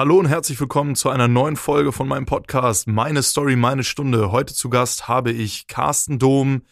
[0.00, 4.32] Hallo und herzlich willkommen zu einer neuen Folge von meinem Podcast Meine Story, meine Stunde.
[4.32, 6.62] Heute zu Gast habe ich Carsten Dom.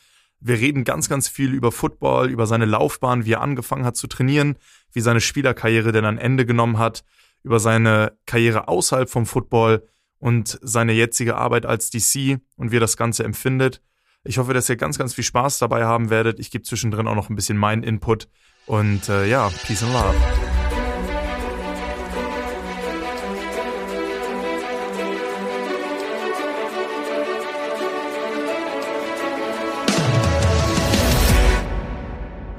[0.41, 4.07] Wir reden ganz, ganz viel über Football, über seine Laufbahn, wie er angefangen hat zu
[4.07, 4.57] trainieren,
[4.95, 7.05] wie seine Spielerkarriere denn ein Ende genommen hat,
[7.43, 9.87] über seine Karriere außerhalb vom Football
[10.19, 13.83] und seine jetzige Arbeit als DC und wie er das Ganze empfindet.
[14.25, 16.41] Ich hoffe, dass ihr ganz, ganz viel Spaß dabei haben werdet.
[16.41, 18.27] Ich gebe zwischendrin auch noch ein bisschen meinen Input.
[18.65, 20.48] Und äh, ja, Peace and Love.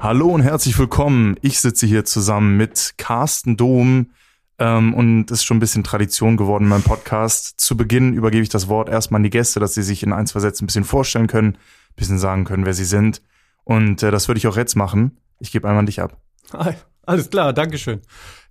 [0.02, 1.36] Hallo und herzlich willkommen.
[1.42, 4.12] Ich sitze hier zusammen mit Carsten Dom
[4.58, 7.60] ähm, und es ist schon ein bisschen Tradition geworden in meinem Podcast.
[7.60, 10.26] Zu Beginn übergebe ich das Wort erstmal an die Gäste, dass sie sich in ein,
[10.26, 13.20] zwei Sätzen ein bisschen vorstellen können, ein bisschen sagen können, wer sie sind.
[13.64, 15.18] Und äh, das würde ich auch jetzt machen.
[15.38, 16.16] Ich gebe einmal an dich ab.
[16.54, 18.00] Hi, alles klar, Dankeschön.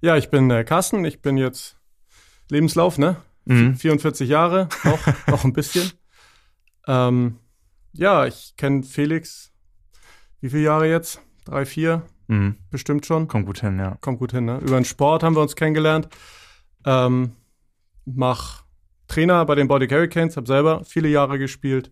[0.01, 1.79] Ja, ich bin äh, Carsten, ich bin jetzt
[2.49, 3.17] Lebenslauf, ne?
[3.45, 3.75] Mhm.
[3.75, 5.93] 44 Jahre, noch, noch ein bisschen.
[6.85, 7.39] Ähm,
[7.93, 9.51] ja, ich kenne Felix,
[10.41, 11.19] wie viele Jahre jetzt?
[11.49, 12.03] Drei, vier?
[12.27, 12.57] Mhm.
[12.69, 13.27] Bestimmt schon.
[13.27, 13.97] Kommt gut hin, ja.
[14.01, 14.59] Kommt gut hin, ne?
[14.59, 16.07] Über den Sport haben wir uns kennengelernt.
[16.85, 17.31] Ähm,
[18.05, 18.65] mach
[19.07, 21.91] Trainer bei den Baltic Hurricanes, habe selber viele Jahre gespielt.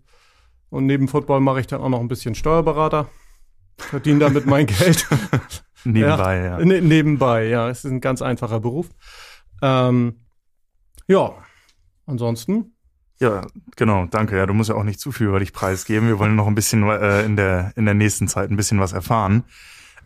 [0.69, 3.09] Und neben Football mache ich dann auch noch ein bisschen Steuerberater.
[3.79, 5.07] Verdiene damit mein Geld.
[5.83, 6.59] Nebenbei, ja.
[6.63, 7.67] Ne, nebenbei, ja.
[7.67, 8.89] Es ist ein ganz einfacher Beruf.
[9.63, 10.19] Ähm,
[11.07, 11.33] ja,
[12.05, 12.76] ansonsten.
[13.19, 14.37] Ja, genau, danke.
[14.37, 16.07] Ja, du musst ja auch nicht zu viel über dich preisgeben.
[16.07, 18.93] Wir wollen noch ein bisschen äh, in, der, in der nächsten Zeit ein bisschen was
[18.93, 19.43] erfahren.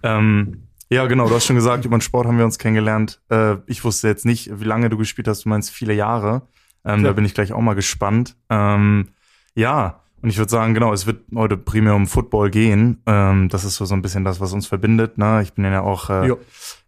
[0.04, 3.22] Ähm, ja, genau, du hast schon gesagt, über den Sport haben wir uns kennengelernt.
[3.30, 5.46] Äh, ich wusste jetzt nicht, wie lange du gespielt hast.
[5.46, 6.44] Du meinst viele Jahre.
[6.84, 7.04] Ähm.
[7.04, 8.36] Da bin ich gleich auch mal gespannt.
[8.50, 9.10] Ähm,
[9.56, 13.02] ja, und ich würde sagen, genau, es wird heute primär um Football gehen.
[13.06, 15.18] Ähm, das ist so, so ein bisschen das, was uns verbindet.
[15.18, 15.42] Ne?
[15.42, 16.34] Ich bin ja auch äh,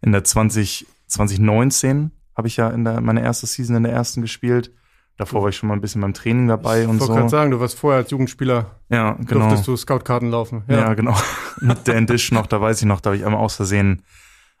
[0.02, 4.20] in der 20, 2019 habe ich ja in der meine erste Season in der ersten
[4.22, 4.72] gespielt.
[5.16, 7.14] Davor war ich schon mal ein bisschen beim Training dabei Ich und wollte so.
[7.18, 9.40] gerade sagen, du warst vorher als Jugendspieler, Ja, genau.
[9.48, 10.64] durftest du Scoutkarten laufen.
[10.68, 11.16] Ja, genau.
[11.60, 14.02] Mit der Dish noch, da weiß ich noch, da habe ich einmal aus Versehen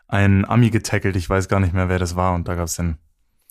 [0.06, 1.16] einen Ami getackelt.
[1.16, 2.34] Ich weiß gar nicht mehr, wer das war.
[2.34, 2.98] Und da gab es dann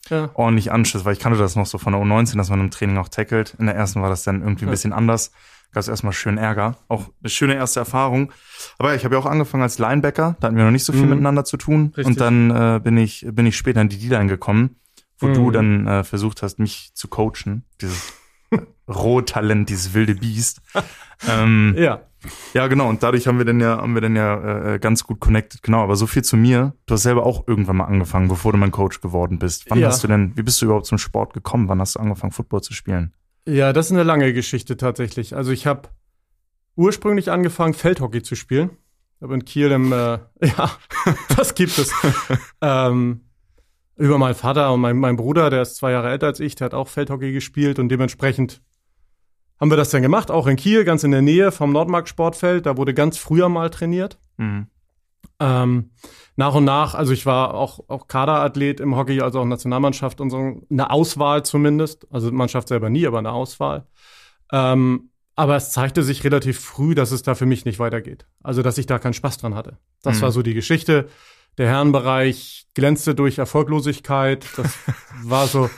[0.09, 0.30] ja.
[0.36, 2.97] ordentlich Anschluss, weil ich kannte das noch so von der U19, dass man im Training
[2.97, 3.56] auch tackelt.
[3.59, 4.72] In der ersten war das dann irgendwie ein Ja.
[4.72, 5.31] bisschen anders.
[5.74, 6.78] Gab es erstmal schön Ärger.
[6.88, 8.31] Auch eine schöne erste Erfahrung.
[8.78, 10.35] Aber ja, ich habe ja auch angefangen als Linebacker.
[10.40, 11.09] Da hatten wir noch nicht so viel Mhm.
[11.09, 11.91] miteinander zu tun.
[11.97, 12.06] Richtig.
[12.06, 14.75] Und dann äh, bin ich bin ich später in die D-Line gekommen,
[15.19, 15.34] wo Mhm.
[15.34, 17.63] du dann äh, versucht hast, mich zu coachen.
[17.81, 18.13] Dieses
[18.88, 20.62] Rohtalent, dieses wilde Biest.
[21.28, 22.01] ähm, Ja.
[22.53, 22.90] ja, genau.
[22.90, 25.62] Und dadurch haben wir dann ja, haben wir dann ja äh, ganz gut connected.
[25.63, 25.81] Genau.
[25.84, 26.73] Aber so viel zu mir.
[26.85, 29.66] Du hast selber auch irgendwann mal angefangen, bevor du mein Coach geworden bist.
[29.69, 29.88] Wann Ja.
[29.88, 31.68] hast du denn, wie bist du überhaupt zum Sport gekommen?
[31.69, 33.13] Wann hast du angefangen, Football zu spielen?
[33.47, 35.35] Ja, das ist eine lange Geschichte tatsächlich.
[35.35, 35.90] Also ich habe
[36.75, 38.72] ursprünglich angefangen, Feldhockey zu spielen.
[39.19, 40.72] Aber in Kiel im, äh, ja,
[41.38, 41.91] was gibt es?
[42.62, 43.22] ähm,
[43.96, 46.66] über meinen Vater und mein, mein Bruder, der ist zwei Jahre älter als ich, der
[46.66, 48.62] hat auch Feldhockey gespielt und dementsprechend
[49.59, 52.66] haben wir das dann gemacht, auch in Kiel, ganz in der Nähe vom Nordmark Sportfeld.
[52.66, 54.18] Da wurde ganz früher mal trainiert.
[54.38, 54.68] Mhm.
[55.40, 55.92] Ähm,
[56.36, 60.32] nach und nach, also ich war auch, auch Kaderathlet im Hockey, also auch Nationalmannschaft und
[60.32, 62.08] so, eine Auswahl zumindest.
[62.12, 63.86] Also Mannschaft selber nie, aber eine Auswahl.
[64.52, 68.26] Ähm, aber es zeigte sich relativ früh, dass es da für mich nicht weitergeht.
[68.44, 69.78] Also, dass ich da keinen Spaß dran hatte.
[70.02, 70.22] Das Mhm.
[70.24, 71.08] war so die Geschichte.
[71.58, 74.46] Der Herrenbereich glänzte durch Erfolglosigkeit.
[74.58, 74.78] Das
[75.24, 75.69] war so,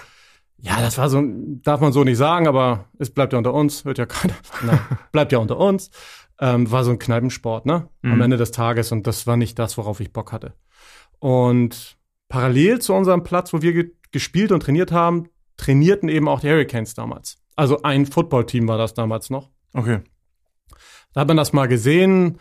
[0.57, 3.85] ja, das war so, darf man so nicht sagen, aber es bleibt ja unter uns,
[3.85, 4.35] hört ja keiner.
[4.63, 4.79] Nein,
[5.11, 5.91] bleibt ja unter uns.
[6.39, 7.87] Ähm, war so ein Kneipensport, ne?
[8.03, 8.21] Am Mhm.
[8.21, 10.53] Ende des Tages und das war nicht das, worauf ich Bock hatte.
[11.19, 11.97] Und
[12.27, 16.49] parallel zu unserem Platz, wo wir ge gespielt und trainiert haben, trainierten eben auch die
[16.49, 17.37] Hurricanes damals.
[17.57, 19.49] Also ein Footballteam war das damals noch.
[19.73, 20.01] Okay.
[21.13, 22.39] Da hat man das mal gesehen.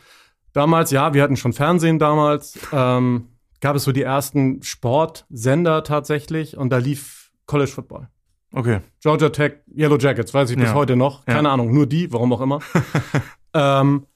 [0.54, 2.58] Damals, ja, wir hatten schon Fernsehen damals.
[2.72, 3.28] Ähm,
[3.60, 8.08] gab es so die ersten Sportsender tatsächlich und da lief College Football.
[8.52, 8.80] Okay.
[9.02, 10.74] Georgia Tech, Yellow Jackets, weiß ich bis Ja.
[10.74, 11.24] heute noch.
[11.26, 12.60] Keine Ahnung, nur die, warum auch immer.
[13.54, 14.06] ähm,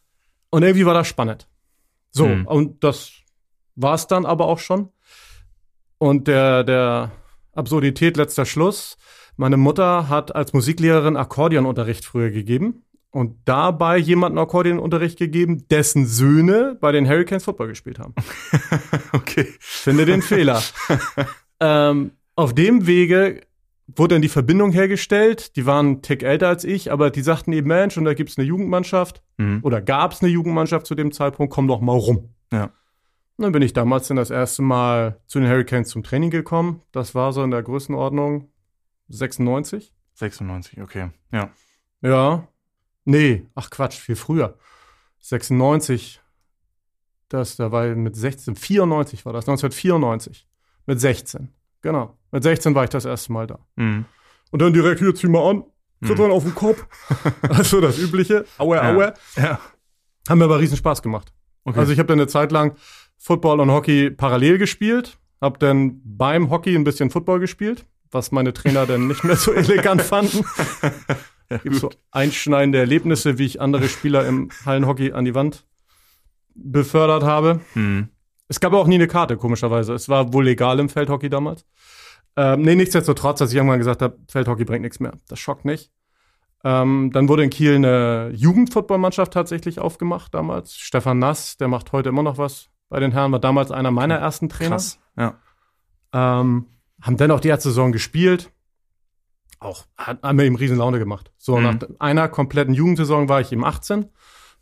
[0.51, 1.49] und irgendwie war das spannend.
[2.11, 2.47] So, Mhm.
[2.47, 3.11] und das
[3.75, 4.91] war es dann aber auch schon.
[5.99, 7.11] Und der, der
[7.53, 8.97] Absurdität letzter Schluss.
[9.37, 16.77] Meine Mutter hat als Musiklehrerin Akkordeonunterricht früher gegeben und dabei jemanden Akkordeonunterricht gegeben, dessen Söhne
[16.81, 18.15] bei den Hurricanes Football gespielt haben.
[19.13, 19.47] Okay.
[19.59, 20.63] Finde den Fehler.
[21.61, 23.41] ähm, auf dem Wege
[23.87, 25.57] wurde dann die Verbindung hergestellt.
[25.57, 28.37] Die waren einen Tick älter als ich, aber die sagten eben, Mensch, und da gibt's
[28.37, 29.61] eine Jugendmannschaft Mhm.
[29.63, 32.35] oder gab's eine Jugendmannschaft zu dem Zeitpunkt, komm doch mal rum.
[32.53, 32.65] Ja.
[33.37, 36.83] Und dann bin ich damals dann das erste Mal zu den Hurricanes zum Training gekommen.
[36.93, 38.51] Das war so in der Größenordnung
[39.09, 39.95] 96.
[40.15, 41.11] 96, okay.
[41.33, 41.51] Ja.
[42.03, 42.49] Ja.
[43.09, 44.59] Nee, ach Quatsch, viel früher.
[45.21, 46.21] 96.
[47.31, 50.47] Das, da war ich mit 16, 94 war das, 1994.
[50.87, 51.49] Mit 16.
[51.81, 52.19] genau.
[52.33, 53.59] Mit 16 war ich das erste Mal da.
[53.77, 54.05] Mhm.
[54.51, 55.65] Und dann direkt hier, zieh mal an,
[56.05, 56.87] tritt dann auf den Kopf.
[57.49, 58.45] also das Übliche.
[58.59, 58.93] Aue, Ja.
[58.95, 59.15] aue.
[59.37, 59.59] Ja.
[60.29, 61.33] Haben mir aber riesen Spaß gemacht.
[61.65, 61.79] Okay.
[61.79, 62.77] Also ich habe dann eine Zeit lang
[63.17, 68.53] Football und Hockey parallel gespielt, habe dann beim Hockey ein bisschen Football gespielt, was meine
[68.53, 70.45] Trainer dann nicht mehr so elegant fanden.
[71.63, 75.65] Gibt so einschneidende Erlebnisse, wie ich andere Spieler im Hallenhockey an die Wand
[76.55, 77.61] befördert habe.
[77.75, 78.09] Mhm.
[78.49, 79.95] Es gab auch nie eine Karte, komischerweise.
[79.95, 81.65] Es war wohl legal im Feldhockey damals.
[82.37, 85.13] Ähm, nee, nichtsdestotrotz, dass ich irgendwann gesagt habe, Feldhockey bringt nichts mehr.
[85.29, 85.91] Das schockt nicht.
[86.65, 90.77] Ähm, dann wurde in Kiel eine Jugendfootballmannschaft tatsächlich aufgemacht damals.
[90.77, 94.17] Stefan Nass, der macht heute immer noch was bei den Herren, war damals einer meiner
[94.17, 94.77] ersten Trainer.
[94.77, 94.99] Krass.
[95.17, 95.35] Ja.
[96.13, 96.67] Ähm,
[97.01, 98.51] haben dann auch die erste Saison gespielt.
[99.61, 101.33] Auch hat, haben wir ihm riesen Laune gemacht.
[101.37, 101.63] So, Mhm.
[101.65, 104.07] nach einer kompletten Jugendsaison war ich eben 18.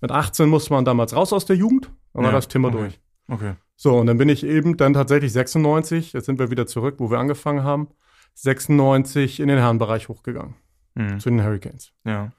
[0.01, 1.91] Mit 18 musste man damals raus aus der Jugend.
[2.15, 2.77] Dann war Ja, das Thema okay.
[2.79, 3.01] durch.
[3.29, 3.55] Okay.
[3.77, 7.11] So, und dann bin ich eben dann tatsächlich 96, jetzt sind wir wieder zurück, wo
[7.11, 7.89] wir angefangen haben,
[8.35, 10.55] 96 in den Herrenbereich hochgegangen,
[10.95, 11.21] Mhm.
[11.21, 11.93] zu den Hurricanes.
[12.05, 12.33] Ja.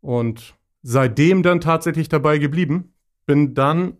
[0.00, 2.92] Und seitdem dann tatsächlich dabei geblieben.
[3.26, 3.96] Bin dann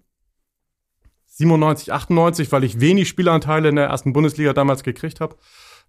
[1.27, 5.37] 97, 98, weil ich wenig Spielanteile in der ersten Bundesliga damals gekriegt habe,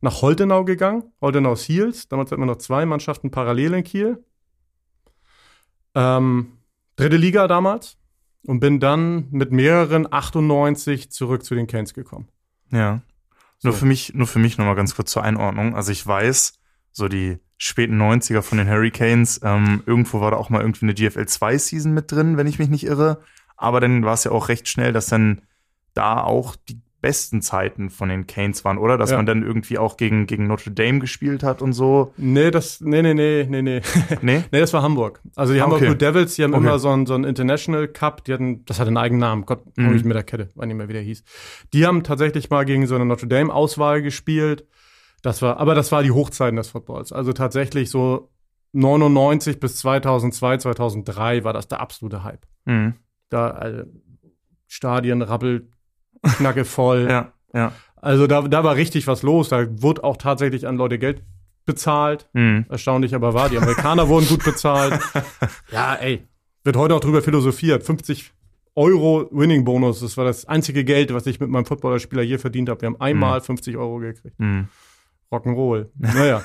[0.02, 2.08] nach Holtenau gegangen, Holtenau Seals.
[2.08, 4.24] Damals hatten wir noch zwei Mannschaften parallel in Kiel.
[5.96, 6.54] Ähm,
[6.96, 7.98] dritte Liga damals.
[8.46, 12.30] Und bin dann mit mehreren 98 zurück zu den Canes gekommen.
[12.72, 13.02] Ja.
[13.64, 13.80] Nur So.
[13.80, 15.76] für mich, nur für mich nochmal ganz kurz zur Einordnung.
[15.76, 16.54] Also ich weiß,
[16.92, 20.94] so die späten 90er von den Hurricanes, ähm, irgendwo war da auch mal irgendwie eine
[20.94, 23.22] GFL 2 Season mit drin, wenn ich mich nicht irre.
[23.58, 25.42] Aber dann war es ja auch recht schnell, dass dann
[25.94, 28.98] da auch die besten Zeiten von den Canes waren, oder?
[28.98, 29.18] Dass Ja.
[29.18, 32.14] man dann irgendwie auch gegen, gegen Notre Dame gespielt hat und so.
[32.18, 33.82] Nee, das, nee, nee, nee, nee, nee.
[34.22, 34.44] Nee?
[34.52, 35.22] Nee, das war Hamburg.
[35.38, 35.86] Also die Ah, Hamburg okay.
[35.86, 36.64] Blue Devils, die haben Okay.
[36.64, 39.64] immer so einen, so einen International Cup, die hatten, das hatte einen eigenen Namen, Gott,
[39.78, 39.96] Mhm.
[39.96, 41.24] ich mit der Kette, weiß nicht mehr, wie der hieß.
[41.74, 44.66] Die haben tatsächlich mal gegen so eine Notre Dame Auswahl gespielt.
[45.22, 47.12] Das war, aber das war die Hochzeiten des Footballs.
[47.14, 48.30] Also tatsächlich so
[48.74, 52.46] 99 bis 2002, 2003 war das der absolute Hype.
[52.66, 52.96] Mhm.
[53.30, 53.84] Da, also,
[54.68, 55.70] Stadien rappelt,
[56.24, 57.08] knacke voll.
[57.10, 57.72] Ja, ja.
[57.96, 59.50] Also da, da war richtig was los.
[59.50, 61.24] Da wurde auch tatsächlich an Leute Geld
[61.66, 62.66] bezahlt Mhm.
[62.70, 63.50] erstaunlich aber war.
[63.50, 65.00] Die Amerikaner wurden gut bezahlt.
[65.72, 66.26] Ja, ey.
[66.64, 67.84] Wird heute auch drüber philosophiert.
[67.84, 68.32] 50
[68.76, 70.00] Euro Winning-Bonus.
[70.02, 72.82] Das war das einzige Geld, was ich mit meinem Footballerspieler hier verdient habe.
[72.82, 74.40] Wir haben einmal 50 Euro gekriegt.
[74.40, 74.68] Mhm.
[75.32, 75.88] Rock'n'Roll.
[75.98, 76.44] Naja.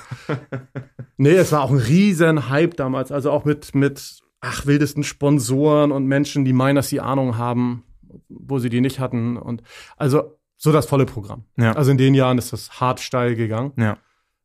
[1.16, 3.12] nee, es war auch ein riesen Hype damals.
[3.12, 7.84] Also auch mit, mit, ach, wildesten Sponsoren und Menschen, die meinen, dass sie Ahnung haben,
[8.28, 9.36] wo sie die nicht hatten.
[9.36, 9.62] Und
[9.96, 11.44] also so das volle Programm.
[11.56, 11.72] Ja.
[11.72, 13.72] Also in den Jahren ist das hart steil gegangen.
[13.76, 13.96] Ja.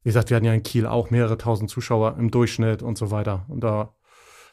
[0.04, 3.12] Wie gesagt, wir hatten ja in Kiel auch mehrere tausend Zuschauer im Durchschnitt und so
[3.12, 3.46] weiter.
[3.50, 3.94] Und da,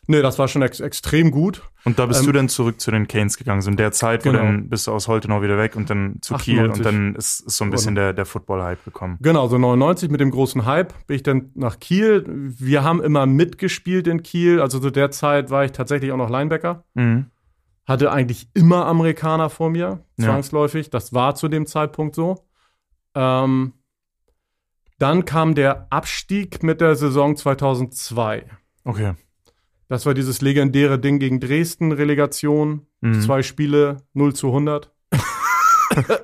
[0.08, 1.62] nee, das war schon ex extrem gut.
[1.84, 3.62] Und da bist Ähm, du dann zurück zu den Canes gegangen.
[3.62, 4.43] So in der Zeit, wo Genau.
[4.43, 6.78] dann bist du aus Holtenau wieder weg und dann zu Kiel 98.
[6.78, 9.19] und dann ist, ist so ein bisschen der, der Football-Hype gekommen.
[9.20, 12.25] Genau, so 99 mit dem großen Hype bin ich dann nach Kiel.
[12.26, 14.60] Wir haben immer mitgespielt in Kiel.
[14.60, 16.84] Also zu der Zeit war ich tatsächlich auch noch Linebacker.
[16.94, 17.26] Mhm.
[17.86, 20.25] Hatte eigentlich immer Amerikaner vor mir, Ja.
[20.26, 20.90] zwangsläufig.
[20.90, 22.46] Das war zu dem Zeitpunkt so.
[23.14, 23.75] Ähm,
[24.98, 28.46] dann kam der Abstieg mit der Saison 2002.
[28.84, 29.14] Okay.
[29.88, 32.86] Das war dieses legendäre Ding gegen Dresden, Relegation.
[33.00, 33.20] Mhm.
[33.20, 34.90] Zwei Spiele, 0 zu 100.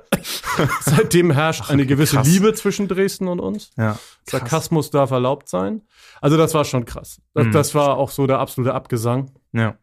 [0.81, 2.27] Seitdem herrscht eine gewisse krass.
[2.27, 3.71] Liebe zwischen Dresden und uns.
[3.77, 3.97] Ja.
[4.29, 5.81] Sarkasmus darf erlaubt sein.
[6.21, 7.21] Also das war schon krass.
[7.33, 7.51] Das, Mhm.
[7.51, 9.31] das war auch so der absolute Abgesang.
[9.53, 9.77] Ja.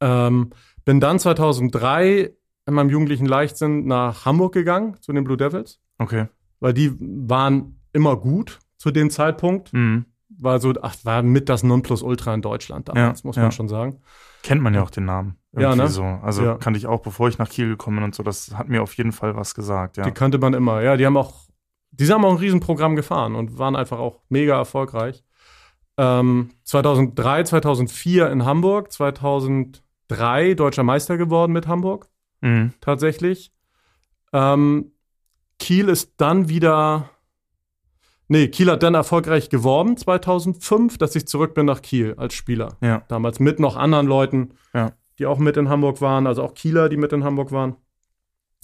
[0.00, 0.50] Ähm,
[0.84, 2.32] bin dann 2003
[2.66, 6.26] in meinem jugendlichen Leichtsinn nach Hamburg gegangen, zu den Blue Devils, Okay.
[6.60, 9.72] weil die waren immer gut zu dem Zeitpunkt.
[9.72, 10.04] Mhm.
[10.38, 13.42] War so, ach, war mit das Nonplusultra in Deutschland damals, Ja, muss ja.
[13.42, 13.98] man schon sagen.
[14.42, 15.36] Kennt man ja auch den Namen.
[15.52, 15.88] Ja, Irgendwie ne?
[15.88, 16.04] so.
[16.04, 16.54] Also Ja.
[16.54, 18.22] kannte ich auch, bevor ich nach Kiel gekommen bin und so.
[18.22, 20.04] Das hat mir auf jeden Fall was gesagt, ja.
[20.04, 20.80] Die kannte man immer.
[20.82, 21.48] Ja, die haben auch,
[21.90, 25.24] die haben auch ein Riesenprogramm gefahren und waren einfach auch mega erfolgreich.
[25.98, 28.92] Ähm, 2003, 2004 in Hamburg,
[30.16, 32.08] 2003 deutscher Meister geworden mit Hamburg,
[32.40, 32.72] Mhm.
[32.80, 33.52] tatsächlich.
[34.32, 34.92] Ähm,
[35.58, 37.10] Kiel ist dann wieder,
[38.28, 42.76] nee, Kiel hat dann erfolgreich geworben 2005, dass ich zurück bin nach Kiel als Spieler.
[42.80, 43.02] Ja.
[43.08, 44.92] Damals mit noch anderen Leuten, Ja.
[45.18, 47.76] die auch mit in Hamburg waren, also auch Kieler, die mit in Hamburg waren.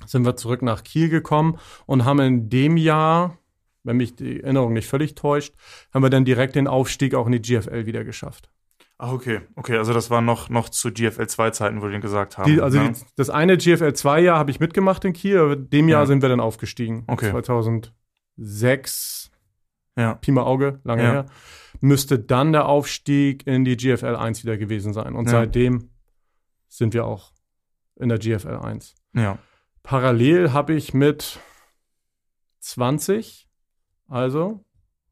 [0.06, 3.38] Sind wir zurück nach Kiel gekommen und haben in dem Jahr,
[3.82, 5.54] wenn mich die Erinnerung nicht völlig täuscht,
[5.92, 8.50] haben wir dann direkt den Aufstieg auch in die GFL wieder geschafft.
[8.98, 9.42] Ach, okay.
[9.56, 12.50] Okay, also das war noch, noch zu GFL 2 Zeiten, wo wir den gesagt haben.
[12.50, 12.92] Die, also ne?
[12.92, 16.06] die, das eine GFL 2 Jahr habe ich mitgemacht in Kiel, aber dem Jahr Ja.
[16.06, 17.04] sind wir dann aufgestiegen.
[17.06, 17.30] Okay.
[17.30, 19.30] 2006,
[19.98, 20.14] ja.
[20.14, 21.12] Pi mal Auge, lange Ja.
[21.12, 21.26] her,
[21.80, 25.14] müsste dann der Aufstieg in die GFL 1 wieder gewesen sein.
[25.14, 25.32] Und Ja.
[25.32, 25.90] seitdem
[26.68, 27.32] sind wir auch
[27.96, 28.94] in der GFL 1.
[29.14, 29.38] Ja.
[29.82, 31.38] Parallel habe ich mit
[32.60, 33.46] 20
[34.08, 34.64] Also,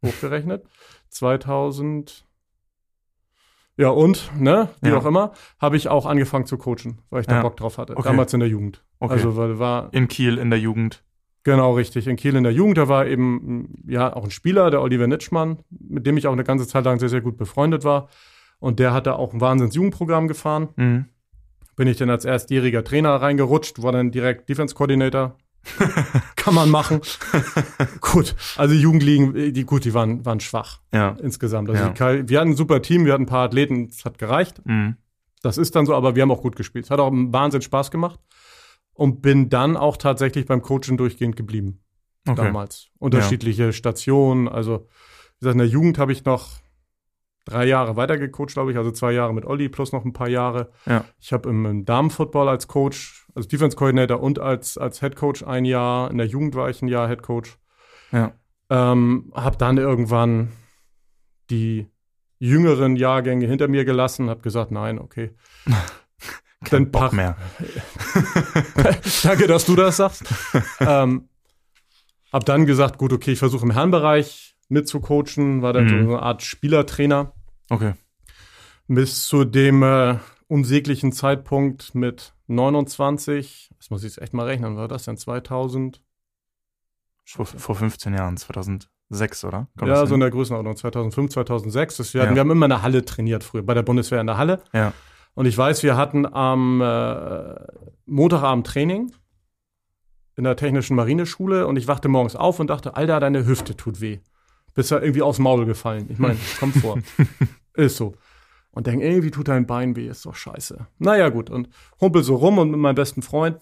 [0.05, 0.65] hochgerechnet,
[1.11, 2.24] 2000,
[3.77, 4.97] ja und, ne, wie Ja.
[4.99, 7.43] auch immer, habe ich auch angefangen zu coachen, weil ich da Ja.
[7.43, 7.97] Bock drauf hatte.
[7.97, 8.09] Okay.
[8.09, 8.85] Damals in der Jugend.
[9.01, 9.15] Okay.
[9.15, 11.03] Also, weil war In Kiel in der Jugend.
[11.43, 12.07] Genau, richtig.
[12.07, 15.59] In Kiel in der Jugend, da war eben ja auch ein Spieler, der Oliver Nitschmann,
[15.71, 18.09] mit dem ich auch eine ganze Zeit lang sehr, sehr gut befreundet war.
[18.61, 20.69] Und der hat da auch ein Wahnsinns-Jugendprogramm gefahren.
[20.77, 21.05] Mhm.
[21.77, 25.37] Bin ich dann als erstjähriger Trainer reingerutscht, war dann direkt Defense Coordinator.
[26.37, 27.01] Kann man machen.
[28.01, 31.17] gut, also Jugendligen, die gut, die waren, waren schwach Ja.
[31.23, 31.71] insgesamt.
[31.71, 31.91] Also Ja.
[32.17, 34.61] die wir hatten ein super Team, wir hatten ein paar Athleten, es hat gereicht.
[34.65, 34.97] Mhm.
[35.43, 36.85] Das ist dann so, aber wir haben auch gut gespielt.
[36.87, 38.19] Es hat auch Wahnsinn Spaß gemacht.
[38.97, 41.81] Und bin dann auch tatsächlich beim Coachen durchgehend geblieben
[42.29, 42.37] Okay.
[42.45, 42.89] damals.
[42.99, 44.49] Unterschiedliche Stationen.
[44.49, 46.49] Also, wie gesagt, in der Jugend habe ich noch
[47.45, 48.77] drei Jahre weitergecoacht, glaube ich.
[48.79, 50.71] Also zwei Jahre mit Olli plus noch ein paar Jahre.
[50.87, 51.05] Ja.
[51.21, 55.43] Ich habe im, im Damenfootball als Coach, als Defense Coordinator und als, als Head Coach
[55.43, 56.11] ein Jahr.
[56.11, 57.59] In der Jugend war ich ein Jahr Head Coach.
[58.13, 58.33] Ja.
[58.71, 60.53] Ähm, habe dann irgendwann
[61.51, 61.87] die
[62.39, 65.31] jüngeren Jahrgänge hinter mir gelassen, habe gesagt, nein, okay.
[66.65, 67.37] Kein Dann Bock mehr.
[69.23, 70.25] Danke, dass du das sagst.
[70.81, 71.29] ähm,
[72.33, 75.89] hab dann gesagt, gut, okay, ich versuche im Herrenbereich mitzucoachen, war dann Mhm.
[76.07, 77.34] so eine Art Spielertrainer
[77.71, 77.95] Okay.
[78.89, 80.19] bis zu dem äh,
[80.49, 86.03] unsäglichen Zeitpunkt mit 29, das muss ich jetzt echt mal rechnen, war das denn 2000?
[87.27, 89.69] Vor, vor 15 Jahren, 2006, oder?
[89.79, 91.97] Kommt ja, so in der Größenordnung, 2005, 2006.
[91.97, 92.27] Das, wir, Ja.
[92.27, 94.63] hatten, wir haben immer in der Halle trainiert früher, bei der Bundeswehr in der Halle.
[94.75, 94.93] Ja.
[95.33, 97.55] Und ich weiß, wir hatten am äh,
[98.07, 99.11] Montagabend Training
[100.37, 104.01] in der Technischen Marineschule und ich wachte morgens auf und dachte, Alter, deine Hüfte tut
[104.03, 104.21] weh.
[104.75, 106.07] Bist ja irgendwie aufs Maul gefallen.
[106.11, 106.99] Ich meine, kommt vor.
[107.75, 108.15] ist so.
[108.73, 110.87] Und denk, irgendwie tut dein Bein weh, ist doch scheiße.
[110.99, 111.49] Naja, gut.
[111.49, 111.69] Und
[112.01, 113.59] humpel so rum und mit meinem besten Freund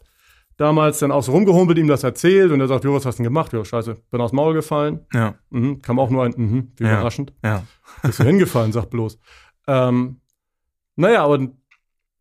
[0.57, 3.23] damals dann auch so rumgehumpelt, ihm das erzählt und er sagt, Jo, was hast du
[3.23, 3.53] denn gemacht?
[3.53, 5.01] Jo, scheiße, bin aufs Maul gefallen.
[5.13, 5.35] Ja.
[5.51, 6.95] Mhm, kam auch nur ein, mhm, wie Ja.
[6.95, 7.33] überraschend.
[7.43, 7.65] Ja.
[8.03, 9.19] Bist du hingefallen, sag bloß.
[9.67, 10.21] Ähm,
[10.97, 11.49] naja, aber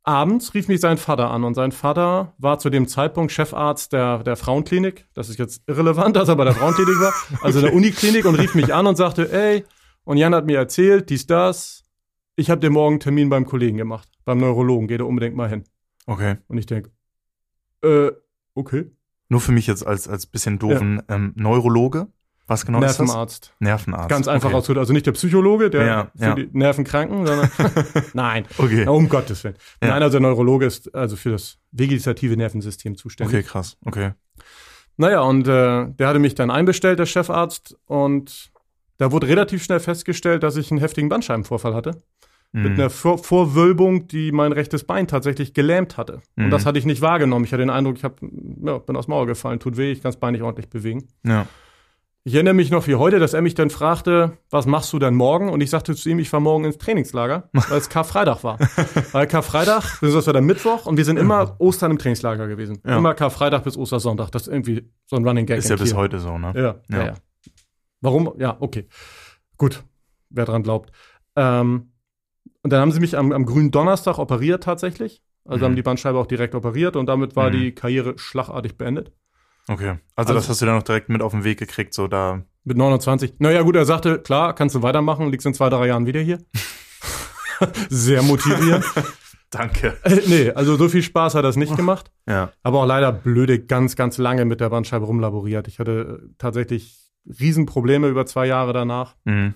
[0.03, 4.23] abends rief mich sein Vater an und sein Vater war zu dem Zeitpunkt Chefarzt der,
[4.23, 5.07] der Frauenklinik.
[5.13, 8.55] Das ist jetzt irrelevant, dass er bei der Frauenklinik war, also der Uniklinik und rief
[8.55, 9.63] mich an und sagte, ey,
[10.03, 11.83] und Jan hat mir erzählt, dies, das,
[12.35, 15.49] ich habe dir morgen einen Termin beim Kollegen gemacht, beim Neurologen, geh da unbedingt mal
[15.49, 15.63] hin.
[16.07, 16.37] Okay.
[16.47, 16.91] Und ich denke,
[17.83, 18.11] äh,
[18.55, 18.91] okay.
[19.29, 22.07] Nur für mich jetzt als, als bisschen doofen ähm, Neurologe.
[22.51, 22.99] Was genau ist das?
[22.99, 23.53] Nervenarzt.
[23.59, 24.09] Nervenarzt.
[24.09, 24.57] Ganz einfach okay.
[24.57, 24.79] ausgedrückt.
[24.79, 26.35] Also nicht der Psychologe, der Ja, für ja.
[26.35, 27.49] die Nervenkranken, sondern
[28.13, 28.45] nein.
[28.57, 28.83] Okay.
[28.83, 29.55] Ja, um Gottes Willen.
[29.81, 29.89] Ja.
[29.89, 33.35] Nein, also der Neurologe ist also für das vegetative Nervensystem zuständig.
[33.35, 33.77] Okay, krass.
[33.85, 34.11] Okay.
[34.97, 38.51] Naja, und äh, der hatte mich dann einbestellt, der Chefarzt, und
[38.97, 42.01] da wurde relativ schnell festgestellt, dass ich einen heftigen Bandscheibenvorfall hatte.
[42.53, 42.79] Mit Mhm.
[42.81, 46.21] einer Vor Vorwölbung, die mein rechtes Bein tatsächlich gelähmt hatte.
[46.35, 46.45] Mhm.
[46.45, 47.45] Und das hatte ich nicht wahrgenommen.
[47.45, 50.11] Ich hatte den Eindruck, ich hab, ja, bin aus Mauer gefallen, tut weh, ich kann
[50.11, 51.07] das Bein nicht ordentlich bewegen.
[51.25, 51.47] Ja.
[52.23, 55.15] Ich erinnere mich noch wie heute, dass er mich dann fragte, was machst du denn
[55.15, 55.49] morgen?
[55.49, 58.59] Und ich sagte zu ihm, ich fahre morgen ins Trainingslager, weil es Karfreitag war.
[59.11, 62.77] weil Karfreitag, das war dann Mittwoch und wir sind immer Ostern im Trainingslager gewesen.
[62.85, 62.97] Ja.
[62.97, 64.29] Immer Karfreitag bis Ostersonntag.
[64.31, 65.57] Das ist irgendwie so ein Running Gag.
[65.57, 66.53] Ist ja bis heute so, ne?
[66.55, 66.97] Ja, ja.
[66.97, 67.05] Ja.
[67.07, 67.13] ja.
[68.01, 68.33] Warum?
[68.37, 68.87] Ja, okay.
[69.57, 69.83] Gut,
[70.29, 70.91] wer dran glaubt.
[71.35, 71.91] Ähm,
[72.61, 75.23] und dann haben sie mich am, am grünen Donnerstag operiert tatsächlich.
[75.43, 75.69] Also Mhm.
[75.69, 77.53] haben die Bandscheibe auch direkt operiert und damit war Mhm.
[77.53, 79.11] die Karriere schlagartig beendet.
[79.67, 79.89] Okay.
[80.15, 82.43] Also, Also- das hast du dann noch direkt mit auf den Weg gekriegt, so da.
[82.63, 83.35] Mit 29.
[83.39, 86.39] Naja, gut, er sagte, klar, kannst du weitermachen, liegst in zwei, drei Jahren wieder hier.
[87.89, 88.85] Sehr motivierend.
[89.49, 89.97] Danke.
[90.03, 92.09] äh, nee, also so viel Spaß hat das nicht gemacht.
[92.27, 92.51] Ja.
[92.63, 95.67] Aber auch leider blöde, ganz, ganz lange mit der Bandscheibe rumlaboriert.
[95.67, 99.15] Ich hatte äh, tatsächlich Riesenprobleme über zwei Jahre danach.
[99.25, 99.55] Mhm.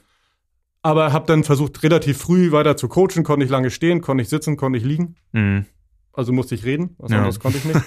[0.82, 3.24] Aber habe dann versucht, relativ früh weiter zu coachen.
[3.24, 5.16] Konnte ich lange stehen, konnte ich sitzen, konnte ich liegen.
[5.32, 5.66] Mhm.
[6.14, 6.96] Also musste ich reden.
[6.98, 7.18] Was Ja.
[7.18, 7.80] anderes konnte ich nicht.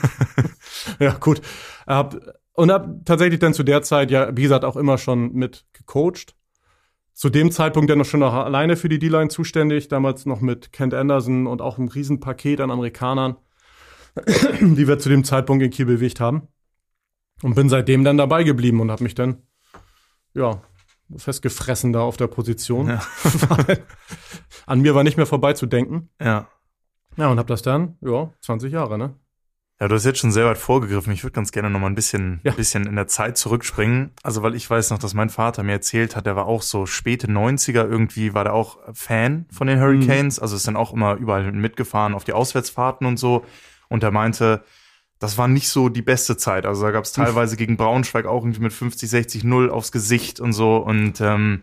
[0.98, 1.42] ja, gut.
[1.88, 2.16] Hab,
[2.52, 6.34] und habe tatsächlich dann zu der Zeit, ja, wie gesagt, auch immer schon mit gecoacht.
[7.14, 9.88] Zu dem Zeitpunkt dann noch schon noch alleine für die D-Line zuständig.
[9.88, 13.36] Damals noch mit Kent Anderson und auch einem Riesenpaket an Amerikanern,
[14.60, 16.48] die wir zu dem Zeitpunkt in Kiel bewegt haben.
[17.42, 19.42] Und bin seitdem dann dabei geblieben und habe mich dann,
[20.34, 20.60] ja,
[21.16, 22.88] festgefressen da auf der Position.
[22.88, 23.02] Ja.
[24.66, 26.10] An mir war nicht mehr vorbeizudenken.
[26.20, 26.48] Ja.
[27.16, 29.14] Ja, und habe das dann, ja, 20 Jahre, ne?
[29.80, 31.12] Ja, du hast jetzt schon sehr weit vorgegriffen.
[31.12, 32.52] Ich würde ganz gerne noch mal ein bisschen, Ja.
[32.52, 34.10] bisschen in der Zeit zurückspringen.
[34.24, 36.84] Also, weil ich weiß noch, dass mein Vater mir erzählt hat, der war auch so
[36.86, 40.40] späte 90er irgendwie, war der auch Fan von den Hurricanes.
[40.40, 43.44] Also ist dann auch immer überall mitgefahren auf die Auswärtsfahrten und so.
[43.88, 44.64] Und er meinte,
[45.20, 46.66] das war nicht so die beste Zeit.
[46.66, 50.40] Also da gab es teilweise gegen Braunschweig auch irgendwie mit 50, 60, 0 aufs Gesicht
[50.40, 50.76] und so.
[50.78, 51.62] Und ähm,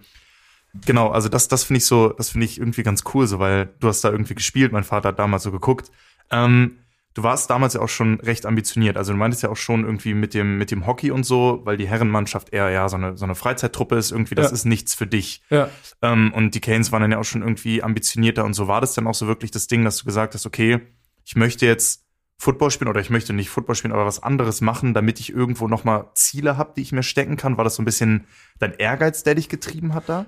[0.86, 3.70] genau, also das, das finde ich so, das finde ich irgendwie ganz cool, so, weil
[3.82, 5.92] du hast da irgendwie gespielt, mein Vater hat damals so geguckt.
[6.32, 6.78] Ähm,
[7.16, 8.98] du warst damals ja auch schon recht ambitioniert.
[8.98, 11.78] Also du meintest ja auch schon irgendwie mit dem, mit dem Hockey und so, weil
[11.78, 14.54] die Herrenmannschaft eher ja so eine, so eine Freizeittruppe ist, irgendwie, das Ja.
[14.54, 15.42] ist nichts für dich.
[15.50, 15.70] Ja.
[16.04, 18.94] Ähm, und die Canes waren dann ja auch schon irgendwie ambitionierter und so war das
[18.94, 20.82] dann auch so wirklich das Ding, dass du gesagt hast, okay,
[21.24, 22.04] ich möchte jetzt
[22.38, 25.70] Football spielen oder ich möchte nicht Football spielen, aber was anderes machen, damit ich irgendwo
[25.70, 27.56] nochmal Ziele habe, die ich mir stecken kann.
[27.56, 28.26] War das so ein bisschen
[28.60, 30.26] dein Ehrgeiz, der dich getrieben hat da?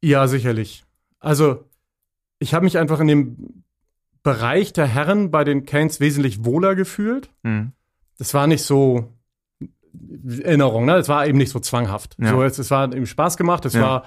[0.00, 0.84] Ja, sicherlich.
[1.18, 1.68] Also,
[2.38, 3.63] ich habe mich einfach in dem
[4.24, 7.30] Bereich der Herren bei den Canes wesentlich wohler gefühlt.
[7.44, 7.70] Mhm.
[8.18, 9.12] Das war nicht so
[10.42, 10.96] Erinnerung, ne?
[10.96, 12.16] Es war eben nicht so zwanghaft.
[12.20, 12.30] Ja.
[12.30, 13.64] So, es, es war eben Spaß gemacht.
[13.64, 13.82] Es Ja.
[13.82, 14.06] war,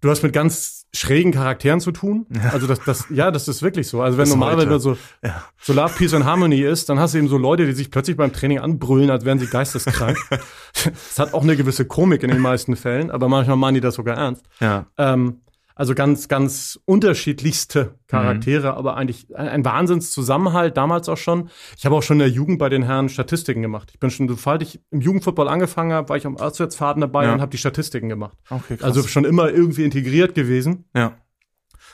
[0.00, 2.26] du hast mit ganz schrägen Charakteren zu tun.
[2.52, 4.02] Also das, das, ja, das ist wirklich so.
[4.02, 5.44] Also wenn normalerweise so, Ja.
[5.60, 8.16] so Love, Peace and Harmony ist, dann hast du eben so Leute, die sich plötzlich
[8.16, 10.16] beim Training anbrüllen, als wären sie geisteskrank.
[10.72, 13.96] Es hat auch eine gewisse Komik in den meisten Fällen, aber manchmal meinen die das
[13.96, 14.44] sogar ernst.
[14.60, 14.86] Ja.
[14.96, 15.40] Ähm,
[15.80, 21.48] also ganz, ganz unterschiedlichste Charaktere, aber eigentlich ein, ein Wahnsinnszusammenhalt, damals auch schon.
[21.78, 23.90] Ich habe auch schon in der Jugend bei den Herren Statistiken gemacht.
[23.92, 27.32] Ich bin schon, sobald ich im Jugendfootball angefangen habe, war ich am Auswärtsfahrten dabei Ja.
[27.32, 28.36] und habe die Statistiken gemacht.
[28.50, 28.82] Okay, krass.
[28.96, 30.84] Also schon immer irgendwie integriert gewesen.
[30.94, 31.16] ja.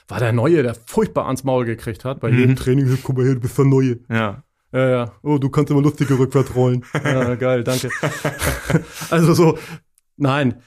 [0.08, 2.20] War der Neue, der furchtbar ans Maul gekriegt hat.
[2.20, 2.38] Bei Mhm.
[2.38, 3.98] jedem Training, "Hey, guck mal her, du bist der Neue.
[4.08, 4.44] Ja.
[4.72, 5.12] Ja, ja.
[5.22, 6.84] Oh, du kannst immer lustige rückwärts rollen.
[7.04, 7.90] Ja, geil, danke.
[9.10, 9.58] also so,
[10.16, 10.62] nein.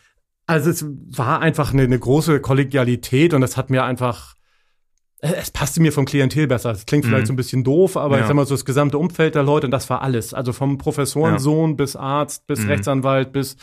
[0.50, 0.84] Also es
[1.16, 4.34] war einfach eine, eine große Kollegialität und das hat mir einfach,
[5.22, 6.72] äh, es passte mir vom Klientel besser.
[6.72, 7.28] Es klingt vielleicht Mhm.
[7.28, 8.22] so ein bisschen doof, aber Ja.
[8.22, 10.34] ich sag mal so das gesamte Umfeld der Leute und das war alles.
[10.34, 12.70] Also vom Professorensohn bis Arzt, bis Mhm.
[12.70, 13.58] Rechtsanwalt, bis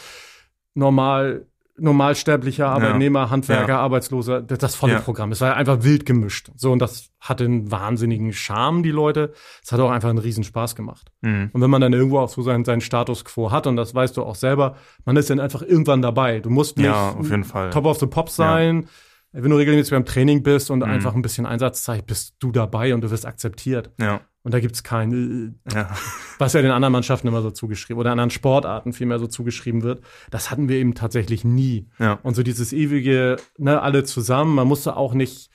[0.74, 1.46] normal,
[1.78, 3.80] normalsterblicher Arbeitnehmer, Handwerker, Ja.
[3.80, 5.00] Arbeitsloser, das, das volle Ja.
[5.00, 5.32] Programm.
[5.32, 6.50] Es war einfach wild gemischt.
[6.56, 9.32] So, und das hatte einen wahnsinnigen Charme, die Leute.
[9.62, 11.10] Es hat auch einfach einen riesen Spaß gemacht.
[11.22, 11.50] Mhm.
[11.52, 14.16] Und wenn man dann irgendwo auch so seinen, seinen Status quo hat, und das weißt
[14.16, 16.40] du auch selber, man ist dann einfach irgendwann dabei.
[16.40, 17.70] Du musst nicht Ja, auf jeden Fall.
[17.70, 18.86] Top of the Pops sein.
[19.32, 20.84] Wenn du regelmäßig beim Training bist und Mhm.
[20.84, 23.90] einfach ein bisschen Einsatz zeigst, bist du dabei und du wirst akzeptiert.
[24.00, 24.20] Ja.
[24.46, 25.90] Und da gibt's kein, äh, Ja.
[26.38, 30.04] was ja den anderen Mannschaften immer so zugeschrieben oder anderen Sportarten vielmehr so zugeschrieben wird.
[30.30, 31.88] Das hatten wir eben tatsächlich nie.
[31.98, 32.20] Ja.
[32.22, 35.50] Und so dieses ewige, ne, alle zusammen, man musste auch nicht,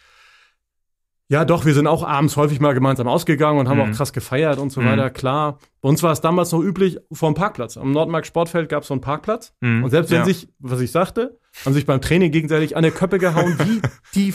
[1.29, 3.93] ja doch, wir sind auch abends häufig mal gemeinsam ausgegangen und haben Mhm.
[3.93, 4.87] auch krass gefeiert und so Mhm.
[4.87, 5.59] weiter, klar.
[5.79, 7.77] Bei uns war es damals noch üblich vor dem Parkplatz.
[7.77, 9.53] Am Nordmark Sportfeld gab es so einen Parkplatz.
[9.61, 9.85] Mhm.
[9.85, 10.25] Und selbst wenn ja.
[10.25, 13.81] sich, was ich sagte, haben sich beim Training gegenseitig an der Köppe gehauen, wie
[14.15, 14.33] die,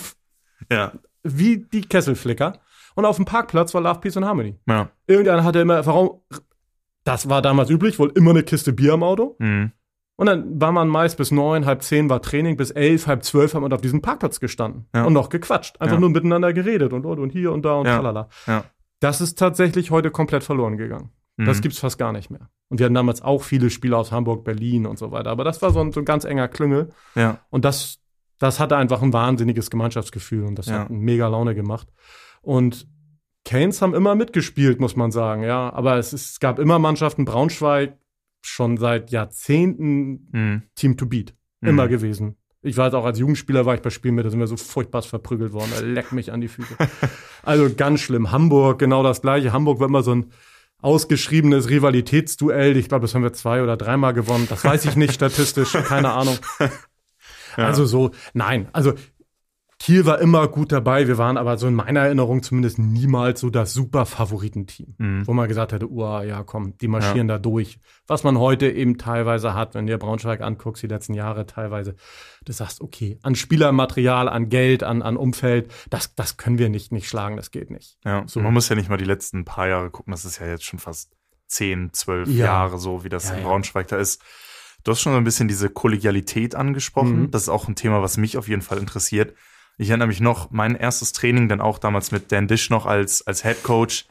[0.72, 0.92] Ja.
[1.22, 2.58] wie die Kesselflicker.
[2.96, 4.58] Und auf dem Parkplatz war Love, Peace and Harmony.
[4.68, 4.88] Ja.
[5.06, 6.20] Irgendeiner hatte immer, warum,
[7.04, 9.36] das war damals üblich, wohl immer eine Kiste Bier im Auto.
[9.38, 9.70] Mhm.
[10.18, 13.54] Und dann war man meist bis neun, halb zehn war Training, bis elf, halb zwölf
[13.54, 15.04] haben wir auf diesem Parkplatz gestanden Ja.
[15.04, 15.80] und noch gequatscht.
[15.80, 16.00] Einfach Ja.
[16.00, 17.96] nur miteinander geredet und, und, und hier und da und Ja.
[17.96, 18.28] tralala.
[18.46, 18.64] Ja.
[19.00, 21.10] Das ist tatsächlich heute komplett verloren gegangen.
[21.36, 21.62] Das Mhm.
[21.62, 22.48] gibt's fast gar nicht mehr.
[22.70, 25.28] Und wir hatten damals auch viele Spieler aus Hamburg, Berlin und so weiter.
[25.30, 26.88] Aber das war so ein, so ein ganz enger Klüngel.
[27.14, 27.40] Ja.
[27.50, 27.98] Und das,
[28.38, 31.88] das hatte einfach ein wahnsinniges Gemeinschaftsgefühl und das hat mega Laune gemacht.
[32.46, 32.86] Und
[33.44, 35.72] Canes haben immer mitgespielt, muss man sagen, ja.
[35.72, 37.96] Aber es, ist, es gab immer Mannschaften, Braunschweig,
[38.40, 40.62] schon seit Jahrzehnten Mhm.
[40.76, 41.34] Team to Beat.
[41.60, 41.68] Mhm.
[41.70, 42.36] Immer gewesen.
[42.62, 45.02] Ich weiß auch, als Jugendspieler war ich bei Spielen mit, da sind wir so furchtbar
[45.02, 45.70] verprügelt worden.
[45.74, 46.76] Da leckt mich an die Füße.
[47.42, 48.30] also ganz schlimm.
[48.30, 49.52] Hamburg, genau das gleiche.
[49.52, 50.26] Hamburg war immer so ein
[50.80, 52.76] ausgeschriebenes Rivalitätsduell.
[52.76, 54.46] Ich glaube, das haben wir zwei oder dreimal gewonnen.
[54.48, 56.38] Das weiß ich nicht statistisch, keine Ahnung.
[57.56, 57.68] Ja.
[57.68, 58.92] Also so, nein, also
[59.78, 61.06] Kiel war immer gut dabei.
[61.06, 65.26] Wir waren aber so in meiner Erinnerung zumindest niemals so das super Favoritenteam, Mhm.
[65.26, 67.78] wo man gesagt hätte, uah, ja, komm, die marschieren da durch.
[68.06, 71.94] Was man heute eben teilweise hat, wenn du dir Braunschweig anguckst, die letzten Jahre teilweise,
[72.46, 76.90] du sagst, okay, an Spielermaterial, an Geld, an, an Umfeld, das, das können wir nicht,
[76.90, 77.98] nicht schlagen, das geht nicht.
[78.04, 78.40] Ja, So.
[78.40, 80.78] man muss ja nicht mal die letzten paar Jahre gucken, das ist ja jetzt schon
[80.78, 81.12] fast
[81.48, 82.46] zehn, zwölf Ja.
[82.46, 83.46] Jahre so, wie das Ja, in ja.
[83.48, 84.22] Braunschweig da ist.
[84.84, 87.22] Du hast schon so ein bisschen diese Kollegialität angesprochen.
[87.24, 87.30] Mhm.
[87.30, 89.34] Das ist auch ein Thema, was mich auf jeden Fall interessiert.
[89.78, 93.26] Ich erinnere mich noch, mein erstes Training, dann auch damals mit Dan Dish noch als,
[93.26, 94.06] als Head Coach,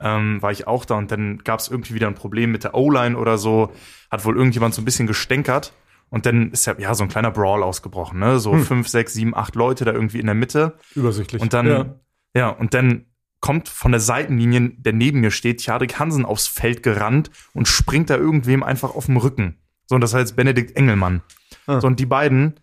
[0.00, 2.74] ähm, war ich auch da und dann gab es irgendwie wieder ein Problem mit der
[2.74, 3.72] O-Line oder so.
[4.10, 5.72] Hat wohl irgendjemand so ein bisschen gestänkert.
[6.10, 8.38] Und dann ist ja, ja so ein kleiner Brawl ausgebrochen, ne?
[8.38, 8.64] So Hm.
[8.64, 10.76] fünf, sechs, sieben, acht Leute da irgendwie in der Mitte.
[10.94, 11.40] Übersichtlich.
[11.40, 11.94] Und dann, ja.
[12.34, 12.48] ja.
[12.50, 13.06] und dann
[13.40, 18.10] kommt von der Seitenlinie, der neben mir steht, Jadrik Hansen aufs Feld gerannt und springt
[18.10, 19.58] da irgendwem einfach auf dem Rücken.
[19.86, 21.22] So, und das heißt Benedikt Engelmann.
[21.66, 21.80] Ah.
[21.80, 22.60] So, und die beiden,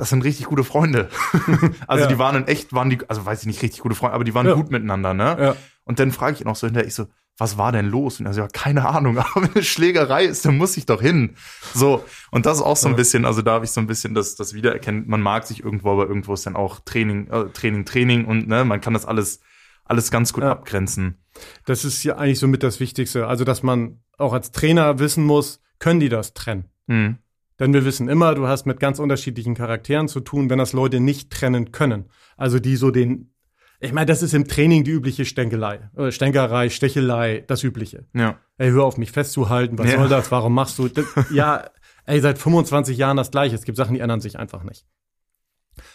[0.00, 1.08] das sind richtig gute Freunde.
[1.86, 2.08] also Ja.
[2.08, 4.34] die waren in echt, waren die, also weiß ich nicht richtig gute Freunde, aber die
[4.34, 4.54] waren Ja.
[4.54, 5.36] gut miteinander, ne?
[5.38, 5.56] ja.
[5.84, 7.06] Und dann frage ich ihn auch so hinterher, ich so,
[7.38, 8.20] was war denn los?
[8.20, 11.00] Und er so, ja, keine Ahnung, aber wenn eine Schlägerei ist, dann muss ich doch
[11.00, 11.36] hin.
[11.74, 14.14] So, und das ist auch so ein bisschen, also da habe ich so ein bisschen
[14.14, 17.84] das, das Wiedererkennen, man mag sich irgendwo, aber irgendwo ist dann auch Training, äh, Training,
[17.84, 19.40] Training und ne, man kann das alles,
[19.84, 20.52] alles ganz gut Ja.
[20.52, 21.22] abgrenzen.
[21.66, 23.26] Das ist ja eigentlich somit das Wichtigste.
[23.26, 26.64] Also, dass man auch als Trainer wissen muss, können die das trennen?
[26.88, 27.18] Hm.
[27.60, 30.98] Denn wir wissen immer, du hast mit ganz unterschiedlichen Charakteren zu tun, wenn das Leute
[30.98, 32.06] nicht trennen können.
[32.36, 33.32] Also die so den,
[33.80, 38.06] Ich meine, das ist im Training die übliche Stänkelei, äh, Stänkerei, Stechelei, das Übliche.
[38.14, 38.38] Ja.
[38.58, 39.98] Ey, hör auf mich festzuhalten, was Ja.
[39.98, 41.06] soll das, warum machst du das?
[41.30, 41.64] Ja,
[42.06, 43.54] ey, seit 25 Jahren das Gleiche.
[43.54, 44.84] Es gibt Sachen, die ändern sich einfach nicht.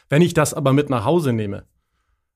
[0.09, 1.65] Wenn ich das aber mit nach Hause nehme,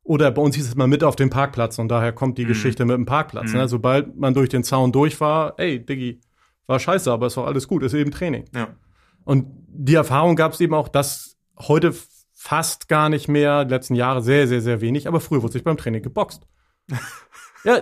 [0.04, 2.84] oder bei uns hieß es mal mit auf den Parkplatz und daher kommt die Geschichte
[2.86, 3.52] mit dem Parkplatz.
[3.52, 3.58] Mhm.
[3.60, 3.68] Ne?
[3.68, 6.20] Sobald man durch den Zaun durch war, ey, Diggi,
[6.68, 8.46] war scheiße, aber ist doch alles gut, ist eben Training.
[8.56, 8.70] Ja.
[9.24, 11.94] Und die Erfahrung gab es eben auch, dass heute
[12.34, 15.64] fast gar nicht mehr, die letzten Jahre sehr, sehr, sehr wenig, aber früher wurde sich
[15.64, 16.48] beim Training geboxt.
[17.64, 17.82] ja,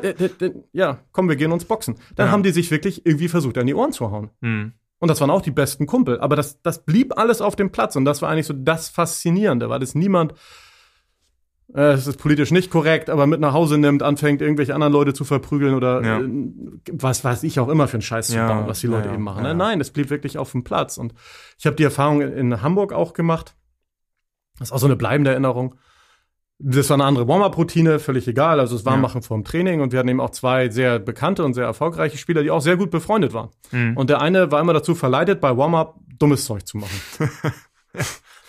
[0.73, 1.95] ja, komm, wir gehen uns boxen.
[2.15, 2.32] Dann Ja.
[2.32, 4.32] haben die sich wirklich irgendwie versucht, an die Ohren zu hauen.
[4.41, 4.73] Mhm.
[5.00, 6.19] Und das waren auch die besten Kumpel.
[6.19, 7.95] Aber das, das blieb alles auf dem Platz.
[7.95, 10.34] Und das war eigentlich so das Faszinierende, weil es niemand,
[11.73, 15.25] es ist politisch nicht korrekt, aber mit nach Hause nimmt, anfängt, irgendwelche anderen Leute zu
[15.25, 16.19] verprügeln oder Ja.
[16.21, 16.30] äh,
[16.93, 19.23] was weiß ich auch immer für einen Scheiß zu bauen, was die Leute ja, eben
[19.23, 19.43] machen.
[19.43, 19.53] Ne?
[19.53, 20.97] Nein, es blieb wirklich auf dem Platz.
[20.97, 21.13] Und
[21.58, 23.56] ich habe die Erfahrung in Hamburg auch gemacht.
[24.58, 25.75] Das ist auch so eine bleibende Erinnerung.
[26.60, 28.60] Das war eine andere Warm-Up-Routine, völlig egal.
[28.60, 28.99] Also es war Ja.
[28.99, 32.17] Machen vor dem Training und wir hatten eben auch zwei sehr bekannte und sehr erfolgreiche
[32.17, 33.49] Spieler, die auch sehr gut befreundet waren.
[33.71, 33.95] Mhm.
[33.95, 36.99] Und der eine war immer dazu verleitet, bei Warm-Up dummes Zeug zu machen.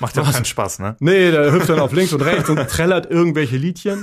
[0.01, 0.97] Macht ja keinen Spaß, ne?
[1.01, 4.01] Nee, der hüpft dann auf links und rechts und trällert irgendwelche Liedchen.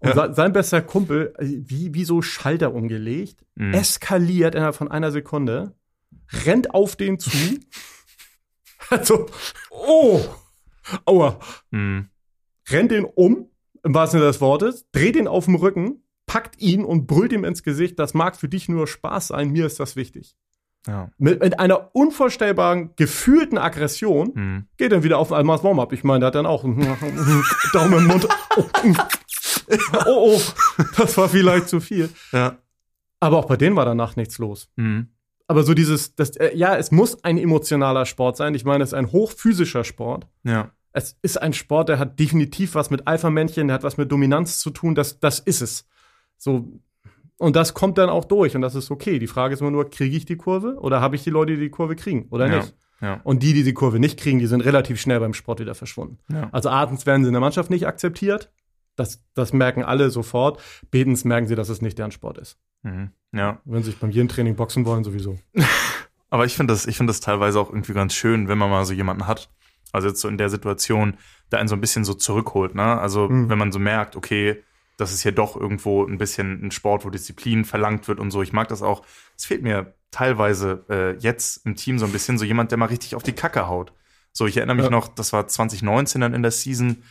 [0.00, 3.72] Und se- sein bester Kumpel, äh, wie, wie so Schalter umgelegt, Mhm.
[3.72, 5.74] eskaliert innerhalb von einer Sekunde,
[6.44, 7.30] rennt auf den zu.
[8.90, 9.26] Also,
[9.70, 10.20] oh,
[11.06, 12.08] aua, Mhm.
[12.68, 13.50] rennt den um,
[13.82, 17.44] im wahrsten Sinne des Wortes, dreht ihn auf dem Rücken, packt ihn und brüllt ihm
[17.44, 20.36] ins Gesicht, das mag für dich nur Spaß sein, mir ist das wichtig.
[20.86, 21.10] Ja.
[21.18, 24.64] Mit, mit einer unvorstellbaren, gefühlten Aggression Mhm.
[24.76, 25.92] geht dann wieder auf einmal das Warm-up.
[25.92, 26.62] Ich meine, der hat dann auch
[27.72, 28.28] Daumen im Mund.
[28.56, 28.64] Oh,
[30.06, 30.40] oh,
[30.96, 32.08] das war vielleicht zu viel.
[32.32, 32.56] Ja.
[33.20, 34.68] Aber auch bei denen war danach nichts los.
[34.76, 35.08] Mhm.
[35.48, 38.54] Aber so dieses, das, äh, ja, es muss ein emotionaler Sport sein.
[38.54, 40.26] Ich meine, es ist ein hochphysischer Sport.
[40.44, 40.70] Ja.
[40.92, 44.58] Es ist ein Sport, der hat definitiv was mit Alpha-Männchen, der hat was mit Dominanz
[44.60, 44.94] zu tun.
[44.94, 45.86] Das, das ist es.
[46.38, 46.80] So.
[47.38, 49.18] Und das kommt dann auch durch und das ist okay.
[49.18, 51.60] Die Frage ist immer nur, kriege ich die Kurve oder habe ich die Leute, die
[51.60, 52.56] die Kurve kriegen oder Ja.
[52.58, 52.74] nicht?
[53.02, 53.20] Ja.
[53.24, 56.18] Und die, die die Kurve nicht kriegen, die sind relativ schnell beim Sport wieder verschwunden.
[56.32, 56.48] Ja.
[56.52, 58.50] Also Artens werden sie in der Mannschaft nicht akzeptiert.
[58.96, 60.62] Das, das merken alle sofort.
[60.90, 62.56] Betens merken sie, dass es nicht deren Sport ist.
[62.82, 63.10] Mhm.
[63.32, 63.60] Ja.
[63.66, 65.38] Wenn sie sich beim jeden Training boxen wollen, sowieso.
[66.30, 68.84] Aber ich finde das, ich finde das teilweise auch irgendwie ganz schön, wenn man mal
[68.86, 69.50] so jemanden hat.
[69.92, 71.18] Also jetzt so in der Situation,
[71.52, 72.98] der einen so ein bisschen so zurückholt, ne?
[72.98, 73.50] Also Mhm.
[73.50, 74.62] wenn man so merkt, okay,
[74.96, 78.42] das ist hier doch irgendwo ein bisschen ein Sport, wo Disziplin verlangt wird und so.
[78.42, 79.04] Ich mag das auch.
[79.36, 82.86] Es fehlt mir teilweise äh, jetzt im Team so ein bisschen so jemand, der mal
[82.86, 83.92] richtig auf die Kacke haut.
[84.32, 84.90] So, ich erinnere mich Ja.
[84.90, 87.02] noch, das war 2019 dann in der Season.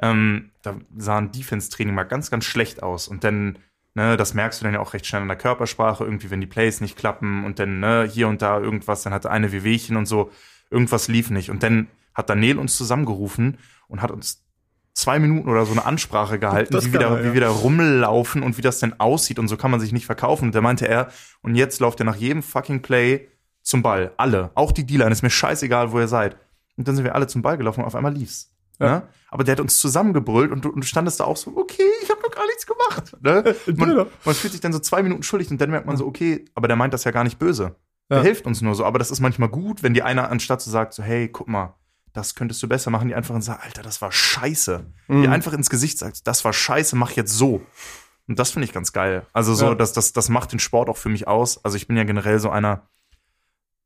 [0.00, 3.08] Ähm, da sah ein Defense-Training mal ganz, ganz schlecht aus.
[3.08, 3.58] Und dann,
[3.94, 6.46] ne, das merkst du dann ja auch recht schnell an der Körpersprache, irgendwie, wenn die
[6.46, 10.06] Plays nicht klappen und dann, ne, hier und da irgendwas, dann hatte eine Wehwehchen und
[10.06, 10.30] so,
[10.70, 11.50] irgendwas lief nicht.
[11.50, 14.43] Und dann hat Daniel uns zusammengerufen und hat uns
[14.94, 17.24] zwei Minuten oder so eine Ansprache gehalten, Das wie, da, er, ja.
[17.24, 20.06] wie wir da rumlaufen und wie das denn aussieht und so kann man sich nicht
[20.06, 20.46] verkaufen.
[20.46, 21.08] Und da meinte er,
[21.42, 23.28] und jetzt lauft ihr nach jedem fucking Play
[23.62, 24.12] zum Ball.
[24.16, 24.50] Alle.
[24.54, 25.10] Auch die Dealer.
[25.10, 26.36] Ist mir scheißegal, wo ihr seid.
[26.76, 28.54] Und dann sind wir alle zum Ball gelaufen und auf einmal lief's.
[28.80, 28.86] Ja.
[28.86, 29.08] Ne?
[29.28, 32.10] Aber der hat uns zusammengebrüllt und du, und du standest da auch so, okay, ich
[32.10, 33.16] habe doch gar nichts gemacht.
[33.20, 33.54] Ne?
[33.76, 36.44] Man, man fühlt sich dann so zwei Minuten schuldig und dann merkt man so, okay,
[36.54, 37.74] aber der meint das ja gar nicht böse.
[38.10, 38.16] Ja.
[38.16, 38.84] Der hilft uns nur so.
[38.84, 41.74] Aber das ist manchmal gut, wenn die einer anstatt zu sagt, so, hey, guck mal,
[42.14, 44.86] das könntest du besser machen, die einfach sagen, Alter, das war scheiße.
[45.08, 45.28] Die Mhm.
[45.30, 47.60] einfach ins Gesicht sagt, das war scheiße, mach jetzt so.
[48.26, 49.26] Und das finde ich ganz geil.
[49.34, 49.74] Also so, Ja.
[49.74, 51.62] das, das, das macht den Sport auch für mich aus.
[51.64, 52.88] Also ich bin ja generell so einer,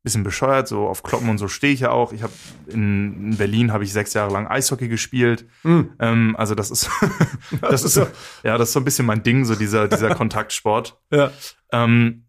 [0.01, 2.13] bisschen bescheuert, so auf Kloppen und so stehe ich ja auch.
[2.13, 2.31] Ich habe
[2.67, 5.45] in, in Berlin habe ich sechs Jahre lang Eishockey gespielt.
[5.63, 5.91] Mhm.
[5.99, 6.89] Ähm, also das ist,
[7.61, 10.97] das ist, ja, das ist so ein bisschen mein Ding, so dieser, dieser Kontaktsport.
[11.11, 11.31] Ja.
[11.73, 12.23] Ähm,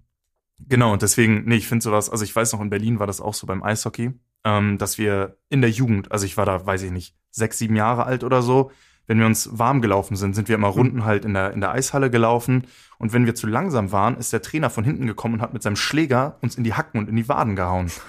[0.58, 3.20] genau, und deswegen, nee, ich finde sowas, also ich weiß noch, in Berlin war das
[3.20, 6.83] auch so beim Eishockey, ähm, dass wir in der Jugend, also ich war da, weiß
[6.83, 8.70] ich nicht, sechs, sieben Jahre alt oder so,
[9.07, 11.72] wenn wir uns warm gelaufen sind, sind wir immer Runden halt in der, in der
[11.72, 12.68] Eishalle gelaufen.
[12.96, 15.64] Und wenn wir zu langsam waren, ist der Trainer von hinten gekommen und hat mit
[15.64, 17.90] seinem Schläger uns in die Hacken und in die Waden gehauen.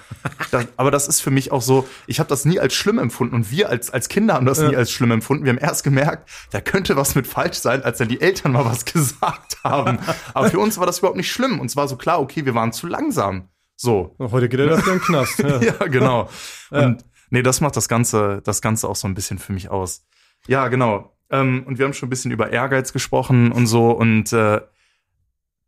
[0.52, 3.34] Das, aber das ist für mich auch so, ich habe das nie als schlimm empfunden
[3.34, 4.68] und wir als, als Kinder haben das Ja.
[4.68, 5.44] nie als schlimm empfunden.
[5.44, 8.64] Wir haben erst gemerkt, da könnte was mit falsch sein, als dann die Eltern mal
[8.66, 9.98] was gesagt haben.
[10.34, 11.58] Aber für uns war das überhaupt nicht schlimm.
[11.58, 13.48] Uns war so klar, okay, wir waren zu langsam.
[13.76, 14.14] So.
[14.18, 15.38] Und Heute geht er dafür in den Knast.
[15.38, 15.60] Ja.
[15.62, 16.28] Ja, genau.
[16.70, 16.86] Ja.
[16.86, 20.06] Und nee, das macht das Ganze, das Ganze auch so ein bisschen für mich aus.
[20.46, 21.16] Ja, genau.
[21.30, 23.90] Ähm, und wir haben schon ein bisschen über Ehrgeiz gesprochen und so.
[23.90, 24.60] Und äh,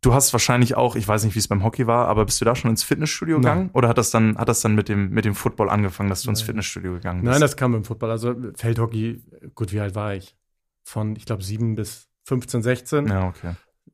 [0.01, 2.45] du hast wahrscheinlich auch, ich weiß nicht, wie es beim Hockey war, aber bist du
[2.45, 3.41] da schon ins Fitnessstudio Nein.
[3.41, 3.69] gegangen?
[3.73, 6.29] Oder hat das dann, hat das dann mit dem, mit dem Football angefangen, dass du
[6.29, 6.45] ins Nein.
[6.47, 7.31] Fitnessstudio gegangen bist?
[7.31, 8.11] Nein, das kam im Football.
[8.11, 9.23] Also Feldhockey,
[9.55, 10.35] gut, wie alt war ich?
[10.83, 13.07] Von, ich glaube, sieben bis 15, 16.
[13.07, 13.53] ja, okay.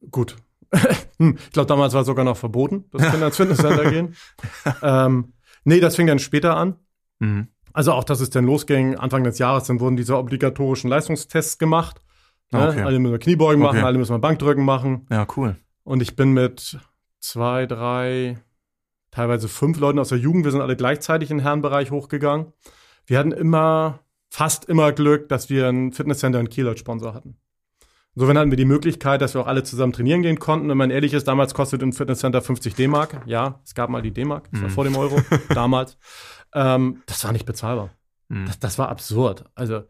[0.09, 0.35] Gut.
[1.17, 4.15] Hm, ich glaube, damals war es sogar noch verboten, dass Kinder ins Fitnesscenter gehen.
[4.81, 5.33] Ähm,
[5.65, 6.77] nee, das fing dann später an.
[7.19, 7.47] Mhm.
[7.73, 12.01] Also auch, dass es dann losging, Anfang des Jahres, dann wurden diese obligatorischen Leistungstests gemacht.
[12.51, 12.67] Ne?
[12.67, 12.81] Okay.
[12.81, 13.85] Alle müssen wir Kniebeugen machen, Okay.
[13.85, 15.05] alle müssen wir Bankdrücken machen.
[15.09, 15.57] Ja, cool.
[15.83, 16.79] Und ich bin mit
[17.19, 18.39] zwei, drei,
[19.11, 22.53] teilweise fünf Leuten aus der Jugend, wir sind alle gleichzeitig in den Herrenbereich hochgegangen.
[23.05, 27.37] Wir hatten immer, fast immer Glück, dass wir ein Fitnesscenter in Kiel als Sponsor hatten.
[28.15, 30.67] Insofern hatten wir die Möglichkeit, dass wir auch alle zusammen trainieren gehen konnten.
[30.67, 33.21] Wenn man ehrlich ist, damals kostet ein Fitnesscenter 50 D-Mark.
[33.25, 34.73] Ja, es gab mal die D-Mark, das war Mhm.
[34.73, 35.97] vor dem Euro, damals.
[36.53, 37.89] Ähm, das war nicht bezahlbar.
[38.27, 38.45] Mhm.
[38.47, 39.45] Das, das war absurd.
[39.55, 39.83] Also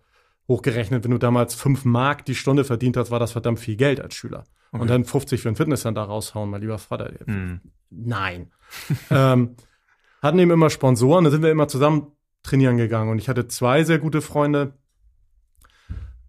[0.48, 4.00] hochgerechnet, wenn du damals 5 Mark die Stunde verdient hast, war das verdammt viel Geld
[4.00, 4.44] als Schüler.
[4.72, 4.82] Okay.
[4.82, 7.12] Und dann 50 für ein Fitnesscenter raushauen, mein lieber Vater.
[7.26, 7.62] Mhm.
[7.90, 8.52] Nein.
[9.10, 9.56] ähm,
[10.22, 12.12] hatten eben immer Sponsoren, da sind wir immer zusammen
[12.44, 13.10] trainieren gegangen.
[13.10, 14.74] Und ich hatte zwei sehr gute Freunde,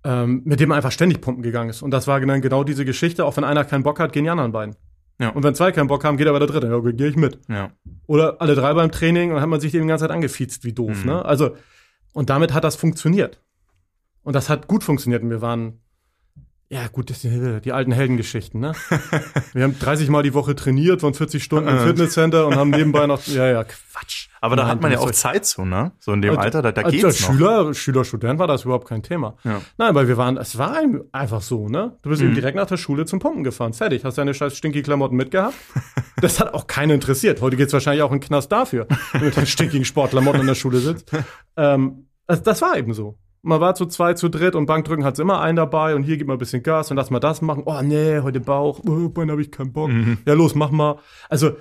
[0.05, 1.83] ähm, mit man einfach ständig pumpen gegangen ist.
[1.83, 3.25] Und das war dann genau diese Geschichte.
[3.25, 4.75] Auch wenn einer keinen Bock hat, gehen die anderen beiden.
[5.21, 5.29] Ja.
[5.31, 6.67] Und wenn zwei keinen Bock haben, geht aber der dritte.
[6.67, 7.39] Ja, okay, gehe ich mit.
[7.49, 7.71] Ja.
[8.07, 10.73] Oder alle drei beim Training und dann hat man sich die ganze Zeit angefiezt, wie
[10.73, 11.11] doof, Mhm.
[11.11, 11.25] ne?
[11.25, 11.57] Also,
[12.13, 13.41] und damit hat das funktioniert.
[14.23, 15.23] Und das hat gut funktioniert.
[15.23, 15.81] Und wir waren,
[16.73, 18.73] ja, gut, das sind die alten Heldengeschichten, ne?
[19.53, 21.81] wir haben 30 Mal die Woche trainiert, waren 40 Stunden im Äh.
[21.87, 24.29] Fitnesscenter und haben nebenbei noch, ja, ja, Quatsch.
[24.41, 25.93] Aber da Nein, hat man ja auch Zeit zu, ne?
[26.01, 27.29] So in dem Als- Alter, da, da geht's als noch.
[27.35, 29.37] Schüler, Schüler, Student war das überhaupt kein Thema.
[29.45, 29.61] Ja.
[29.77, 31.97] Nein, weil wir waren, es war ein- einfach so, ne?
[32.03, 32.29] Du bist Mhm.
[32.29, 33.75] eben direkt nach der Schule zum Pumpen gefahren.
[33.75, 34.05] Fertig.
[34.05, 35.55] Hast deine scheiß stinky Klamotten mitgehabt.
[36.23, 37.41] Das hat auch keinen interessiert.
[37.41, 40.47] Heute geht's wahrscheinlich auch in den Knast dafür, wenn du mit den stinkigen Sportklamotten in
[40.47, 41.11] der Schule sitzt.
[41.57, 43.19] Ähm, das, das war eben so.
[43.45, 46.29] Man war zu zweit, zu dritt und Bankdrücken hat's immer einen dabei und hier gibt
[46.29, 47.65] mal ein bisschen Gas und lass mal das machen.
[47.67, 49.91] Oh nee, heute Bauch, oh, Bein habe ich keinen Bock.
[49.91, 50.19] Mhm.
[50.27, 50.99] Ja, los, mach mal.
[51.29, 51.57] Also,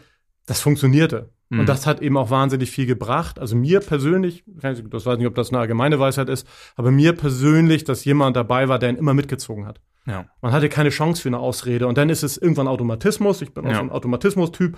[0.45, 1.31] das funktionierte.
[1.49, 1.61] Mhm.
[1.61, 3.39] Und das hat eben auch wahnsinnig viel gebracht.
[3.39, 7.83] Also mir persönlich, das weiß nicht, ob das eine allgemeine Weisheit ist, aber mir persönlich,
[7.83, 9.81] dass jemand dabei war, der ihn immer mitgezogen hat.
[10.05, 10.25] Ja.
[10.41, 11.87] Man hatte keine Chance für eine Ausrede.
[11.87, 13.41] Und dann ist es irgendwann Automatismus.
[13.41, 13.75] Ich bin auch Ja.
[13.77, 14.77] so ein Automatismus-Typ.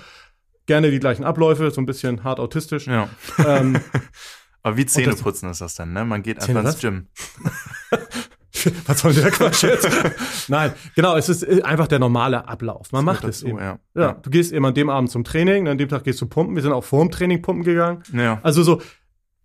[0.65, 2.87] Gerne die gleichen Abläufe, so ein bisschen hart autistisch.
[2.87, 3.09] ja.
[3.45, 3.77] Ähm,
[4.63, 6.03] Aber wie das- Zähneputzen ist das denn, ne?
[6.05, 6.81] Man geht Zähne einfach ins?
[6.81, 7.07] Gym.
[8.85, 9.87] was soll der Quatsch jetzt?
[10.47, 12.91] Nein, genau, es ist äh, einfach der normale Ablauf.
[12.91, 13.59] Man macht gehört es dazu, eben.
[13.59, 13.79] ja.
[13.95, 16.55] Ja, du gehst eben an dem Abend zum Training, an dem Tag gehst du pumpen.
[16.55, 18.03] Wir sind auch vor dem Training pumpen gegangen.
[18.13, 18.39] Ja.
[18.43, 18.81] Also so,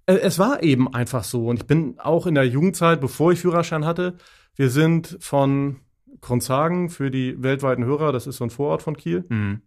[0.07, 1.47] äh, es war eben einfach so.
[1.49, 4.15] Und ich bin auch in der Jugendzeit, bevor ich Führerschein hatte,
[4.55, 5.81] wir sind von
[6.21, 9.63] Kronzhagen für die weltweiten Hörer, das ist so ein Vorort von Kiel, Mhm.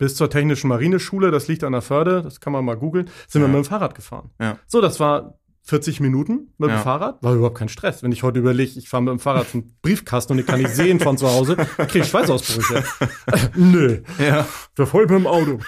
[0.00, 3.42] Bis zur Technischen Marineschule, das liegt an der Förde, das kann man mal googeln, sind
[3.42, 3.54] wir Ja.
[3.54, 4.30] mit dem Fahrrad gefahren.
[4.40, 4.56] Ja.
[4.66, 5.34] So, das war
[5.64, 6.78] 40 Minuten mit dem Ja.
[6.78, 8.02] Fahrrad, war überhaupt kein Stress.
[8.02, 10.74] Wenn ich heute überlege, ich fahre mit dem Fahrrad zum Briefkasten und ich kann nicht
[10.74, 12.82] sehen von zu Hause, kriege ich Schweißausbrüche.
[13.54, 14.46] Nö, Ja.
[14.74, 15.58] wir voll mit dem Auto.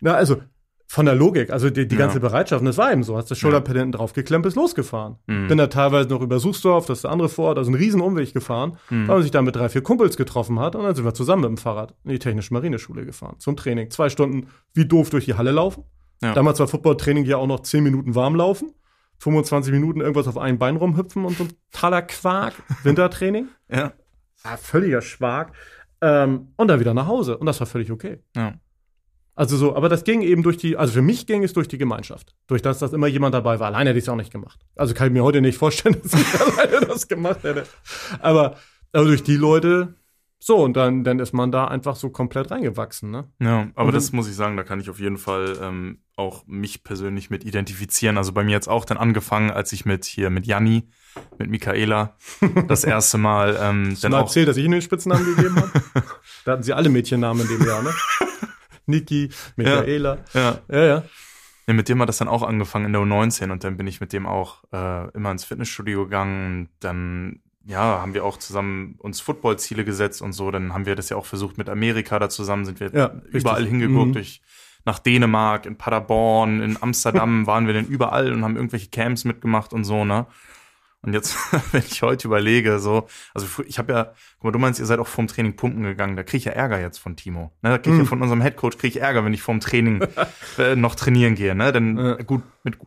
[0.00, 0.38] Na, also
[0.94, 2.02] von der Logik, also die, die Ja.
[2.02, 3.16] ganze Bereitschaft, und das war eben so.
[3.16, 5.16] Hast das Schulterpad hinten draufgeklemmt, bist losgefahren.
[5.26, 5.48] Mhm.
[5.48, 8.34] Bin da teilweise noch über Suchsdorf, das ist der andere Vorort, also einen riesen Umweg
[8.34, 9.08] gefahren, Mhm.
[9.08, 11.42] weil man sich da mit drei, vier Kumpels getroffen hat und dann sind wir zusammen
[11.42, 13.90] mit dem Fahrrad in die Technische Marineschule gefahren, zum Training.
[13.90, 15.84] Zwei Stunden wie doof durch die Halle laufen.
[16.22, 16.34] Ja.
[16.34, 18.72] Damals war Footballtraining ja auch noch zehn Minuten warm laufen.
[19.18, 22.54] 25 Minuten irgendwas auf ein Bein rumhüpfen und so ein totaler Quark.
[22.82, 23.46] Wintertraining.
[23.70, 23.92] Ja.
[24.44, 25.52] Ja, völliger Schwag.
[26.02, 27.38] Ähm, und dann wieder nach Hause.
[27.38, 28.18] Und das war völlig okay.
[28.36, 28.54] Ja.
[29.34, 31.78] Also so, aber das ging eben durch die, also für mich ging es durch die
[31.78, 32.34] Gemeinschaft.
[32.48, 33.68] Durch das, dass immer jemand dabei war.
[33.68, 34.60] Alleine hätte ich es auch nicht gemacht.
[34.76, 37.64] Also kann ich mir heute nicht vorstellen, dass ich alleine das gemacht hätte.
[38.20, 38.56] Aber,
[38.92, 39.94] aber durch die Leute,
[40.38, 43.28] so, und dann, dann ist man da einfach so komplett reingewachsen, ne?
[43.40, 46.44] Ja, aber Und das muss ich sagen, da kann ich auf jeden Fall ähm, auch
[46.46, 48.18] mich persönlich mit identifizieren.
[48.18, 50.88] Also bei mir jetzt auch dann angefangen, als ich mit hier mit Janni,
[51.38, 52.16] mit Michaela
[52.68, 55.70] das erste Mal ähm, Dann dann auch erzählt, dass ich ihnen den Spitznamen gegeben habe.
[56.44, 57.94] Da hatten sie alle Mädchennamen in dem Jahr, ne?
[58.86, 60.18] Niki, Michaela.
[60.34, 61.02] ja, Ja, ja.
[61.68, 64.00] Ja, mit dem hat das dann auch angefangen in der U19 und dann bin ich
[64.00, 66.68] mit dem auch äh, immer ins Fitnessstudio gegangen.
[66.80, 70.50] Dann ja, haben wir auch zusammen uns Footballziele gesetzt und so.
[70.50, 73.64] Dann haben wir das ja auch versucht mit Amerika da zusammen, sind wir Ja, überall
[73.64, 74.12] hingeguckt, Mhm.
[74.14, 74.42] durch
[74.84, 79.72] nach Dänemark, in Paderborn, in Amsterdam waren wir dann überall und haben irgendwelche Camps mitgemacht
[79.72, 80.26] und so, ne?
[81.04, 81.36] Und jetzt,
[81.72, 84.04] wenn ich heute überlege, so, also ich habe ja,
[84.36, 86.52] guck mal, du meinst, ihr seid auch vorm Training pumpen gegangen, da kriege ich ja
[86.52, 87.52] Ärger jetzt von Timo.
[87.62, 87.70] Ne?
[87.70, 88.08] Da kriege ich ja Mhm.
[88.08, 90.00] von unserem Headcoach krieg ich Ärger, wenn ich vorm Training
[90.58, 91.72] äh, noch trainieren gehe, ne?
[91.72, 92.14] Denn Ja.
[92.16, 92.78] gut, mit,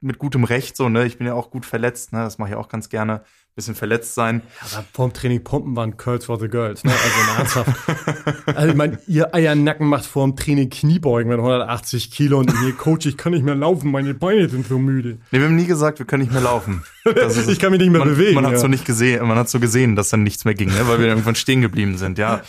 [0.00, 1.06] mit gutem Recht, so, ne?
[1.06, 2.20] Ich bin ja auch gut verletzt, ne?
[2.20, 3.22] Das mache ich auch ganz gerne.
[3.56, 4.42] Bisschen verletzt sein.
[4.60, 6.92] Aber vorm Training pumpen waren Curls for the Girls, ne?
[6.92, 8.46] Also ernsthaft.
[8.56, 13.06] also ich mein, ihr Eiernacken macht vorm Training Kniebeugen mit 180 Kilo und ihr Coach,
[13.06, 15.18] ich kann nicht mehr laufen, meine Beine sind so müde.
[15.30, 16.84] Nee, wir haben nie gesagt, wir können nicht mehr laufen.
[17.04, 18.34] Das ist- Ich kann mich nicht mehr man, bewegen.
[18.36, 18.58] Man hat ja.
[18.58, 20.86] so nicht gesehen, man hat so gesehen, dass dann nichts mehr ging, ne?
[20.86, 22.18] weil wir irgendwann stehen geblieben sind.
[22.18, 22.42] Ja,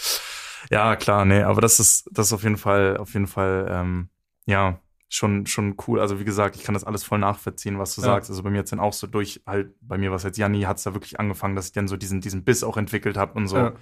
[0.70, 4.10] ja, klar, nee, aber das ist, das ist auf jeden Fall, auf jeden Fall, ähm,
[4.46, 4.80] ja,
[5.14, 6.00] schon, schon cool.
[6.00, 8.06] Also wie gesagt, ich kann das alles voll nachvollziehen, was du Ja.
[8.08, 8.30] sagst.
[8.30, 10.78] Also bei mir jetzt dann auch so durch, halt bei mir was jetzt Janni hat
[10.78, 13.48] es da wirklich angefangen, dass ich dann so diesen, diesen Biss auch entwickelt habe und
[13.48, 13.58] so.
[13.58, 13.74] Ja.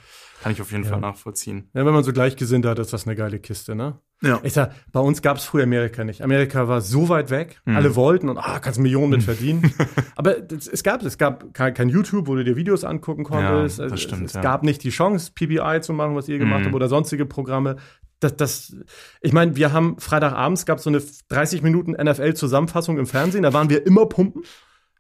[0.42, 0.90] Kann ich auf jeden Ja.
[0.90, 1.70] Fall nachvollziehen.
[1.74, 4.00] Ja, wenn man so Gleichgesinnte hat, ist das eine geile Kiste, ne?
[4.22, 4.40] Ja.
[4.44, 6.22] Ich sag, bei uns gab es früher Amerika nicht.
[6.22, 7.76] Amerika war so weit weg, Mhm.
[7.78, 9.74] alle wollten und ah, kannst Millionen mit verdienen.
[10.18, 13.80] Aber das, es gab es gab kein, kein YouTube, wo du dir Videos angucken konntest.
[13.80, 14.42] Ja, das Es- stimmt, Es ja.
[14.42, 16.66] gab nicht die Chance, PBI zu machen, was ihr gemacht Mhm.
[16.66, 17.78] habt oder sonstige Programme.
[18.20, 18.76] Das, das,
[19.22, 23.44] ich meine, wir haben Freitagabends gab so eine 30 Minuten NFL-Zusammenfassung im Fernsehen.
[23.44, 24.44] Da waren wir immer pumpen.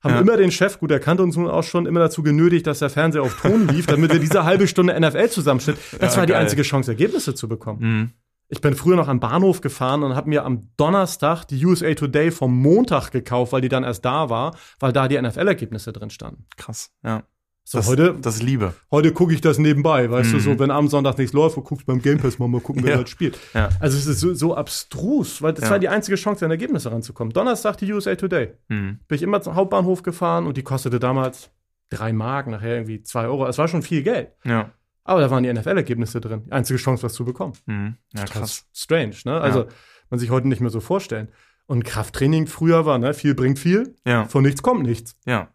[0.01, 0.21] Haben Ja.
[0.21, 2.89] immer den Chef, gut, er kannte uns nun auch schon, immer dazu genötigt, dass der
[2.89, 5.75] Fernseher auf Ton lief, damit wir diese halbe Stunde NFL zusammenschnitt.
[5.99, 6.41] Das Ja, war die geil.
[6.43, 7.79] einzige Chance, Ergebnisse zu bekommen.
[7.82, 8.10] Mhm.
[8.51, 12.31] Ich bin früher noch am Bahnhof gefahren und habe mir am Donnerstag die USA Today
[12.31, 16.45] vom Montag gekauft, weil die dann erst da war, weil da die NFL-Ergebnisse drin standen.
[16.57, 17.23] Krass, ja.
[17.63, 18.73] So, das, heute, das ist Liebe.
[18.89, 20.41] heute gucke ich das nebenbei, weißt du, Mhm.
[20.41, 22.95] so, wenn am Sonntag nichts läuft, du guckst beim Game Pass mal, mal gucken, wer
[22.95, 23.01] Ja.
[23.01, 23.38] das spielt.
[23.53, 23.69] Ja.
[23.79, 25.69] Also es ist so, so abstrus, weil das Ja.
[25.71, 27.31] war die einzige Chance, an Ergebnisse ranzukommen.
[27.31, 28.53] Donnerstag die USA Today.
[28.69, 28.99] Mhm.
[29.07, 31.51] Bin ich immer zum Hauptbahnhof gefahren und die kostete damals
[31.91, 33.45] drei Mark, nachher irgendwie zwei Euro.
[33.45, 34.29] Es war schon viel Geld.
[34.43, 34.71] Ja.
[35.03, 36.43] Aber da waren die NFL-Ergebnisse drin.
[36.45, 37.53] Die einzige Chance, was zu bekommen.
[37.65, 37.97] Mhm.
[38.13, 38.65] Ja, krass.
[38.73, 39.39] strange, ne?
[39.41, 39.67] Also, Ja.
[40.09, 41.29] man sich heute nicht mehr so vorstellen.
[41.65, 43.13] Und Krafttraining früher war, ne?
[43.13, 45.15] Viel bringt viel, Ja, von nichts kommt nichts.
[45.25, 45.49] ja.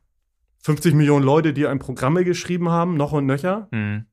[0.62, 3.68] 50 Millionen Leute, die ein Programme geschrieben haben, noch und nöcher.
[3.70, 4.06] Mhm.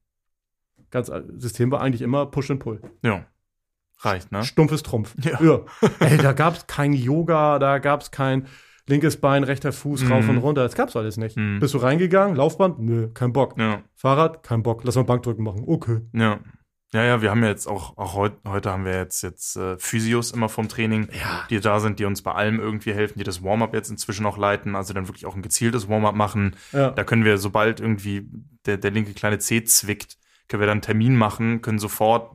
[0.90, 2.82] Ganz, System war eigentlich immer Push and Pull.
[3.04, 3.26] Ja.
[4.00, 4.44] Reicht, ne?
[4.44, 5.16] Stumpfes Trumpf.
[5.24, 5.40] Ja.
[6.02, 8.48] Ey, da gab's kein Yoga, da gab's kein
[8.88, 10.30] linkes Bein, rechter Fuß, rauf Mhm.
[10.32, 10.64] und runter.
[10.64, 11.38] Das gab's alles nicht.
[11.38, 11.60] Mhm.
[11.60, 12.36] Bist du reingegangen?
[12.36, 12.80] Laufband?
[12.80, 13.58] Nö, kein Bock.
[13.58, 13.82] Ja.
[13.96, 14.44] Fahrrad?
[14.44, 14.84] Kein Bock.
[14.84, 15.64] Lass mal Bankdrücken machen.
[15.68, 16.00] Okay.
[16.14, 16.40] Ja.
[16.94, 19.78] Ja, ja, wir haben ja jetzt auch, auch heute, heute haben wir jetzt, jetzt äh,
[19.80, 21.46] Physios immer vom Training, Ja.
[21.50, 24.38] die da sind, die uns bei allem irgendwie helfen, die das Warm-up jetzt inzwischen auch
[24.38, 26.58] leiten, also dann wirklich auch ein gezieltes Warm-up machen.
[26.74, 26.90] Ja.
[26.92, 28.28] Da können wir, sobald irgendwie
[28.66, 30.18] der, der linke kleine Zeh zwickt,
[30.50, 32.34] können wir dann einen Termin machen, können sofort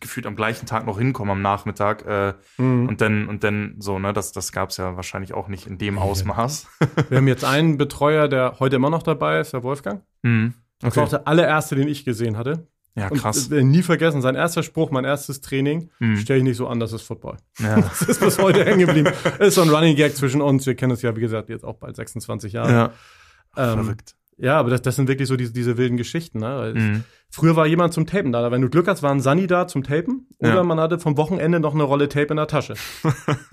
[0.00, 2.88] gefühlt am gleichen Tag noch hinkommen am Nachmittag äh, Mhm.
[2.88, 5.98] und dann und dann so, ne, das, das gab's ja wahrscheinlich auch nicht in dem
[5.98, 6.66] Ausmaß.
[7.08, 10.02] Wir haben jetzt einen Betreuer, der heute immer noch dabei ist, der Wolfgang.
[10.22, 10.54] Mhm.
[10.80, 12.66] Das war auch der allererste, den ich gesehen hatte.
[12.94, 13.48] Ja, Und krass.
[13.50, 16.16] werde ich nie vergessen, sein erster Spruch, mein erstes Training, Mhm.
[16.16, 17.36] stelle ich nicht so an, das ist Football.
[17.60, 17.76] Ja.
[17.80, 19.12] Das ist bis heute hängen geblieben.
[19.38, 20.66] Ist so ein Running Gag zwischen uns.
[20.66, 22.72] Wir kennen uns ja, wie gesagt, jetzt auch bald 26 Jahre.
[22.72, 22.90] ja.
[23.56, 24.14] Ähm, Verrückt.
[24.40, 26.38] Ja, aber das, das sind wirklich so diese, diese wilden Geschichten.
[26.38, 26.72] Ne?
[26.76, 27.04] Mhm.
[27.30, 28.50] Früher war jemand zum Tapen da.
[28.50, 30.28] Wenn du Glück hast, war ein Sunny da zum Tapen.
[30.38, 30.62] Oder Ja.
[30.62, 32.74] man hatte vom Wochenende noch eine Rolle Tape in der Tasche.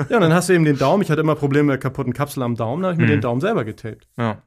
[0.10, 1.02] ja, und dann hast du eben den Daumen.
[1.04, 2.84] Ich hatte immer Probleme mit der kaputten Kapsel am Daumen.
[2.84, 3.18] Da habe ich mir Mhm.
[3.18, 4.08] den Daumen selber getaped.
[4.18, 4.44] Ja.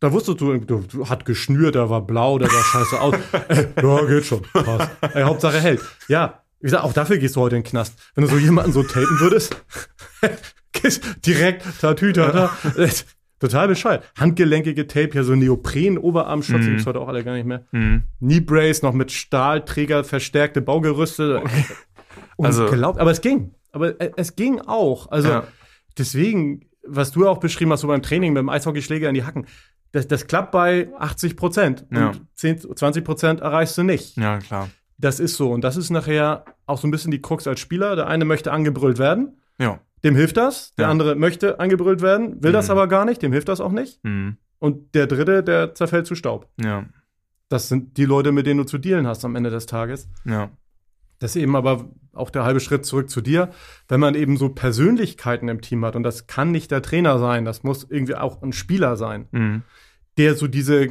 [0.00, 3.14] Da wusstest du, du, du hat geschnürt, der war blau, der sah scheiße aus.
[3.48, 4.42] Ey, ja, geht schon.
[4.52, 4.90] Passt.
[5.14, 5.80] Ey, Hauptsache hält.
[6.08, 7.98] Ja, wie gesagt, auch dafür gehst du heute in den Knast.
[8.14, 9.56] Wenn du so jemanden so tapen würdest,
[11.26, 12.50] direkt tatü, tata.
[13.40, 14.04] Total bescheuert.
[14.18, 16.66] Handgelenkige Tape, ja so Neopren, Oberarmschutz, Mhm.
[16.70, 17.64] gibt's heute auch alle gar nicht mehr.
[17.72, 18.02] Mhm.
[18.20, 21.42] Knee Brace noch mit Stahlträger verstärkte Baugerüste.
[22.38, 23.00] Also- Unglaublich.
[23.02, 23.54] Aber es ging.
[23.72, 25.10] Aber äh, es ging auch.
[25.10, 25.44] Also Ja.
[25.98, 29.46] deswegen, was du auch beschrieben hast, so beim Training mit dem Eishockeyschläger in die Hacken,
[29.92, 31.86] das, das klappt bei 80 Prozent.
[31.92, 32.08] Ja.
[32.08, 34.16] Und 10, 20 Prozent erreichst du nicht.
[34.16, 34.68] ja, klar.
[34.98, 35.50] Das ist so.
[35.52, 37.96] Und das ist nachher auch so ein bisschen die Krux als Spieler.
[37.96, 39.39] Der eine möchte angebrüllt werden.
[39.60, 39.80] Ja.
[40.02, 40.74] Dem hilft das.
[40.76, 40.90] Der Ja.
[40.90, 42.72] andere möchte angebrüllt werden, will das Mhm.
[42.72, 43.20] aber gar nicht.
[43.22, 44.02] Dem hilft das auch nicht.
[44.02, 44.38] Mhm.
[44.58, 46.48] Und der dritte, der zerfällt zu Staub.
[46.60, 46.86] Ja.
[47.48, 50.08] Das sind die Leute, mit denen du zu dealen hast am Ende des Tages.
[50.24, 50.50] Ja.
[51.18, 53.50] Das ist eben aber auch der halbe Schritt zurück zu dir,
[53.88, 57.44] wenn man eben so Persönlichkeiten im Team hat und das kann nicht der Trainer sein,
[57.44, 59.62] das muss irgendwie auch ein Spieler sein, Mhm.
[60.16, 60.88] der so diese,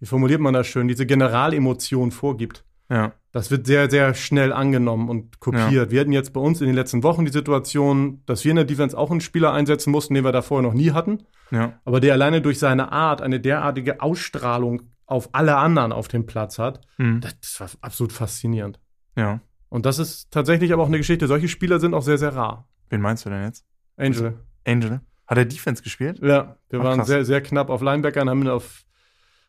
[0.00, 2.64] wie formuliert man das schön, diese Generalemotion vorgibt.
[2.90, 3.12] Ja.
[3.32, 5.90] Das wird sehr, sehr schnell angenommen und kopiert.
[5.90, 8.66] Wir hatten jetzt bei uns in den letzten Wochen die Situation, dass wir in der
[8.66, 11.80] Defense auch einen Spieler einsetzen mussten, den wir da vorher noch nie hatten, Ja.
[11.86, 16.58] aber der alleine durch seine Art eine derartige Ausstrahlung auf alle anderen auf dem Platz
[16.58, 16.82] hat.
[16.98, 17.20] Mhm.
[17.22, 18.78] Das, das war absolut faszinierend.
[19.16, 19.40] Ja.
[19.70, 21.26] Und das ist tatsächlich aber auch eine Geschichte.
[21.26, 22.68] Solche Spieler sind auch sehr, sehr rar.
[22.90, 23.64] Wen meinst du denn jetzt?
[23.96, 24.34] Angel.
[24.66, 25.00] Angel?
[25.26, 26.18] Hat er Defense gespielt?
[26.22, 27.08] Ja, wir Ach, waren krass.
[27.08, 28.84] sehr, sehr knapp auf Linebacker und haben ihn auf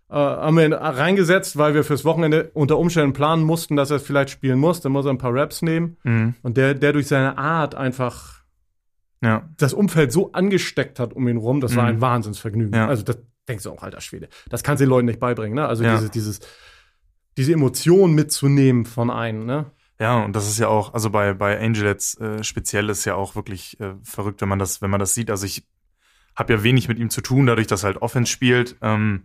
[0.09, 3.97] äh, haben wir ihn reingesetzt, weil wir fürs Wochenende unter Umständen planen mussten, dass er
[3.97, 4.81] es vielleicht spielen muss.
[4.81, 5.97] Dann muss er ein paar Raps nehmen.
[6.03, 6.35] Mhm.
[6.43, 8.43] Und der, der durch seine Art einfach
[9.21, 9.49] Ja.
[9.57, 11.89] das Umfeld so angesteckt hat um ihn rum, das war Mhm.
[11.89, 12.73] ein Wahnsinnsvergnügen.
[12.75, 12.87] Ja.
[12.87, 14.27] Also das denkst du auch, alter Schwede.
[14.49, 15.67] Das kannst du den Leuten nicht beibringen, ne?
[15.67, 15.95] Also Ja.
[15.95, 16.39] dieses, dieses,
[17.37, 19.65] diese Emotion mitzunehmen von einem, ne?
[19.99, 23.15] Ja, und das ist ja auch, also bei, bei Angel jetzt äh, speziell ist ja
[23.15, 25.29] auch wirklich äh, verrückt, wenn man das, wenn man das sieht.
[25.31, 25.65] Also ich
[26.35, 28.75] habe ja wenig mit ihm zu tun, dadurch, dass er halt Offense spielt.
[28.81, 29.23] Ähm,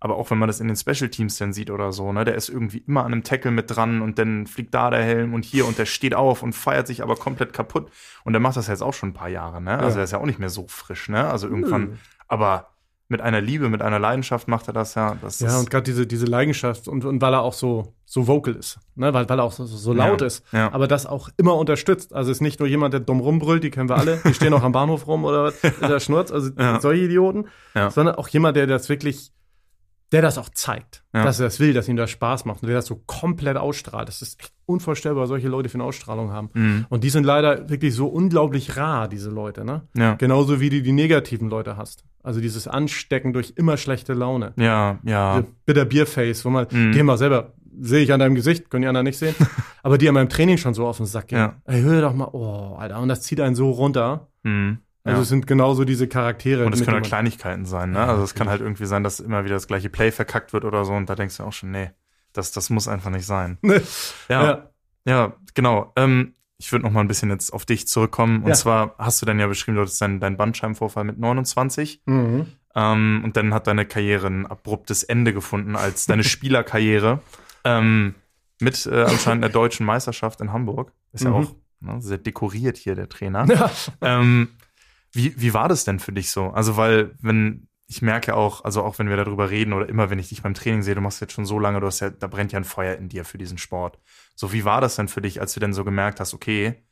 [0.00, 2.34] aber auch wenn man das in den Special Teams dann sieht oder so, ne, der
[2.34, 5.44] ist irgendwie immer an einem Tackle mit dran und dann fliegt da der Helm und
[5.44, 7.90] hier und der steht auf und feiert sich aber komplett kaputt.
[8.24, 9.78] Und der macht das jetzt auch schon ein paar Jahre, ne?
[9.78, 10.02] Also Ja.
[10.02, 11.28] er ist ja auch nicht mehr so frisch, ne?
[11.28, 11.96] Also irgendwann, Nö.
[12.28, 12.68] aber
[13.10, 15.16] mit einer Liebe, mit einer Leidenschaft macht er das ja.
[15.22, 18.54] Das Ja, und gerade diese, diese Leidenschaft und, und weil er auch so, so vocal
[18.54, 19.14] ist, ne?
[19.14, 20.70] weil, weil er auch so, so laut Ja, ist, ja.
[20.74, 22.12] aber das auch immer unterstützt.
[22.12, 24.62] Also ist nicht nur jemand, der dumm rumbrüllt, die kennen wir alle, die stehen auch
[24.62, 26.80] am Bahnhof rum oder was, der Schnurz, also Ja.
[26.82, 27.46] solche Idioten,
[27.88, 29.32] sondern auch jemand, der das wirklich
[30.12, 31.22] der das auch zeigt, Ja.
[31.24, 34.08] dass er das will, dass ihm das Spaß macht und der das so komplett ausstrahlt.
[34.08, 36.48] Das ist echt unvorstellbar, was solche Leute für eine Ausstrahlung haben.
[36.54, 36.86] Mhm.
[36.88, 39.82] Und die sind leider wirklich so unglaublich rar, diese Leute, ne?
[39.96, 40.14] Ja.
[40.14, 42.04] Genauso wie du die negativen Leute hast.
[42.22, 44.52] Also dieses Anstecken durch immer schlechte Laune.
[44.56, 45.40] Ja, ja.
[45.40, 46.92] Diese Bitter Bierface, wo man, Mhm.
[46.92, 49.34] die immer selber, sehe ich an deinem Gesicht, können die anderen nicht sehen,
[49.82, 51.38] aber die an meinem Training schon so auf den Sack gehen.
[51.38, 51.54] Ja.
[51.66, 54.28] Ey, hör doch mal, oh, Alter, und das zieht einen so runter.
[54.42, 54.78] Mhm.
[55.08, 55.22] Also ja.
[55.22, 56.64] es sind genauso diese Charaktere.
[56.66, 58.00] Und es können Kleinigkeiten sein, ne?
[58.04, 60.84] Also es kann halt irgendwie sein, dass immer wieder das gleiche Play verkackt wird oder
[60.84, 61.90] so und da denkst du auch schon, nee,
[62.32, 63.58] das, das muss einfach nicht sein.
[64.28, 64.68] Ja, ja,
[65.06, 65.32] ja.
[65.54, 65.92] genau.
[65.96, 68.42] Ähm, ich würde noch mal ein bisschen jetzt auf dich zurückkommen.
[68.42, 68.54] Und Ja.
[68.54, 72.46] zwar hast du dann ja beschrieben, du hattest deinen dein Bandscheibenvorfall mit 29 Mhm.
[72.74, 77.20] ähm, und dann hat deine Karriere ein abruptes Ende gefunden als deine Spielerkarriere
[77.64, 78.14] ähm,
[78.60, 80.92] mit äh, anscheinend der deutschen Meisterschaft in Hamburg.
[81.12, 81.36] Ist ja Mhm.
[81.36, 83.46] auch ne, sehr dekoriert hier der Trainer.
[83.46, 83.70] Ja.
[84.00, 84.48] Ähm,
[85.12, 86.50] wie, wie war das denn für dich so?
[86.50, 90.18] Also, weil, wenn, ich merke auch, also auch wenn wir darüber reden oder immer, wenn
[90.18, 92.26] ich dich beim Training sehe, du machst jetzt schon so lange, du hast ja, da
[92.26, 93.98] brennt ja ein Feuer in dir für diesen Sport.
[94.34, 96.84] So, wie war das denn für dich, als du denn so gemerkt hast, okay,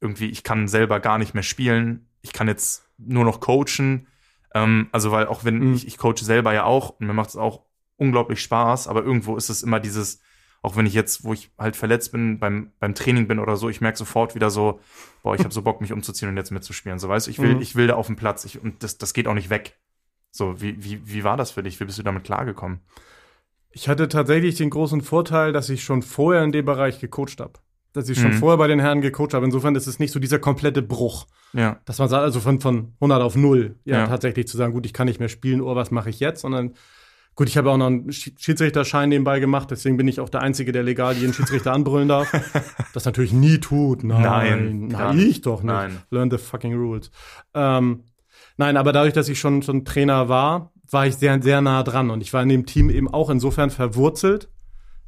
[0.00, 4.06] irgendwie, ich kann selber gar nicht mehr spielen, ich kann jetzt nur noch coachen.
[4.54, 5.74] Ähm, also, weil auch wenn Mhm.
[5.74, 7.64] ich, ich coache selber ja auch und mir macht es auch
[7.96, 10.20] unglaublich Spaß, aber irgendwo ist es immer dieses,
[10.66, 13.68] auch wenn ich jetzt, wo ich halt verletzt bin, beim, beim Training bin oder so,
[13.68, 14.80] ich merke sofort wieder so,
[15.22, 16.98] boah, ich habe so Bock, mich umzuziehen und jetzt mitzuspielen.
[16.98, 17.60] So, weißt du, ich will, Mhm.
[17.62, 19.78] ich will da auf dem Platz ich, und das, das geht auch nicht weg.
[20.32, 21.78] So, wie, wie, wie war das für dich?
[21.78, 22.80] Wie bist du damit klargekommen?
[23.70, 27.52] Ich hatte tatsächlich den großen Vorteil, dass ich schon vorher in dem Bereich gecoacht habe.
[27.92, 28.38] Dass ich schon Mhm.
[28.38, 29.44] vorher bei den Herren gecoacht habe.
[29.46, 31.26] Insofern ist es nicht so dieser komplette Bruch.
[31.52, 34.06] Ja, Dass man sagt, also von, von 100 auf 0, ja, Ja.
[34.08, 36.40] tatsächlich zu sagen, gut, ich kann nicht mehr spielen, oh, was mache ich jetzt?
[36.42, 36.74] Sondern,
[37.36, 40.42] gut, ich habe auch noch einen Schi- Schiedsrichterschein nebenbei gemacht, deswegen bin ich auch der
[40.42, 42.32] Einzige, der legal jeden Schiedsrichter anbrüllen darf.
[42.92, 44.04] Das natürlich nie tut.
[44.04, 45.66] Nein, Nein, nein, ich doch nicht.
[45.66, 45.98] Nein.
[46.10, 47.10] Learn the fucking rules.
[47.52, 48.04] Ähm,
[48.56, 52.08] nein, aber dadurch, dass ich schon, schon Trainer war, war ich sehr, sehr nah dran
[52.10, 54.48] und ich war in dem Team eben auch insofern verwurzelt,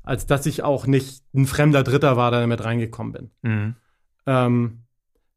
[0.03, 3.75] als dass ich auch nicht ein fremder Dritter war, der damit reingekommen bin mhm.
[4.27, 4.83] ähm,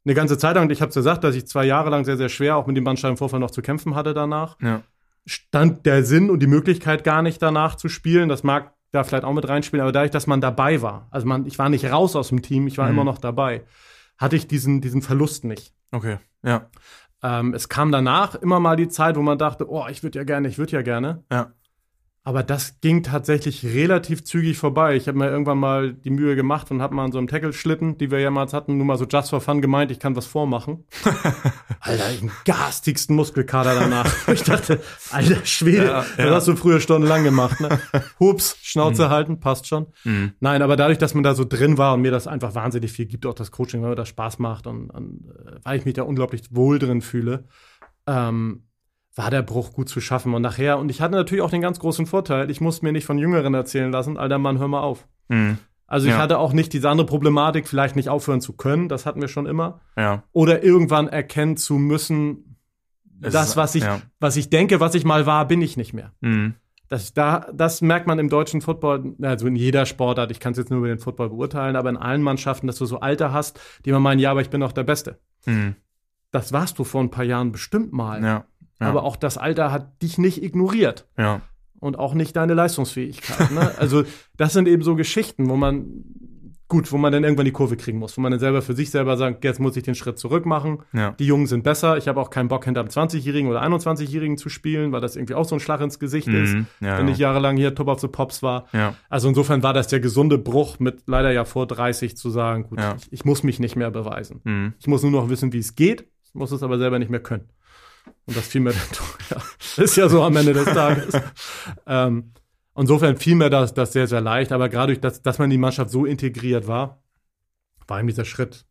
[0.04, 2.30] eine ganze Zeit lang, und ich habe gesagt, dass ich zwei Jahre lang sehr, sehr
[2.30, 4.82] schwer auch mit dem Bandscheibenvorfall noch zu kämpfen hatte danach, ja,
[5.26, 8.30] stand der Sinn und die Möglichkeit gar nicht danach zu spielen.
[8.30, 11.46] Das mag da vielleicht auch mit reinspielen, aber dadurch, dass man dabei war, also man,
[11.46, 12.94] ich war nicht raus aus dem Team, ich war Mhm.
[12.94, 13.64] immer noch dabei,
[14.18, 15.74] hatte ich diesen, diesen Verlust nicht.
[15.92, 16.70] okay, ja,
[17.24, 20.24] Ähm, es kam danach immer mal die Zeit, wo man dachte, oh, ich würde ja
[20.26, 21.24] gerne, ich würde ja gerne.
[21.32, 21.54] ja,
[22.24, 24.96] Aber das ging tatsächlich relativ zügig vorbei.
[24.96, 27.98] Ich habe mir irgendwann mal die Mühe gemacht und habe mal an so einem Tackle-Schlitten,
[27.98, 30.86] die wir jemals hatten, nur mal so just for fun gemeint, ich kann was vormachen.
[31.80, 34.28] Alter, ich den garstigsten Muskelkater danach.
[34.28, 36.32] ich dachte, alter Schwede, Ja, das ja.
[36.32, 37.60] hast du früher stundenlang gemacht.
[37.60, 37.80] Ne?
[38.20, 39.88] Hups, Schnauze halten, passt schon.
[40.04, 40.34] mhm.
[40.40, 43.08] Nein, aber dadurch, dass man da so drin war und mir das einfach wahnsinnig viel
[43.08, 45.96] gibt, auch das Coaching, weil mir das Spaß macht und, und äh, weil ich mich
[45.96, 47.46] da unglaublich wohl drin fühle,
[48.06, 48.64] ähm,
[49.16, 50.34] war der Bruch gut zu schaffen.
[50.34, 53.06] Und nachher, und ich hatte natürlich auch den ganz großen Vorteil, ich musste mir nicht
[53.06, 55.08] von Jüngeren erzählen lassen, alter Mann, hör mal auf.
[55.28, 55.58] Mhm.
[55.88, 56.20] Also ich Ja.
[56.20, 59.46] hatte auch nicht diese andere Problematik, vielleicht nicht aufhören zu können, das hatten wir schon
[59.46, 59.82] immer.
[59.98, 62.56] ja, Oder irgendwann erkennen zu müssen,
[63.22, 64.02] Es das, was ich, ja.
[64.20, 66.14] was ich denke, was ich mal war, bin ich nicht mehr.
[66.22, 66.56] mhm.
[66.88, 70.58] Das, da, das merkt man im deutschen Football, also in jeder Sportart, ich kann es
[70.58, 73.62] jetzt nur über den Football beurteilen, aber in allen Mannschaften, dass du so Alter hast,
[73.86, 75.18] die man meinen, ja, aber ich bin doch der Beste.
[75.46, 75.76] Mhm.
[76.32, 78.22] Das warst du vor ein paar Jahren bestimmt mal.
[78.22, 78.44] ja,
[78.82, 81.42] ja, Aber auch das Alter hat dich nicht ignoriert ja,
[81.80, 83.52] und auch nicht deine Leistungsfähigkeit.
[83.52, 83.72] Ne?
[83.80, 84.04] Also
[84.38, 85.86] das sind eben so Geschichten, wo man
[86.68, 88.92] gut, wo man dann irgendwann die Kurve kriegen muss, wo man dann selber für sich
[88.92, 90.80] selber sagt, jetzt muss ich den Schritt zurück machen.
[90.94, 91.98] ja, Die Jungen sind besser.
[91.98, 95.34] Ich habe auch keinen Bock, hinter einem 20-Jährigen oder 21-Jährigen zu spielen, weil das irgendwie
[95.34, 96.54] auch so ein Schlag ins Gesicht ist.
[96.54, 96.68] Mhm.
[96.80, 98.68] ja, Wenn ich jahrelang hier Top of the Pops war.
[99.10, 102.80] Also insofern war das der gesunde Bruch mit leider ja vor 30 zu sagen, gut,
[102.98, 104.40] ich, ich muss mich nicht mehr beweisen.
[104.46, 104.74] mhm.
[104.80, 106.06] Ich muss nur noch wissen, wie es geht.
[106.24, 107.50] Ich muss es aber selber nicht mehr können.
[108.28, 109.20] Und das fiel mir dann doch,
[109.78, 111.14] ja, ist ja so am Ende des Tages.
[111.88, 112.32] ähm,
[112.76, 114.52] insofern fiel mir das, das sehr, sehr leicht.
[114.52, 117.02] Aber gerade durch das, dass man in die Mannschaft so integriert war,
[117.88, 118.66] war ihm dieser Schritt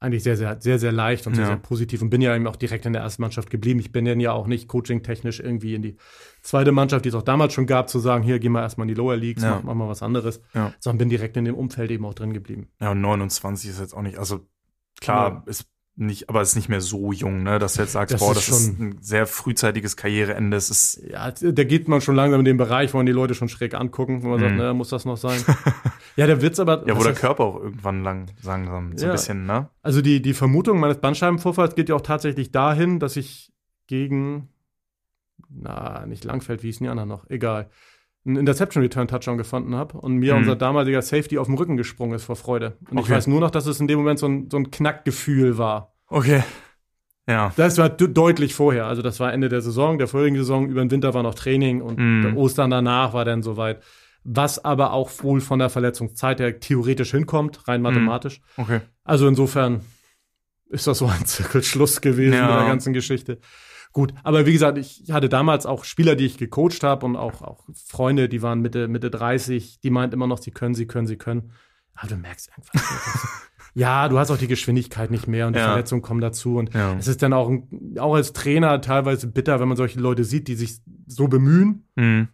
[0.00, 1.48] eigentlich sehr, sehr, sehr, sehr leicht und sehr, Ja.
[1.48, 3.80] sehr positiv und bin ja eben auch direkt in der ersten Mannschaft geblieben.
[3.80, 5.96] Ich bin dann ja auch nicht coaching-technisch irgendwie in die
[6.40, 8.94] zweite Mannschaft, die es auch damals schon gab, zu sagen, hier, gehen wir erstmal in
[8.94, 9.56] die Lower Leagues, Ja.
[9.56, 10.72] mach, mach mal was anderes, Ja.
[10.78, 12.68] sondern bin direkt in dem Umfeld eben auch drin geblieben.
[12.80, 14.46] Ja, und 29 ist jetzt auch nicht, also
[15.00, 15.50] klar, Ja.
[15.50, 15.66] ist
[16.00, 18.48] nicht, aber ist nicht mehr so jung, ne, dass du jetzt sagst, Das boah, ist
[18.48, 20.56] das ist ein sehr frühzeitiges Karriereende.
[20.56, 23.34] Es ist, Ja, da geht man schon langsam in den Bereich, wo man die Leute
[23.34, 24.58] schon schräg angucken, wo man sagt, Mhm.
[24.58, 25.40] ne, muss das noch sein?
[26.16, 29.10] ja, der Witz aber, ja, wo der heißt- Körper auch irgendwann lang, langsam so Ja.
[29.10, 29.68] ein bisschen, ne?
[29.82, 33.52] also die, die Vermutung meines Bandscheibenvorfalls geht ja auch tatsächlich dahin, dass ich
[33.88, 34.48] gegen,
[35.48, 37.70] na, nicht Langfeld, wie hießen die anderen noch, egal,
[38.28, 40.40] einen Interception Return Touchdown gefunden habe und mir Mhm.
[40.40, 42.76] unser damaliger Safety auf den Rücken gesprungen ist vor Freude.
[42.90, 43.14] Und ich Okay.
[43.14, 45.94] weiß nur noch, dass es in dem Moment so ein, so ein Knackgefühl war.
[46.08, 46.44] Okay.
[47.26, 47.52] Ja.
[47.56, 48.86] Das war deutlich vorher.
[48.86, 50.68] Also das war Ende der Saison, der vorigen Saison.
[50.68, 52.36] Über den Winter war noch Training und Mhm.
[52.36, 53.82] Ostern danach war dann soweit.
[54.24, 58.40] Was aber auch wohl von der Verletzungszeit her theoretisch hinkommt, rein mathematisch.
[58.56, 58.80] Okay.
[59.04, 59.80] Also insofern
[60.70, 62.46] ist das so ein Zirkelschluss gewesen Ja.
[62.50, 63.38] mit der ganzen Geschichte.
[63.98, 67.42] Gut, aber wie gesagt, ich hatte damals auch Spieler, die ich gecoacht habe und auch,
[67.42, 71.08] auch Freunde, die waren Mitte, Mitte 30, die meinten immer noch, sie können, sie können,
[71.08, 71.50] sie können.
[71.94, 72.74] Aber du merkst einfach,
[73.74, 75.66] ja, du hast auch die Geschwindigkeit nicht mehr und die Ja.
[75.70, 76.58] Verletzungen kommen dazu.
[76.58, 76.94] Und Ja.
[76.96, 77.50] es ist dann auch,
[77.98, 80.78] auch als Trainer teilweise bitter, wenn man solche Leute sieht, die sich
[81.08, 82.28] so bemühen, Mhm.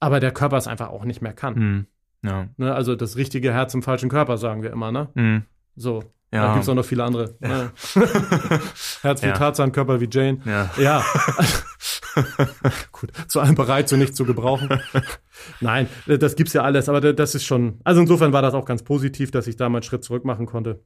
[0.00, 1.54] aber der Körper es einfach auch nicht mehr kann.
[1.54, 1.86] Mhm.
[2.28, 2.48] Ja.
[2.58, 2.74] Ne?
[2.74, 5.08] Also das richtige Herz im falschen Körper, sagen wir immer, ne?
[5.14, 5.44] Mhm.
[5.76, 6.04] So.
[6.30, 6.42] Ja.
[6.48, 7.36] Da gibt es auch noch viele andere.
[7.40, 7.70] Ne?
[9.02, 9.32] Herz wie Ja.
[9.32, 10.40] Tarzan, Körper wie Jane.
[10.44, 10.70] Ja.
[10.76, 11.04] Ja.
[12.92, 14.80] Gut, zu allem bereit, so nicht zu gebrauchen.
[15.60, 17.80] Nein, das gibt's ja alles, aber das ist schon.
[17.84, 20.46] Also insofern war das auch ganz positiv, dass ich da mal einen Schritt zurück machen
[20.46, 20.84] konnte.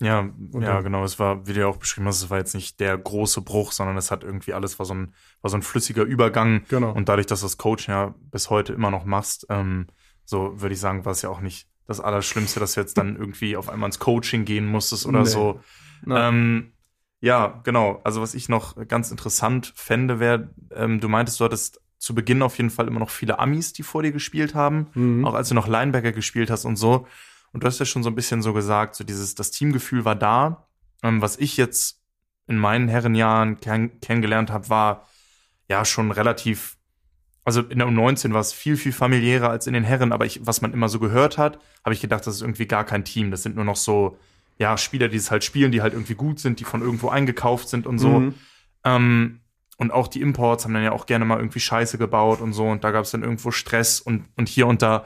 [0.00, 1.04] Ja, Und ja, dann- genau.
[1.04, 3.70] Es war, wie du ja auch beschrieben hast, es war jetzt nicht der große Bruch,
[3.72, 6.64] sondern es hat irgendwie alles war so ein, war so ein flüssiger Übergang.
[6.68, 6.90] Genau.
[6.92, 9.86] Und dadurch, dass du das Coach ja bis heute immer noch machst, ähm,
[10.24, 13.16] so würde ich sagen, war es ja auch nicht das Allerschlimmste, dass du jetzt dann
[13.16, 15.26] irgendwie auf einmal ins Coaching gehen musstest oder Nee.
[15.26, 15.60] so.
[16.08, 16.72] Ähm,
[17.20, 18.00] ja, genau.
[18.02, 22.42] Also was ich noch ganz interessant fände, wäre, ähm, du meintest, du hattest zu Beginn
[22.42, 25.24] auf jeden Fall immer noch viele Amis, die vor dir gespielt haben, mhm.
[25.24, 27.06] auch als du noch Linebacker gespielt hast und so.
[27.52, 30.16] Und du hast ja schon so ein bisschen so gesagt, so dieses, das Teamgefühl war
[30.16, 30.66] da.
[31.04, 32.00] Ähm, was ich jetzt
[32.48, 35.08] in meinen Herrenjahren kenn kennengelernt habe, war
[35.68, 36.76] ja schon relativ,
[37.44, 40.46] also in der U19 war es viel, viel familiärer als in den Herren, aber ich,
[40.46, 43.30] was man immer so gehört hat, habe ich gedacht, das ist irgendwie gar kein Team.
[43.30, 44.16] Das sind nur noch so,
[44.58, 47.68] ja, Spieler, die es halt spielen, die halt irgendwie gut sind, die von irgendwo eingekauft
[47.68, 48.20] sind und so.
[48.20, 48.34] Mhm.
[48.84, 49.40] Ähm,
[49.78, 52.66] und auch die Imports haben dann ja auch gerne mal irgendwie Scheiße gebaut und so.
[52.66, 55.04] Und da gab es dann irgendwo Stress und, und hier und da.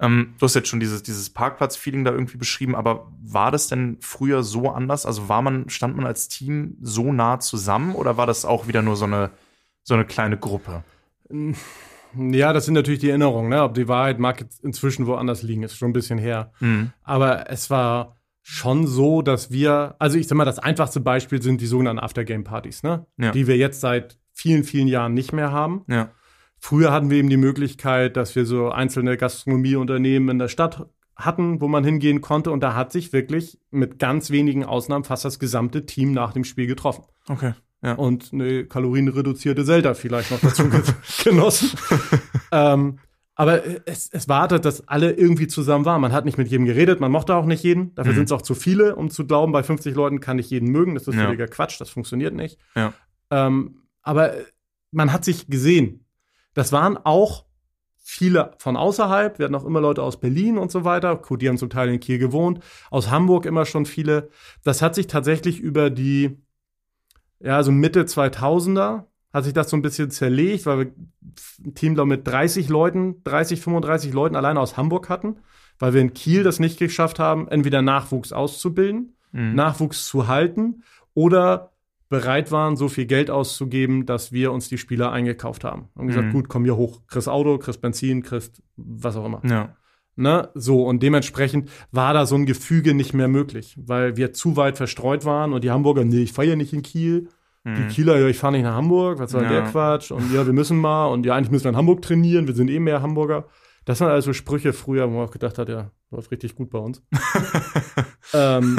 [0.00, 3.96] Ähm, du hast jetzt schon dieses, dieses Parkplatz-Feeling da irgendwie beschrieben, aber war das denn
[4.00, 5.06] früher so anders?
[5.06, 8.82] Also war man, stand man als Team so nah zusammen oder war das auch wieder
[8.82, 9.30] nur so eine,
[9.82, 10.84] so eine kleine Gruppe?
[11.30, 13.62] Ja, das sind natürlich die Erinnerungen, ne?
[13.62, 16.52] Ob die Wahrheit mag jetzt inzwischen woanders liegen, ist schon ein bisschen her.
[16.60, 16.92] Mhm.
[17.02, 21.60] Aber es war schon so, dass wir, also ich sag mal, das einfachste Beispiel sind
[21.60, 23.06] die sogenannten Aftergame-Partys, ne?
[23.18, 23.30] Ja.
[23.32, 25.84] Die wir jetzt seit vielen, vielen Jahren nicht mehr haben.
[25.86, 26.10] Ja.
[26.58, 31.60] Früher hatten wir eben die Möglichkeit, dass wir so einzelne Gastronomieunternehmen in der Stadt hatten,
[31.60, 32.50] wo man hingehen konnte.
[32.50, 36.44] Und da hat sich wirklich mit ganz wenigen Ausnahmen fast das gesamte Team nach dem
[36.44, 37.04] Spiel getroffen.
[37.28, 37.52] Okay.
[37.82, 37.92] Ja.
[37.94, 40.82] Und eine kalorienreduzierte Zelda vielleicht noch dazu ge-
[41.24, 41.70] genossen.
[42.52, 42.98] ähm,
[43.36, 46.00] aber es, es wartet, dass alle irgendwie zusammen waren.
[46.00, 47.94] Man hat nicht mit jedem geredet, man mochte auch nicht jeden.
[47.94, 48.16] Dafür Mhm.
[48.16, 50.94] sind es auch zu viele, um zu glauben, bei 50 Leuten kann ich jeden mögen.
[50.94, 51.24] Das ist Ja.
[51.26, 52.58] völliger Quatsch, das funktioniert nicht.
[52.74, 52.92] Ja.
[53.30, 54.32] Ähm, aber
[54.90, 56.04] man hat sich gesehen.
[56.54, 57.44] Das waren auch
[57.96, 59.38] viele von außerhalb.
[59.38, 61.20] Wir hatten auch immer Leute aus Berlin und so weiter.
[61.38, 62.58] Die haben zum Teil in Kiel gewohnt.
[62.90, 64.30] Aus Hamburg immer schon viele.
[64.64, 66.38] Das hat sich tatsächlich über die,
[67.40, 70.92] ja, so Mitte 2000er hat sich das so ein bisschen zerlegt, weil wir
[71.64, 75.36] ein Team da mit 30 Leuten, 30, 35 Leuten alleine aus Hamburg hatten,
[75.78, 79.54] weil wir in Kiel das nicht geschafft haben, entweder Nachwuchs auszubilden, Mhm.
[79.54, 80.82] Nachwuchs zu halten
[81.12, 81.72] oder
[82.08, 85.90] bereit waren, so viel Geld auszugeben, dass wir uns die Spieler eingekauft haben.
[85.94, 86.32] Und gesagt, Mhm.
[86.32, 89.42] gut, komm hier hoch, kriegst Auto, kriegst Benzin, kriegst was auch immer.
[89.44, 89.76] Ja.
[90.18, 90.48] Ne?
[90.54, 94.76] So, und dementsprechend war da so ein Gefüge nicht mehr möglich, weil wir zu weit
[94.76, 97.28] verstreut waren und die Hamburger, nee, ich ja nicht in Kiel.
[97.64, 97.88] Die Mhm.
[97.88, 99.48] Kieler, ja, ich fahre nicht nach Hamburg, was soll Ja.
[99.50, 100.10] der Quatsch?
[100.10, 102.70] Und ja, wir müssen mal und ja, eigentlich müssen wir in Hamburg trainieren, wir sind
[102.70, 103.46] eh mehr Hamburger.
[103.84, 106.78] Das waren also Sprüche früher, wo man auch gedacht hat, ja, läuft richtig gut bei
[106.78, 107.02] uns.
[108.34, 108.78] ähm,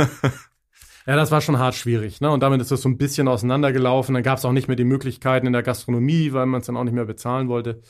[1.06, 2.22] ja, das war schon hart schwierig.
[2.22, 2.30] Ne?
[2.30, 4.14] Und damit ist das so ein bisschen auseinandergelaufen.
[4.14, 6.78] Dann gab es auch nicht mehr die Möglichkeiten in der Gastronomie, weil man es dann
[6.78, 7.82] auch nicht mehr bezahlen wollte.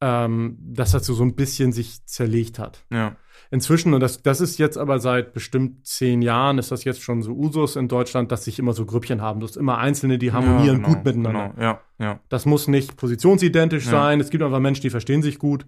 [0.00, 2.84] Ähm, dass das so, so ein bisschen sich zerlegt hat.
[2.90, 3.16] Ja.
[3.50, 7.22] Inzwischen, und das, das ist jetzt aber seit bestimmt zehn Jahren, ist das jetzt schon
[7.22, 9.40] so Usus in Deutschland, dass sich immer so Grüppchen haben.
[9.40, 11.52] Du hast immer Einzelne, die harmonieren ja, genau, gut miteinander.
[11.56, 11.60] Genau.
[11.62, 12.20] Ja, ja.
[12.28, 13.90] Das muss nicht positionsidentisch Ja.
[13.90, 14.20] sein.
[14.20, 15.66] Es gibt einfach Menschen, die verstehen sich gut.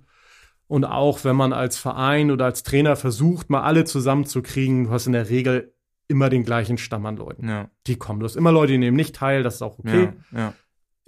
[0.69, 5.07] Und auch wenn man als Verein oder als Trainer versucht, mal alle zusammenzukriegen, du hast
[5.09, 5.75] in der Regel
[6.07, 7.49] immer den gleichen Stamm an Leuten.
[7.49, 8.21] Ja, Die kommen.
[8.21, 10.11] Du hast immer Leute, die nehmen nicht teil, das ist auch okay.
[10.33, 10.55] ja, ja.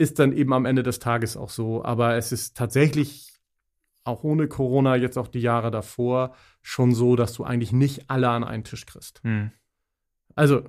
[0.02, 1.84] Ist dann eben am Ende des Tages auch so.
[1.84, 3.32] Aber es ist tatsächlich
[4.04, 8.28] auch ohne Corona, jetzt auch die Jahre davor, schon so, dass du eigentlich nicht alle
[8.30, 9.20] an einen Tisch kriegst.
[9.22, 9.52] Hm.
[10.34, 10.62] Also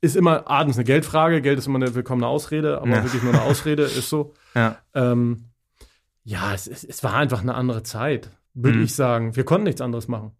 [0.00, 1.42] ist immer abends eine Geldfrage.
[1.42, 3.02] Geld ist immer eine willkommene Ausrede, aber Ja.
[3.04, 4.34] wirklich nur eine Ausrede, ist so.
[4.54, 4.76] Ja.
[4.94, 5.46] Ähm,
[6.24, 8.84] ja, es, es, es war einfach eine andere Zeit, würde Mhm.
[8.84, 9.34] ich sagen.
[9.34, 10.32] Wir konnten nichts anderes machen.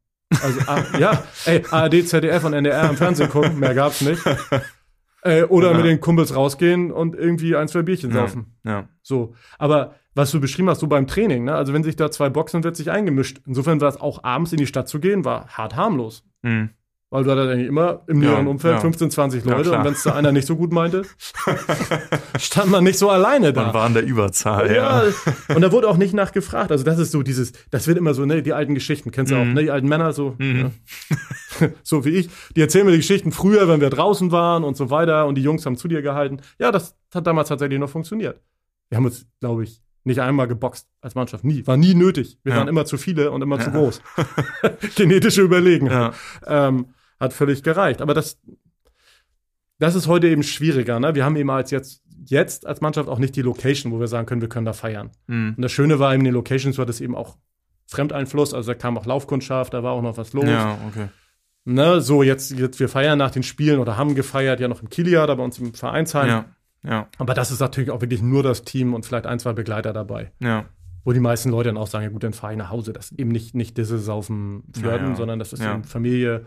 [0.43, 4.23] Also, ah, ja, ey, ARD, ZDF und NDR im Fernsehen gucken, mehr gab's nicht.
[5.23, 5.77] Äh, oder Ja.
[5.77, 8.17] mit den Kumpels rausgehen und irgendwie ein, zwei Bierchen Ja.
[8.21, 8.55] saufen.
[8.65, 8.89] Ja.
[9.03, 9.35] So.
[9.59, 11.55] Aber was du beschrieben hast, so beim Training, ne?
[11.55, 13.41] Also wenn sich da zwei boxen, wird sich eingemischt.
[13.47, 16.25] Insofern war es auch abends in die Stadt zu gehen, war hart harmlos.
[16.43, 16.71] Hm.
[17.11, 18.81] Weil du hattest eigentlich immer im Ja, näheren Umfeld ja.
[18.81, 19.79] 15, 20 Ja, Leute klar.
[19.81, 21.03] und wenn es da einer nicht so gut meinte,
[22.39, 23.65] stand man nicht so alleine da.
[23.65, 25.05] Man war in der Überzahl, ja.
[25.05, 25.13] Ja,
[25.55, 26.71] und da wurde auch nicht nachgefragt.
[26.71, 29.37] Also das ist so dieses, das wird immer so, ne, die alten Geschichten, kennst du
[29.37, 29.55] auch, Mhm.
[29.55, 30.73] ne, die alten Männer so, Mhm.
[31.83, 34.91] so wie ich, die erzählen mir die Geschichten früher, wenn wir draußen waren und so
[34.91, 36.41] weiter und die Jungs haben zu dir gehalten.
[36.59, 38.41] Ja, das hat damals tatsächlich noch funktioniert.
[38.89, 41.45] Wir haben uns, glaube ich, nicht einmal geboxt als Mannschaft.
[41.45, 41.67] Nie.
[41.67, 42.39] War nie nötig.
[42.43, 42.59] Wir Ja.
[42.61, 43.77] waren immer zu viele und immer zu Ja.
[43.77, 44.01] groß.
[44.97, 46.15] Genetische Überlegenheit.
[46.47, 46.69] Ja.
[46.69, 46.87] Ähm,
[47.21, 48.01] hat völlig gereicht.
[48.01, 48.39] Aber das,
[49.79, 50.99] das ist heute eben schwieriger.
[51.01, 51.15] Ne?
[51.15, 54.27] Wir haben eben als jetzt, jetzt als Mannschaft auch nicht die Location, wo wir sagen
[54.27, 55.11] können, wir können da feiern.
[55.27, 55.55] Mhm.
[55.57, 57.37] Und das Schöne war eben, in den Locations war das eben auch
[57.87, 58.55] Fremdeinfluss.
[58.55, 60.45] Also da kam auch Laufkundschaft, da war auch noch was los.
[60.47, 61.09] ja, okay.
[61.75, 62.01] Ne?
[62.01, 65.27] So, jetzt, jetzt, wir feiern nach den Spielen oder haben gefeiert, ja noch im Kilian,
[65.27, 66.29] da bei uns im Vereinsheim.
[66.29, 66.45] Ja,
[66.85, 69.93] ja, Aber das ist natürlich auch wirklich nur das Team und vielleicht ein, zwei Begleiter
[69.93, 70.33] dabei.
[70.41, 70.65] ja.
[71.05, 72.93] Wo die meisten Leute dann auch sagen, ja gut, dann fahre ich nach Hause.
[72.93, 75.17] Das ist eben nicht, nicht diese Saufen Flirten, Ja, ja.
[75.17, 75.73] sondern das ist Ja.
[75.75, 76.45] eben Familie,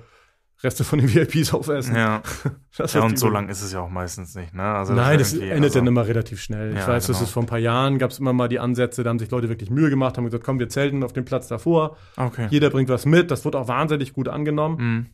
[0.64, 1.96] Reste von den VIPs aufessen.
[1.96, 2.22] Ja,
[2.78, 4.64] Das ja und so lang ist es ja auch meistens nicht, ne?
[4.64, 6.72] Also Nein, das irgendwie- endet also, dann immer relativ schnell.
[6.72, 7.24] Ich Ja, weiß, das genau.
[7.28, 9.50] ist vor ein paar Jahren, gab es immer mal die Ansätze, da haben sich Leute
[9.50, 11.98] wirklich Mühe gemacht, haben gesagt, komm, wir zelten auf dem Platz davor.
[12.18, 12.48] Okay.
[12.50, 13.32] Jeder bringt was mit.
[13.32, 14.78] Das wurde auch wahnsinnig gut angenommen.
[14.78, 15.06] Mhm.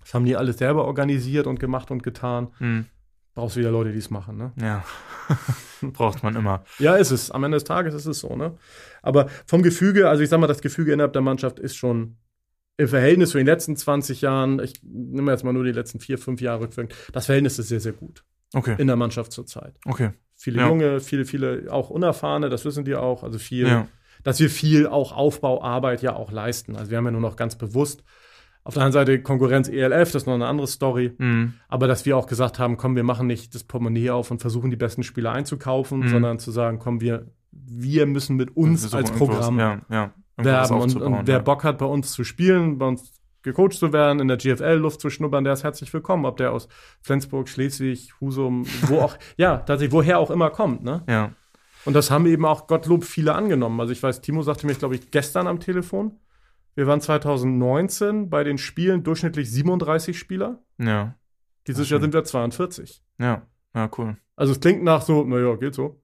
[0.00, 2.48] Das haben die alles selber organisiert und gemacht und getan.
[2.58, 2.86] Mhm.
[3.34, 4.52] Brauchst wieder Leute, die es machen, ne?
[4.60, 4.82] Ja.
[5.92, 6.64] Braucht man immer.
[6.78, 7.30] Ja, ist es.
[7.30, 8.56] Am Ende des Tages ist es so, ne?
[9.02, 12.16] Aber vom Gefüge, also ich sag mal, das Gefüge innerhalb der Mannschaft ist schon
[12.78, 16.18] im Verhältnis zu den letzten 20 Jahren, ich nehme jetzt mal nur die letzten vier,
[16.18, 18.24] fünf Jahre rückwirkend, das Verhältnis ist sehr, sehr gut
[18.54, 18.74] Okay.
[18.78, 19.74] in der Mannschaft zurzeit.
[19.86, 20.10] Okay.
[20.34, 20.68] Viele Ja.
[20.68, 23.88] Junge, viele, viele auch Unerfahrene, das wissen die auch, also viel, Ja.
[24.22, 26.76] dass wir viel auch Aufbauarbeit ja auch leisten.
[26.76, 28.04] Also wir haben ja nur noch ganz bewusst
[28.64, 31.54] auf der einen Seite Konkurrenz ELF, das ist noch eine andere Story, Mhm.
[31.68, 34.70] aber dass wir auch gesagt haben, komm, wir machen nicht das Portemonnaie auf und versuchen
[34.70, 36.08] die besten Spieler einzukaufen, Mhm.
[36.08, 40.12] sondern zu sagen, komm, wir, wir müssen mit uns als Programm Ja, ja.
[40.36, 41.42] Werben und, und wer ja.
[41.42, 43.12] Bock hat, bei uns zu spielen, bei uns
[43.42, 46.26] gecoacht zu werden, in der GFL-Luft zu schnuppern, der ist herzlich willkommen.
[46.26, 46.68] Ob der aus
[47.00, 51.04] Flensburg, Schleswig, Husum, wo auch, ja, tatsächlich, woher auch immer kommt, ne?
[51.08, 51.32] Ja.
[51.84, 53.80] Und das haben eben auch Gottlob viele angenommen.
[53.80, 56.18] Also ich weiß, Timo sagte mir, glaube ich, gestern am Telefon,
[56.74, 60.62] wir waren 2019 bei den Spielen durchschnittlich 37 Spieler.
[60.78, 61.14] Ja.
[61.68, 63.02] Dieses Jahr sind wir 42.
[63.18, 63.46] Ja.
[63.74, 64.16] Ja, cool.
[64.34, 66.02] Also es klingt nach so, naja, geht so.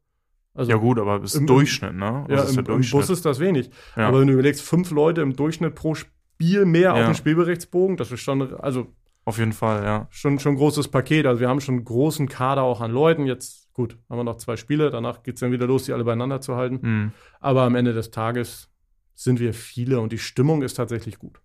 [0.54, 2.26] Also Ja, gut, aber es ist Im- Durchschnitt, ne?
[2.28, 3.70] ja, Das ist im, der im Bus ist das wenig.
[3.96, 4.08] Ja.
[4.08, 7.06] Aber wenn du überlegst, fünf Leute im Durchschnitt pro Spiel mehr auf Ja.
[7.06, 8.88] dem Spielberichtsbogen, das ist schon, also
[9.24, 10.06] Auf jeden Fall, ja.
[10.10, 11.26] schon, schon ein großes Paket.
[11.26, 13.24] Also wir haben schon einen großen Kader auch an Leuten.
[13.26, 16.04] Jetzt, gut, haben wir noch zwei Spiele, danach geht es dann wieder los, die alle
[16.04, 16.78] beieinander zu halten.
[16.82, 17.12] Mhm.
[17.40, 18.68] Aber am Ende des Tages
[19.14, 21.40] sind wir viele und die Stimmung ist tatsächlich gut.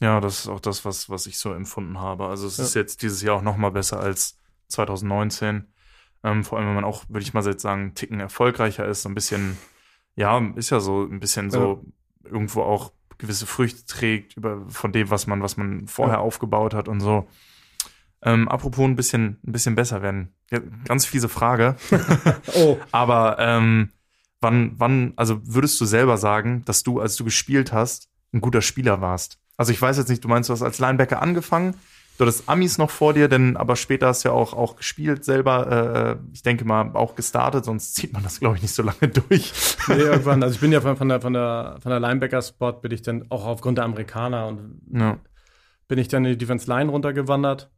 [0.00, 2.26] Ja, das ist auch das, was, was ich so empfunden habe.
[2.26, 2.64] Also es Ja.
[2.64, 4.38] ist jetzt dieses Jahr auch noch mal besser als
[4.68, 5.71] 2019.
[6.24, 9.02] Ähm, vor allem, wenn man auch, würde ich mal jetzt sagen, einen Ticken erfolgreicher ist,
[9.02, 9.58] so ein bisschen,
[10.14, 11.84] ja, ist ja so ein bisschen so
[12.24, 16.20] irgendwo auch gewisse Früchte trägt über von dem, was man, was man vorher Ja.
[16.20, 17.28] aufgebaut hat und so.
[18.24, 20.32] Ähm, apropos ein bisschen, ein bisschen besser werden.
[20.50, 21.76] Ja, ganz fiese Frage.
[22.54, 23.90] Oh, Aber ähm,
[24.40, 28.62] wann, wann, also würdest du selber sagen, dass du, als du gespielt hast, ein guter
[28.62, 29.38] Spieler warst?
[29.56, 31.74] Also ich weiß jetzt nicht, du meinst, du hast als Linebacker angefangen,
[32.24, 35.24] du hattest Amis noch vor dir, denn aber später hast du ja auch, auch gespielt
[35.24, 38.82] selber, äh, ich denke mal auch gestartet, sonst zieht man das, glaube ich, nicht so
[38.82, 39.52] lange durch.
[39.88, 40.42] nee, irgendwann.
[40.42, 43.26] Also ich bin ja von, von der, von der, von der Linebacker-Spot, bin ich dann
[43.30, 45.18] auch aufgrund der Amerikaner und Ja,
[45.88, 47.70] bin ich dann in die Defense Line runtergewandert.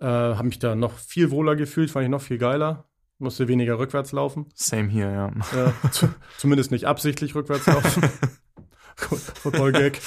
[0.00, 2.88] Äh, habe mich da noch viel wohler gefühlt, fand ich noch viel geiler.
[3.18, 4.46] Musste weniger rückwärts laufen.
[4.54, 5.28] same hier, ja.
[5.28, 6.08] Äh, zu,
[6.38, 8.02] zumindest nicht absichtlich rückwärts laufen.
[8.96, 10.00] Football-Gag.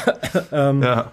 [0.52, 1.12] ähm, Ja.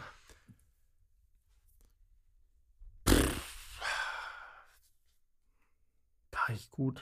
[6.49, 7.01] War ich gut.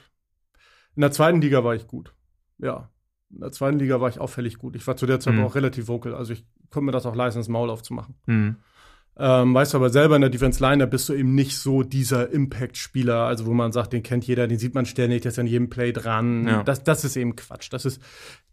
[0.94, 2.12] In der zweiten Liga war ich gut.
[2.58, 2.90] Ja.
[3.32, 4.76] In der zweiten Liga war ich auffällig gut.
[4.76, 5.44] Ich war zu der Zeit Mhm.
[5.44, 6.14] auch relativ vocal.
[6.14, 8.14] Also ich konnte mir das auch leisten, das Maul aufzumachen.
[8.26, 8.56] Hm.
[9.20, 11.82] Ähm, weißt du aber selber in der Defense Line, da bist du eben nicht so
[11.82, 15.38] dieser Impact-Spieler, also wo man sagt, den kennt jeder, den sieht man ständig, der ist
[15.40, 16.46] an jedem Play dran.
[16.46, 16.62] Ja.
[16.62, 17.72] Das, das ist eben Quatsch.
[17.72, 18.00] Das ist,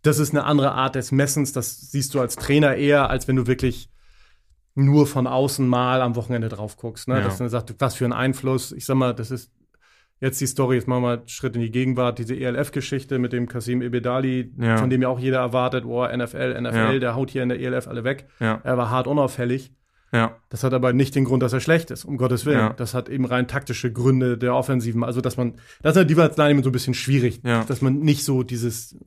[0.02, 1.52] das ist eine andere Art des Messens.
[1.52, 3.90] Das siehst du als Trainer eher, als wenn du wirklich
[4.74, 7.08] nur von außen mal am Wochenende drauf guckst.
[7.08, 7.16] Ne?
[7.20, 7.24] Ja.
[7.24, 8.72] Dass du sagst, was für ein Einfluss.
[8.72, 9.52] Ich sag mal, das ist
[10.22, 13.34] jetzt die Story, jetzt machen wir mal einen Schritt in die Gegenwart, diese ELF-Geschichte mit
[13.34, 14.78] dem Kasim Ebedali, Ja.
[14.78, 17.00] von dem ja auch jeder erwartet, oh, NFL, NFL, Ja.
[17.00, 18.28] der haut hier in der ELF alle weg.
[18.40, 19.74] Ja, Er war hart unauffällig.
[20.14, 22.74] ja, Das hat aber nicht den Grund, dass er schlecht ist, um Gottes Willen.
[22.78, 25.04] Das hat eben rein taktische Gründe der Offensiven.
[25.04, 28.24] Also, dass man, das ist halt die Line so ein bisschen schwierig, dass man nicht
[28.24, 28.98] so dieses,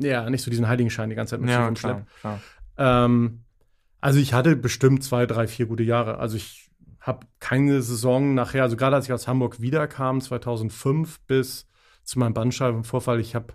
[0.00, 2.04] ja, nicht so diesen Heiligenschein die ganze Zeit mit sich rumschleppt.
[2.78, 3.40] Ähm,
[4.00, 6.18] also, ich hatte bestimmt zwei, drei, vier gute Jahre.
[6.18, 6.65] Also, ich
[7.06, 11.66] habe keine Saison nachher, also gerade als ich aus Hamburg wiederkam, 2005 bis
[12.04, 13.54] zu meinem Bandscheibenvorfall, ich habe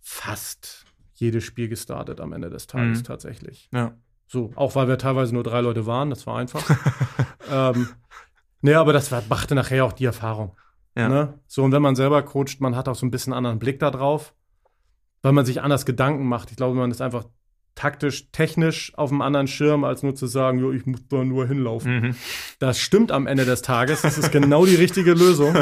[0.00, 0.84] fast
[1.14, 3.04] jedes Spiel gestartet am Ende des Tages Mhm.
[3.04, 3.68] tatsächlich.
[3.72, 3.94] Ja,
[4.26, 6.64] So, auch weil wir teilweise nur drei Leute waren, das war einfach.
[7.50, 7.88] ähm,
[8.62, 10.56] nee, aber das war, machte nachher auch die Erfahrung.
[10.94, 11.08] Ja.
[11.08, 11.38] Ne?
[11.46, 13.90] So, und wenn man selber coacht, man hat auch so ein bisschen anderen Blick da
[13.90, 14.34] drauf,
[15.22, 16.50] weil man sich anders Gedanken macht.
[16.50, 17.24] Ich glaube, man ist einfach
[17.74, 21.46] taktisch, technisch auf einem anderen Schirm, als nur zu sagen, jo, ich muss da nur
[21.46, 22.00] hinlaufen.
[22.00, 22.16] Mhm.
[22.58, 24.02] Das stimmt am Ende des Tages.
[24.02, 25.54] Das ist genau die richtige Lösung.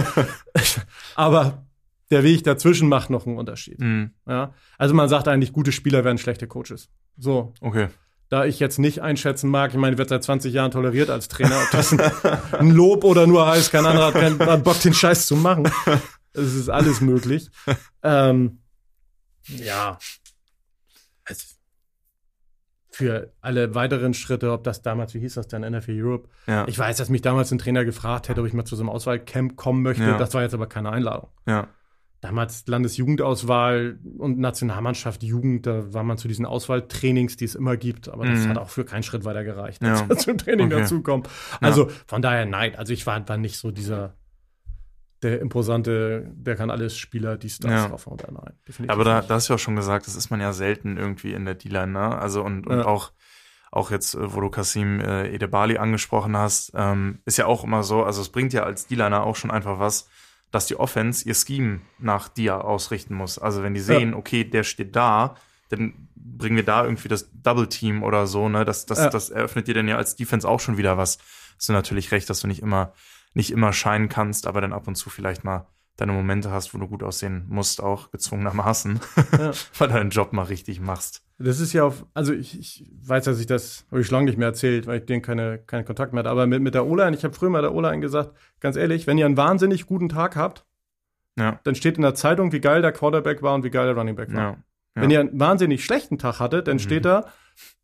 [1.14, 1.64] Aber
[2.10, 3.78] der Weg dazwischen macht noch einen Unterschied.
[3.78, 4.10] Mhm.
[4.26, 4.52] Ja?
[4.78, 6.88] Also man sagt eigentlich, gute Spieler werden schlechte Coaches.
[7.16, 7.88] So, Okay.
[8.28, 11.60] da ich jetzt nicht einschätzen mag, ich meine, wird seit 20 Jahren toleriert als Trainer,
[11.62, 12.00] ob das ein,
[12.58, 15.70] ein Lob oder nur heißt, kein anderer hat keinen hat Bock, den Scheiß zu machen.
[16.32, 17.48] Es ist alles möglich.
[18.02, 18.58] Ähm,
[19.46, 19.98] ja.
[21.24, 21.44] Also,
[23.00, 26.28] für alle weiteren Schritte, ob das damals, wie hieß das denn, NFL Europe?
[26.46, 26.66] Ja.
[26.68, 28.90] Ich weiß, dass mich damals ein Trainer gefragt hätte, ob ich mal zu so einem
[28.90, 30.04] Auswahlcamp kommen möchte.
[30.04, 30.16] Ja.
[30.18, 31.28] Das war jetzt aber keine Einladung.
[31.46, 31.66] ja.
[32.22, 38.10] Damals Landesjugendauswahl und Nationalmannschaft Jugend, da war man zu diesen Auswahltrainings, die es immer gibt,
[38.10, 38.48] aber das Mhm.
[38.50, 39.92] hat auch für keinen Schritt weiter gereicht, Ja.
[39.92, 40.80] als wir zum Training Okay.
[40.82, 41.26] dazukommen.
[41.62, 44.16] Also von daher nein, also ich war, war nicht so dieser
[45.22, 47.88] der imposante, der kann alles Spieler, die Stars Ja.
[47.88, 48.54] drauf oder nein.
[48.66, 50.96] definitiv Aber da, da hast du ja auch schon gesagt, das ist man ja selten
[50.96, 52.18] irgendwie in der D-Line, ne?
[52.18, 52.84] Also und, und Ja.
[52.86, 53.12] auch,
[53.70, 57.82] auch jetzt, äh, wo du Kasim äh, Edebali angesprochen hast, ähm, ist ja auch immer
[57.82, 60.08] so, also es bringt ja als D-Liner auch schon einfach was,
[60.50, 63.38] dass die Offense ihr Scheme nach dir ausrichten muss.
[63.38, 65.36] Also wenn die sehen, okay, der steht da,
[65.68, 68.64] dann bringen wir da irgendwie das Double Team oder so, ne?
[68.64, 69.10] Das, das, Ja.
[69.10, 71.18] das eröffnet dir dann ja als Defense auch schon wieder was.
[71.56, 72.92] Hast du natürlich recht, dass du nicht immer,
[73.34, 75.66] nicht immer scheinen kannst, aber dann ab und zu vielleicht mal
[75.96, 79.00] deine Momente hast, wo du gut aussehen musst, auch gezwungenermaßen,
[79.38, 79.50] Ja.
[79.78, 81.22] weil du deinen Job mal richtig machst.
[81.38, 84.26] Das ist ja auf, also ich, ich weiß, dass ich das, habe ich schon lange
[84.26, 86.30] nicht mehr erzählt, weil ich denen keine, keinen Kontakt mehr hatte.
[86.30, 89.16] Aber mit, mit der O-Line, ich habe früher mal der O-Line gesagt, ganz ehrlich, wenn
[89.18, 90.64] ihr einen wahnsinnig guten Tag habt,
[91.38, 93.96] Ja, dann steht in der Zeitung, wie geil der Quarterback war und wie geil der
[93.96, 94.40] Running Back war.
[94.42, 94.56] ja.
[94.94, 96.80] Wenn ihr einen wahnsinnig schlechten Tag hattet, dann Mhm.
[96.80, 97.26] steht da,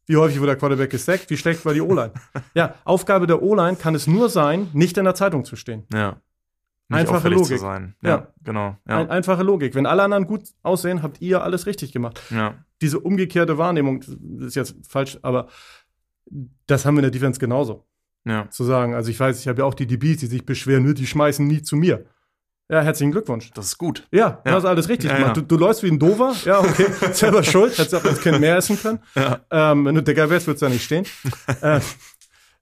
[0.07, 2.13] wie häufig wurde der Quarterback gesackt, wie schlecht war die O-Line.
[2.55, 5.85] ja, Aufgabe der O-Line kann es nur sein, nicht in der Zeitung zu stehen.
[5.93, 6.21] ja.
[6.89, 7.47] Nicht Einfache Logik.
[7.47, 7.97] zu sein.
[8.01, 8.29] Ja, Ja.
[8.45, 8.77] genau.
[8.89, 9.75] Ja, Ein, einfache Logik.
[9.75, 12.21] Wenn alle anderen gut aussehen, habt ihr alles richtig gemacht.
[12.31, 14.03] ja, Diese umgekehrte Wahrnehmung,
[14.39, 15.49] ist jetzt falsch, aber
[16.69, 17.85] das haben wir in der Defense genauso.
[18.25, 18.49] ja.
[18.51, 20.95] Zu sagen, also ich weiß, ich habe ja auch die DBs, die sich beschweren, "Nö,
[20.95, 22.07] die schmeißen nie zu mir.
[22.69, 23.51] Ja, herzlichen Glückwunsch.
[23.55, 24.07] Das ist gut.
[24.11, 24.57] Ja, du Ja.
[24.57, 25.37] hast alles richtig Ja, gemacht.
[25.37, 25.43] ja.
[25.43, 26.35] Du, du läufst wie ein Dover.
[26.45, 26.87] Ja, okay.
[27.13, 27.79] Selber schuld.
[27.79, 28.99] Hättest auch als Kind mehr essen können.
[29.15, 29.41] Ja.
[29.51, 31.05] Ähm, wenn du dicker wärst, würdest du da nicht stehen.
[31.63, 31.79] äh,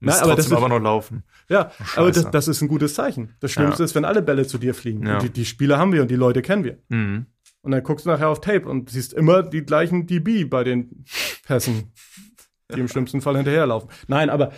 [0.00, 1.22] Muss aber das trotzdem ist- aber noch laufen.
[1.48, 1.98] ja, Scheiße.
[2.00, 3.34] aber das, das ist ein gutes Zeichen.
[3.40, 3.84] Das Schlimmste Ja.
[3.86, 5.06] ist, wenn alle Bälle zu dir fliegen.
[5.06, 5.18] Ja.
[5.20, 6.78] Die, die Spieler haben wir und die Leute kennen wir.
[6.90, 7.24] Mhm.
[7.62, 11.06] Und dann guckst du nachher auf Tape und siehst immer die gleichen DB bei den
[11.46, 11.94] Pässen,
[12.74, 13.88] die im schlimmsten Fall hinterherlaufen.
[14.06, 14.52] Nein, aber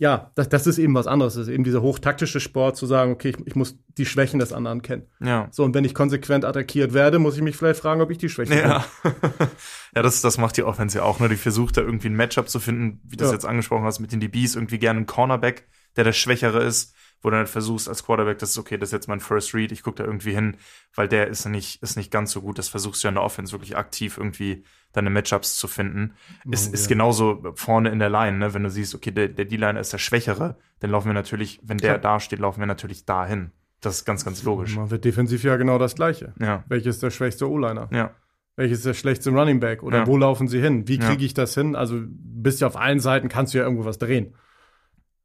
[0.00, 1.34] ja, das, das ist eben was anderes.
[1.34, 4.50] Das ist eben dieser hochtaktische Sport, zu sagen, okay, ich, ich muss die Schwächen des
[4.50, 5.02] anderen kennen.
[5.20, 5.48] Ja.
[5.50, 8.30] So, und wenn ich konsequent attackiert werde, muss ich mich vielleicht fragen, ob ich die
[8.30, 8.86] Schwächen Ja,
[9.94, 11.20] ja das, das macht die Offense ja auch.
[11.20, 11.28] Ne?
[11.28, 13.34] Die versucht da irgendwie ein Matchup zu finden, wie du das Ja.
[13.34, 17.28] jetzt angesprochen hast, mit den DBs, irgendwie gerne einen Cornerback, der der Schwächere ist, wo
[17.28, 19.82] du dann versuchst als Quarterback, das ist okay, das ist jetzt mein First Read, ich
[19.82, 20.56] gucke da irgendwie hin,
[20.94, 22.58] weil der ist nicht, ist nicht ganz so gut.
[22.58, 26.12] Das versuchst du ja in der Offense wirklich aktiv irgendwie deine Matchups zu finden.
[26.50, 26.72] Ist, Ja.
[26.74, 28.54] ist genauso vorne in der Line, ne?
[28.54, 31.78] wenn du siehst, okay, der, der D-Liner ist der Schwächere, dann laufen wir natürlich, wenn
[31.78, 32.14] der Klar.
[32.14, 33.52] da steht, laufen wir natürlich dahin.
[33.80, 34.76] Das ist ganz, ganz logisch.
[34.76, 36.34] Man wird defensiv ja genau das Gleiche.
[36.40, 37.88] Ja, Welches ist der schwächste O-Liner?
[37.92, 38.10] ja,
[38.56, 39.82] Welches ist der schlechteste Running Back?
[39.82, 40.06] Oder Ja.
[40.06, 40.86] wo laufen sie hin?
[40.86, 41.06] Wie Ja.
[41.08, 41.74] kriege ich das hin?
[41.76, 44.34] Also bist ja auf allen Seiten, kannst du ja irgendwo was drehen.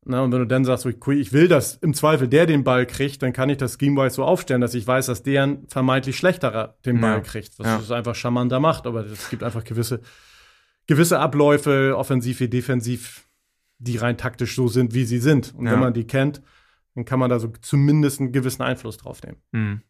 [0.08, 2.86] Na, und wenn du dann sagst, so, ich will, dass im Zweifel der den Ball
[2.86, 6.16] kriegt, dann kann ich das Scheme-wise so aufstellen, dass ich weiß, dass der ein vermeintlich
[6.18, 7.20] schlechterer den Ball Ja.
[7.22, 7.58] kriegt.
[7.58, 7.80] Was Ja.
[7.80, 8.86] es einfach charmanter macht.
[8.86, 10.02] Aber es gibt einfach gewisse,
[10.88, 13.28] gewisse Abläufe, offensiv wie defensiv,
[13.80, 15.54] die rein taktisch so sind, wie sie sind.
[15.56, 15.72] Und Ja.
[15.74, 16.42] wenn man die kennt,
[16.94, 19.38] dann kann man da so zumindest einen gewissen Einfluss drauf nehmen.
[19.52, 19.82] mhm.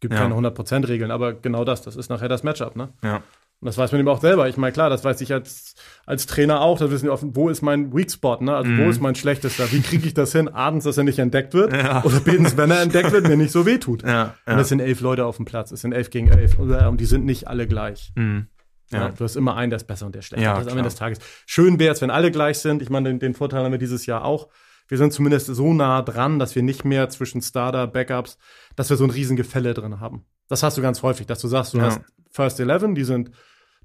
[0.00, 2.92] Gibt keine 100%-Regeln, aber genau das, das ist nachher das Matchup, ne?
[3.02, 3.22] ja,
[3.64, 4.46] Und das weiß man eben auch selber.
[4.46, 6.78] Ich meine, klar, das weiß ich als, als Trainer auch.
[6.78, 8.54] Da wissen wir oft, wo ist mein Weak Spot, ne?
[8.54, 8.90] Also, wo Mhm.
[8.90, 9.72] ist mein schlechtester?
[9.72, 10.48] Wie kriege ich das hin?
[10.48, 11.72] Abends, dass er nicht entdeckt wird?
[11.72, 12.04] Ja.
[12.04, 14.02] Oder spätestens, wenn er entdeckt wird, mir nicht so wehtut.
[14.02, 14.60] ja, Und ja.
[14.60, 15.72] es sind elf Leute auf dem Platz.
[15.72, 16.58] Es sind elf gegen elf.
[16.58, 18.12] Und und die sind nicht alle gleich.
[18.16, 18.48] Mhm.
[18.92, 18.98] Ja.
[18.98, 19.08] Ja.
[19.08, 20.44] Du hast immer einen, der ist besser und der ist schlechter.
[20.44, 20.76] Ja, das ist am.
[20.78, 21.18] Ende des Tages.
[21.46, 22.82] Schön wäre es, wenn alle gleich sind.
[22.82, 24.48] Ich meine, den, den Vorteil haben wir dieses Jahr auch.
[24.88, 28.36] Wir sind zumindest so nah dran, dass wir nicht mehr zwischen Starter, Backups,
[28.76, 30.26] dass wir so ein Riesengefälle drin haben.
[30.48, 31.84] Das hast du ganz häufig, dass du sagst, du Ja.
[31.84, 33.30] hast First Eleven, die sind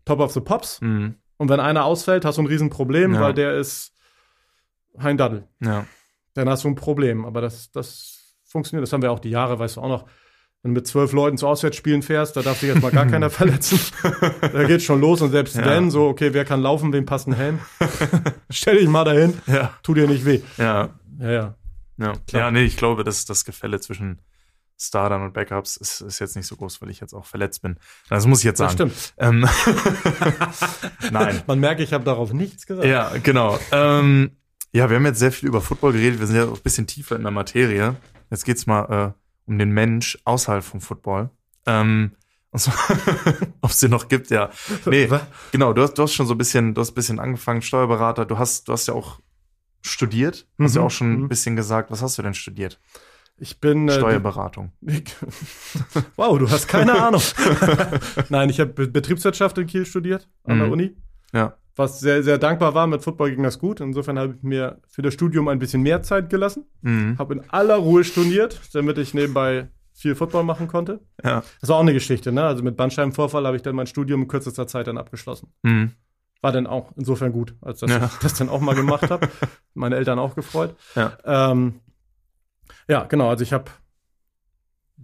[0.05, 0.81] Top of the Pops.
[0.81, 1.15] Mhm.
[1.37, 3.21] Und wenn einer ausfällt, hast du ein Riesenproblem, Ja.
[3.21, 3.93] weil der ist
[5.01, 5.47] Hein Daddel.
[5.61, 5.85] Ja.
[6.33, 7.25] Dann hast du ein Problem.
[7.25, 8.83] Aber das, das funktioniert.
[8.83, 10.05] Das haben wir auch die Jahre, weißt du auch noch.
[10.61, 13.29] Wenn du mit zwölf Leuten zu Auswärtsspielen fährst, da darf sich jetzt mal gar keiner
[13.29, 13.79] verletzen.
[14.41, 15.61] Da geht's schon los und selbst Ja.
[15.61, 17.59] dann so, okay, wer kann laufen, wem passt ein Helm?
[18.49, 19.73] Stell dich mal dahin, Ja.
[19.83, 20.41] tu dir nicht weh.
[20.57, 20.89] Ja.
[21.19, 21.55] Ja, ja.
[21.97, 22.13] Ja.
[22.27, 22.41] Klar.
[22.43, 24.19] ja, nee, ich glaube, dass das Gefälle zwischen
[24.82, 27.77] Startern und Backups ist, ist jetzt nicht so groß, weil ich jetzt auch verletzt bin.
[28.09, 28.91] Das muss ich jetzt Das sagen.
[28.91, 29.13] stimmt.
[29.17, 29.45] Ähm,
[31.11, 31.41] Nein.
[31.47, 32.88] Man merkt, ich habe darauf nichts gesagt.
[32.88, 33.59] Ja, genau.
[33.71, 34.32] Ähm,
[34.71, 36.19] ja, wir haben jetzt sehr viel über Football geredet.
[36.19, 37.95] Wir sind ja auch ein bisschen tiefer in der Materie.
[38.30, 41.30] Jetzt geht's mal äh, um den Mensch außerhalb vom Football.
[41.65, 42.11] Ähm,
[43.61, 44.49] ob es den noch gibt, ja.
[44.86, 45.21] Nee, Was?
[45.51, 45.73] genau.
[45.73, 48.25] Du hast, du hast schon so ein bisschen, du hast ein bisschen angefangen, Steuerberater.
[48.25, 49.19] Du hast, du hast ja auch
[49.82, 50.47] studiert.
[50.59, 51.27] Hast ja Mhm, auch schon ein mhm.
[51.27, 51.91] bisschen gesagt.
[51.91, 52.80] Was hast du denn studiert?
[53.39, 54.71] Ich bin äh, Steuerberatung.
[56.15, 57.21] wow, du hast keine Ahnung.
[58.29, 60.73] Nein, ich habe Be- Betriebswirtschaft in Kiel studiert an der Mhm.
[60.73, 60.95] Uni.
[61.33, 61.55] Ja.
[61.75, 62.87] Was sehr, sehr dankbar war.
[62.87, 63.79] Mit Football ging das gut.
[63.79, 66.65] Insofern habe ich mir für das Studium ein bisschen mehr Zeit gelassen.
[66.81, 67.17] Mhm.
[67.17, 70.99] Habe in aller Ruhe studiert, damit ich nebenbei viel Football machen konnte.
[71.23, 71.43] Ja.
[71.61, 72.43] Das war auch eine Geschichte, ne?
[72.43, 75.53] Also mit Bandscheibenvorfall habe ich dann mein Studium in kürzester Zeit dann abgeschlossen.
[75.63, 75.91] Mhm.
[76.41, 78.05] War dann auch insofern gut, als dass Ja.
[78.05, 79.27] ich das dann auch mal gemacht habe.
[79.73, 80.75] Meine Eltern auch gefreut.
[80.95, 81.17] Ja.
[81.25, 81.75] Ähm,
[82.89, 83.29] ja, genau.
[83.29, 83.65] Also ich habe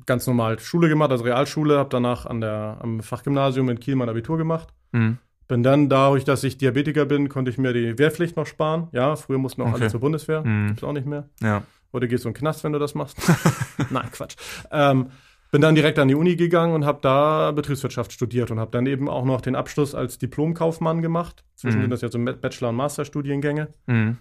[0.06, 4.10] ganz normal Schule gemacht, also Realschule, habe danach an der, am Fachgymnasium in Kiel mein
[4.10, 4.70] Abitur gemacht.
[4.92, 5.18] Mhm.
[5.48, 8.88] Bin dann dadurch, dass ich Diabetiker bin, konnte ich mir die Wehrpflicht noch sparen.
[8.92, 9.82] Ja, früher mussten auch Okay.
[9.82, 10.44] alle zur Bundeswehr.
[10.44, 10.68] Mhm.
[10.70, 11.30] Gibt's auch nicht mehr.
[11.42, 11.64] Ja.
[11.94, 13.18] Oder gehst du in den Knast, wenn du das machst?
[13.92, 14.36] Nein, Quatsch.
[14.72, 15.12] Ähm,
[15.52, 18.86] bin dann direkt an die Uni gegangen und habe da Betriebswirtschaft studiert und habe dann
[18.88, 21.46] eben auch noch den Abschluss als Diplomkaufmann gemacht.
[21.56, 21.82] Zwischen Mhm.
[21.82, 23.70] denen das ja so Bachelor- und Masterstudiengänge.
[23.86, 24.18] Mhm.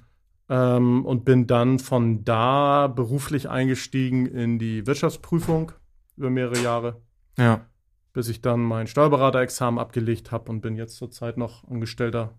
[0.48, 5.72] Ähm, und bin dann von da beruflich eingestiegen in die Wirtschaftsprüfung
[6.16, 7.00] über mehrere Jahre,
[7.38, 7.64] Ja.
[8.12, 12.34] bis ich dann mein Steuerberaterexamen abgelegt habe und bin jetzt zurzeit noch angestellter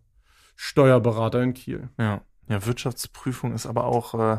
[0.56, 1.89] Steuerberater in Kiel.
[1.97, 4.38] Ja, ja, Wirtschaftsprüfung ist aber auch äh,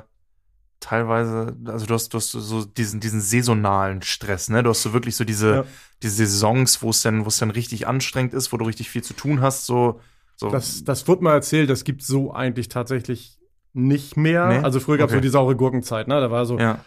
[0.80, 4.62] teilweise, also du hast, du hast so diesen, diesen saisonalen Stress, ne?
[4.62, 5.64] Du hast so wirklich so diese, Ja.
[6.02, 9.02] diese Saisons, wo es dann, wo es dann richtig anstrengend ist, wo du richtig viel
[9.02, 10.00] zu tun hast, so,
[10.36, 10.50] so.
[10.50, 13.38] Das, das wurde mal erzählt, das gibt so eigentlich tatsächlich
[13.76, 14.48] nicht mehr.
[14.48, 14.58] Nee?
[14.58, 15.18] Also früher gab es Okay.
[15.18, 16.18] so die saure Gurkenzeit, ne?
[16.20, 16.78] Da war so, ja,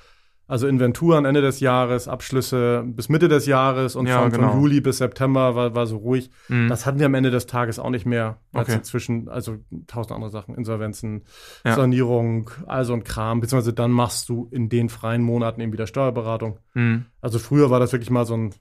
[0.47, 4.49] also Inventuren Ende des Jahres, Abschlüsse bis Mitte des Jahres und Ja, von, genau.
[4.49, 6.31] von Juli bis September war, war so ruhig.
[6.47, 6.67] mhm.
[6.69, 8.37] Das hatten wir am Ende des Tages auch nicht mehr.
[8.53, 8.73] Okay.
[8.73, 11.25] inzwischen, also tausend andere Sachen, Insolvenzen,
[11.63, 11.75] Ja.
[11.75, 16.57] Sanierung, also ein Kram, beziehungsweise dann machst du in den freien Monaten eben wieder Steuerberatung.
[16.73, 17.05] Mhm.
[17.21, 18.55] Also früher war das wirklich mal so ein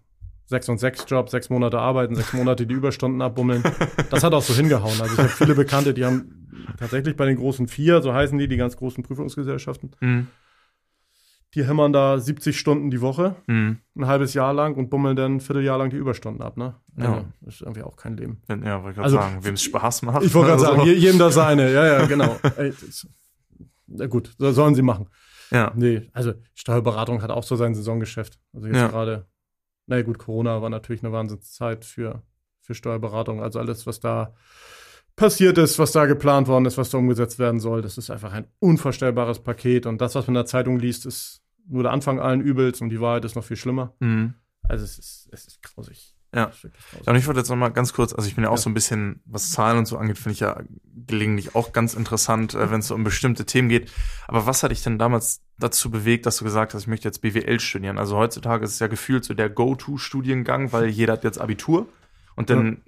[0.48, 3.62] sechs und sechs Job, sechs Monate arbeiten, sechs Monate die Überstunden abbummeln.
[4.10, 4.98] Das hat auch so hingehauen.
[5.00, 8.48] Also ich habe viele Bekannte, die haben tatsächlich bei den großen vier, so heißen die,
[8.48, 10.26] die ganz großen Prüfungsgesellschaften, Mhm.
[11.54, 13.78] die hämmern da 70 Stunden die Woche, Mhm.
[13.96, 16.74] ein halbes Jahr lang und bummeln dann ein Vierteljahr lang die Überstunden ab, ne?
[16.96, 17.04] Ja.
[17.14, 18.42] Also, ist irgendwie auch kein Leben.
[18.48, 20.22] Ja, wollte ich gerade Also- sagen, wem es Spaß macht.
[20.24, 21.72] Ich wollte gerade Also, sagen, je- jedem das seine.
[21.72, 22.36] Ja, ja, genau.
[22.56, 23.06] Ey, das,
[23.86, 25.08] na gut, so sollen sie machen.
[25.50, 28.38] Ja, Nee, also Steuerberatung hat auch so sein Saisongeschäft.
[28.52, 28.88] Also jetzt Ja.
[28.88, 29.26] gerade,
[29.88, 32.22] na gut, Corona war natürlich eine Wahnsinnszeit für,
[32.60, 33.42] für Steuerberatung.
[33.42, 34.34] Also alles, was da
[35.16, 38.32] passiert ist, was da geplant worden ist, was da umgesetzt werden soll, das ist einfach
[38.32, 39.86] ein unvorstellbares Paket.
[39.86, 42.90] Und das, was man in der Zeitung liest, ist nur der Anfang allen Übels und
[42.90, 43.94] die Wahrheit ist noch viel schlimmer.
[43.98, 44.34] mhm.
[44.62, 46.14] Also es ist, es ist grausig.
[46.34, 46.50] Ja.
[47.04, 48.62] Ja, Und ich wollte jetzt noch mal ganz kurz, also ich bin ja auch Ja.
[48.62, 50.60] so ein bisschen, was Zahlen und so angeht, finde ich ja
[51.06, 53.90] gelegentlich auch ganz interessant, äh, wenn es so um bestimmte Themen geht.
[54.26, 57.22] Aber was hat dich denn damals dazu bewegt, dass du gesagt hast, ich möchte jetzt
[57.22, 57.96] BWL studieren?
[57.98, 61.88] Also heutzutage ist es ja gefühlt so der Go-To-Studiengang, weil jeder hat jetzt Abitur
[62.36, 62.82] und dann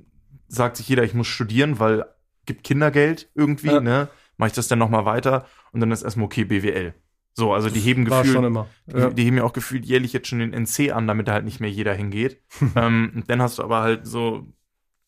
[0.48, 2.04] sagt sich jeder, ich muss studieren, weil
[2.46, 3.80] gibt Kindergeld irgendwie, Ja.
[3.80, 4.08] ne?
[4.36, 6.94] Mache ich das dann noch mal weiter und dann ist erstmal okay BWL.
[7.34, 8.66] So, also die heben War gefühlt immer.
[8.86, 9.10] die, Ja.
[9.10, 11.60] die heben ja auch gefühlt jährlich jetzt schon den NC an, damit da halt nicht
[11.60, 12.42] mehr jeder hingeht.
[12.76, 14.46] ähm, dann hast du aber halt so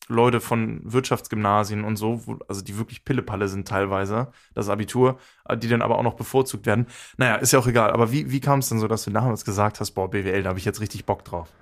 [0.09, 5.17] Leute von Wirtschaftsgymnasien und so, wo, also die wirklich Pillepalle sind teilweise, das Abitur,
[5.47, 6.87] äh, die dann aber auch noch bevorzugt werden.
[7.17, 7.91] Naja, ist ja auch egal.
[7.91, 10.49] Aber wie, wie kam es denn so, dass du damals gesagt hast, boah, BWL, da
[10.49, 11.53] habe ich jetzt richtig Bock drauf?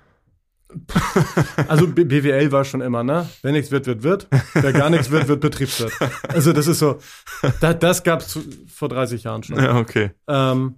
[1.68, 3.28] Also BWL war schon immer, ne?
[3.42, 4.28] Wenn nichts wird, wird, wird.
[4.54, 5.92] Wer gar nichts wird, wird Betriebswirt.
[6.28, 6.98] Also das ist so,
[7.60, 8.38] da, das gab es
[8.72, 9.56] vor 30 Jahren schon.
[9.56, 10.10] Ja, okay.
[10.28, 10.76] Ähm,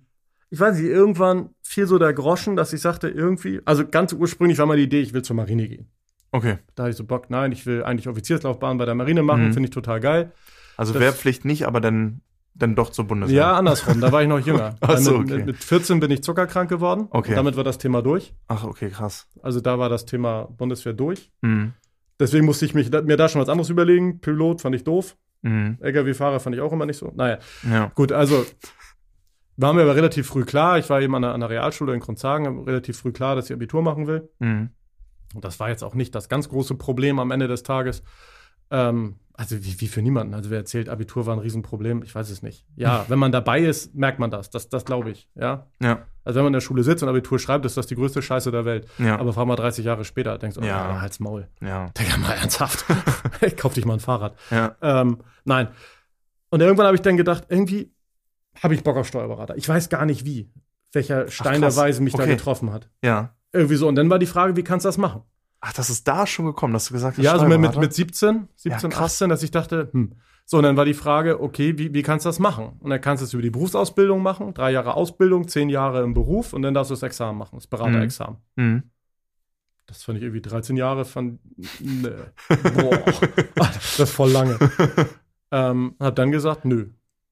[0.51, 4.59] ich weiß nicht, irgendwann fiel so der Groschen, dass ich sagte, irgendwie, also ganz ursprünglich
[4.59, 5.89] war mal die Idee, ich will zur Marine gehen.
[6.31, 6.59] Okay.
[6.75, 9.53] Da hatte ich so Bock, nein, ich will eigentlich Offizierslaufbahn bei der Marine machen, Mhm.
[9.53, 10.33] finde ich total geil.
[10.77, 12.21] Also Das- Wehrpflicht nicht, aber dann,
[12.55, 13.37] dann doch zur Bundeswehr.
[13.37, 14.77] Ja, andersrum, da war ich noch jünger.
[14.81, 15.37] Ach so, mit, okay.
[15.39, 17.09] mit, mit 14 bin ich zuckerkrank geworden.
[17.11, 17.31] Okay.
[17.31, 18.35] Und damit war das Thema durch.
[18.49, 19.29] Ach, okay, krass.
[19.43, 21.31] Also da war das Thema Bundeswehr durch.
[21.43, 21.73] Mhm.
[22.21, 24.21] Deswegen musste ich mich, mir da schon was anderes überlegen.
[24.21, 25.17] Pilot fand ich doof.
[25.43, 25.79] Mhm.
[25.81, 27.13] LKW-Fahrer fand ich auch immer nicht so.
[27.15, 27.39] Naja,
[27.69, 27.91] Ja.
[27.95, 28.47] gut, also
[29.57, 30.79] war mir aber relativ früh klar.
[30.79, 33.53] Ich war eben an der, an der Realschule in Grundzagen, relativ früh klar, dass ich
[33.55, 34.31] Abitur machen will.
[34.39, 34.71] Mhm.
[35.35, 38.05] Und das war jetzt auch nicht das ganz große Problem am Ende des Tages.
[38.71, 40.33] Ähm, also wie, wie für niemanden.
[40.35, 42.65] Also wer erzählt, Abitur war ein Riesenproblem, ich weiß es nicht.
[42.77, 44.49] Ja, wenn man dabei ist, merkt man das.
[44.51, 45.29] Das, das glaube ich.
[45.35, 45.67] Ja.
[45.83, 46.07] Ja.
[46.25, 48.51] Also wenn man in der Schule sitzt und Abitur schreibt, ist das die größte Scheiße
[48.51, 48.87] der Welt.
[48.99, 49.19] Ja.
[49.19, 50.93] Aber frag mal 30 Jahre später, denkst du, oh, Ja.
[50.95, 51.01] ja.
[51.01, 51.49] halt's Maul.
[51.61, 51.91] ja.
[51.99, 52.85] Digga, mal ernsthaft.
[53.43, 54.37] ich kauf dich mal ein Fahrrad.
[54.51, 54.77] Ja.
[54.81, 55.69] Ähm, nein.
[56.51, 57.93] Und irgendwann habe ich dann gedacht, irgendwie
[58.63, 59.57] habe ich Bock auf Steuerberater.
[59.57, 60.51] Ich weiß gar nicht wie.
[60.93, 61.75] welcher Stein der.
[61.75, 62.37] Weise mich da Okay.
[62.37, 62.89] getroffen hat.
[63.03, 63.35] Ja.
[63.53, 63.89] Irgendwie so.
[63.89, 65.23] Und dann war die Frage, wie kannst du das machen?
[65.67, 67.81] Ach, das ist da schon gekommen, dass du gesagt hast, Ja, also mit, mit, Steuerberater?
[67.81, 69.13] mit 17, 17, Ja, krass.
[69.15, 70.13] 18, dass ich dachte, hm.
[70.47, 72.73] So, und dann war die Frage, okay, wie, wie kannst du das machen?
[72.81, 76.13] Und dann kannst du es über die Berufsausbildung machen, drei Jahre Ausbildung, zehn Jahre im
[76.13, 78.37] Beruf und dann darfst du das Examen machen, das Beraterexamen.
[78.57, 78.83] Mhm.
[79.87, 81.41] Das fand ich irgendwie 13 Jahre, fand,
[81.81, 82.13] nö.
[82.75, 83.03] Boah,
[83.57, 84.59] das ist voll lange.
[85.51, 86.89] ähm, hab dann gesagt, nö,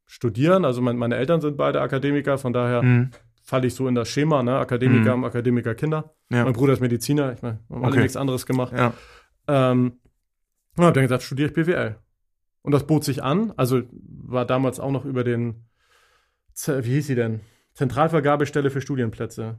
[0.06, 3.10] studieren, also mein, meine Eltern sind beide Akademiker, von daher Mhm.
[3.42, 4.58] Falle ich so in das Schema, ne?
[4.58, 5.08] Akademiker Mhm.
[5.08, 6.14] haben Akademiker Kinder.
[6.30, 6.44] Ja.
[6.44, 8.02] Mein Bruder ist Mediziner, ich meine, haben alle Okay.
[8.02, 8.72] nichts anderes gemacht.
[8.72, 8.92] Ja.
[9.48, 9.98] Ähm,
[10.76, 11.96] und hab dann gesagt, studiere ich BWL.
[12.62, 15.64] Und das bot sich an, also war damals auch noch über den,
[16.54, 17.40] Z- wie hieß sie denn?
[17.74, 19.58] Zentralvergabestelle für Studienplätze.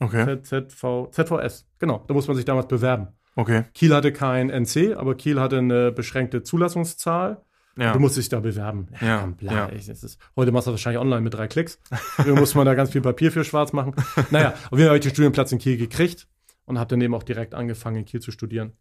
[0.00, 0.40] Okay.
[0.42, 3.08] ZZV, ZVS, genau, da muss man sich damals bewerben.
[3.36, 3.64] Okay.
[3.74, 7.42] Kiel hatte kein NC, aber Kiel hatte eine beschränkte Zulassungszahl.
[7.76, 7.92] Ja.
[7.92, 8.88] Du musst dich da bewerben.
[9.00, 9.72] Ja, komm, bla, ja.
[9.72, 11.80] ich, das ist, heute machst du das wahrscheinlich online mit drei Klicks.
[11.90, 13.94] Früher muss man da ganz viel Papier für schwarz machen.
[14.30, 16.26] Naja, auf jeden Fall habe ich den Studienplatz in Kiel gekriegt
[16.66, 18.72] und habe dann eben auch direkt angefangen, in Kiel zu studieren.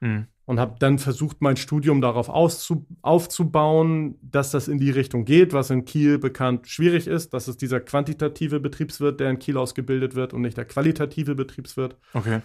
[0.00, 0.26] Mhm.
[0.46, 5.70] Und habe dann versucht, mein Studium darauf aufzubauen, dass das in die Richtung geht, was
[5.70, 10.32] in Kiel bekannt schwierig ist, dass es dieser quantitative Betriebswirt, der in Kiel ausgebildet wird
[10.34, 11.96] und nicht der qualitative Betriebswirt.
[12.14, 12.40] Okay.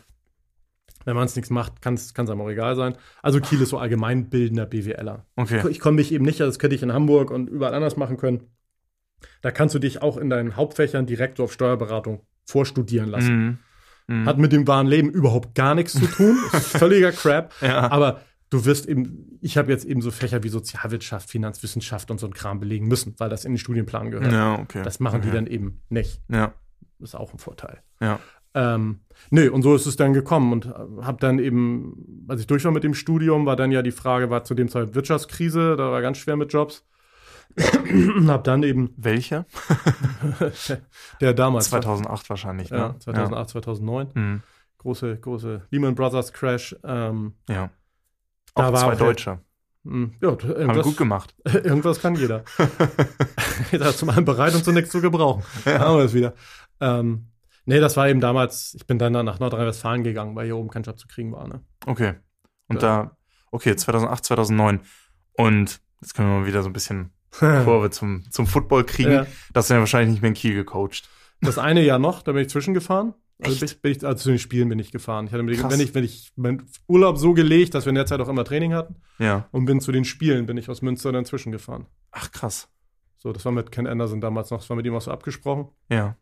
[1.06, 2.97] Wenn man es nichts macht, kann es einem auch egal sein.
[3.22, 5.26] Also Kiel ist so allgemeinbildender BWLer.
[5.36, 5.64] Okay.
[5.70, 8.18] Ich konnte mich eben nicht, also das könnte ich in Hamburg und überall anders machen
[8.18, 8.49] können.
[9.41, 13.38] Da kannst du dich auch in deinen Hauptfächern direkt so auf Steuerberatung vorstudieren lassen.
[13.38, 13.58] Mhm.
[14.08, 14.26] Mhm.
[14.26, 16.38] Hat mit dem wahren Leben überhaupt gar nichts zu tun.
[16.51, 17.53] Völliger Crap.
[17.62, 17.91] Ja.
[17.91, 22.28] Aber du wirst eben, ich habe jetzt eben so Fächer wie Sozialwirtschaft, Finanzwissenschaft und so
[22.28, 24.32] ein Kram belegen müssen, weil das in den Studienplan gehört.
[24.32, 24.82] Ja, okay.
[24.84, 25.30] Das machen okay.
[25.30, 26.22] die dann eben nicht.
[26.30, 26.53] Ja.
[26.99, 27.82] Das ist auch ein Vorteil.
[27.99, 28.20] Ja.
[28.56, 30.66] Ähm, nö, und so ist es dann gekommen und
[31.06, 34.30] habe dann eben, als ich durch war mit dem Studium, war dann ja die Frage,
[34.30, 36.86] war zu dem Zeit Wirtschaftskrise, da war ganz schwer mit Jobs.
[38.28, 39.45] habe dann eben Welche?
[41.22, 42.78] der damals 2008 wahrscheinlich, ne?
[42.78, 44.22] ja, 2008, 2009 Ja.
[44.22, 44.41] Mhm.
[44.80, 46.76] große große Lehman Brothers Crash.
[46.84, 47.70] Ähm, ja.
[48.56, 49.39] Da Auch war zwei auch- Deutsche.
[49.84, 50.30] mh, ja,
[50.68, 51.36] Haben gut gemacht.
[51.45, 52.43] irgendwas kann jeder.
[53.72, 55.43] Jeder ist zum einen bereit und zu nichts zu gebrauchen.
[55.64, 56.34] Da haben wir es wieder.
[56.82, 57.28] Ähm,
[57.66, 60.84] nee, das war eben damals, ich bin dann nach Nordrhein-Westfalen gegangen, weil hier oben kein
[60.84, 61.47] Job zu kriegen war.
[61.47, 61.61] Ne?
[61.86, 62.13] Okay.
[62.68, 63.03] Und Ja.
[63.05, 63.18] da,
[63.51, 64.82] okay, 2008, 2009.
[65.34, 69.11] Und jetzt können wir mal wieder so ein bisschen Kurve zum, zum Football kriegen.
[69.11, 69.28] Ja.
[69.53, 71.09] Das sind ja wahrscheinlich nicht mehr in Kiel gecoacht.
[71.41, 73.13] Das eine Jahr noch, da bin ich zwischengefahren.
[73.43, 75.28] Also, bin ich, bin ich, also zu den Spielen bin ich gefahren.
[75.28, 78.05] Ich hatte mir, wenn ich, wenn ich meinen Urlaub so gelegt, dass wir in der
[78.05, 79.49] Zeit auch immer Training hatten Ja.
[79.51, 81.86] und bin zu den Spielen, bin ich aus Münster dann zwischengefahren.
[82.11, 82.70] Ach, krass.
[83.18, 85.68] So, das war mit Ken Anderson damals noch, das war mit ihm auch so abgesprochen.
[85.89, 86.16] Ja.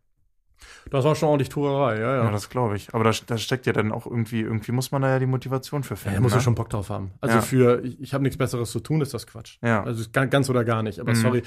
[0.91, 2.31] Das war schon ordentlich Tourerei, ja, Ja, ja.
[2.31, 2.93] das glaube ich.
[2.93, 5.83] Aber da, da steckt ja dann auch irgendwie, irgendwie muss man da ja die Motivation
[5.83, 6.15] für Ja, finden.
[6.17, 6.37] da muss ne?
[6.37, 7.11] ja schon Bock drauf haben.
[7.21, 7.41] Also Ja.
[7.41, 9.57] für, ich, ich habe nichts Besseres zu tun, ist das Quatsch.
[9.61, 9.83] Ja.
[9.83, 10.99] Also ganz oder gar nicht.
[10.99, 11.15] Aber Mhm.
[11.15, 11.43] sorry.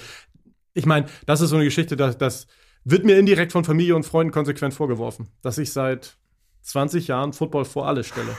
[0.74, 2.46] Ich meine, das ist so eine Geschichte, dass das
[2.84, 6.16] wird mir indirekt von Familie und Freunden konsequent vorgeworfen, dass ich seit
[6.62, 8.28] 20 Jahren Football vor alles stelle.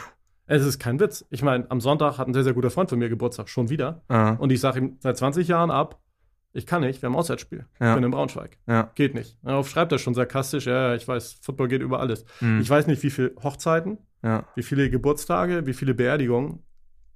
[0.49, 1.25] Es ist kein Witz.
[1.29, 4.03] Ich meine, am Sonntag hat ein sehr, sehr guter Freund von mir Geburtstag, schon wieder.
[4.09, 4.29] Ja.
[4.35, 5.99] Und ich sage ihm seit 20 Jahren ab,
[6.57, 7.65] ich kann nicht, wir haben Auswärtsspiel.
[7.79, 7.89] Ja.
[7.91, 8.57] Ich bin in Braunschweig.
[8.67, 8.91] Ja.
[8.95, 9.37] Geht nicht.
[9.43, 12.25] Darauf schreibt er schon sarkastisch, ja, ich weiß, Football geht über alles.
[12.41, 12.59] Mhm.
[12.61, 14.45] Ich weiß nicht, wie viele Hochzeiten, ja.
[14.55, 16.63] wie viele Geburtstage, wie viele Beerdigungen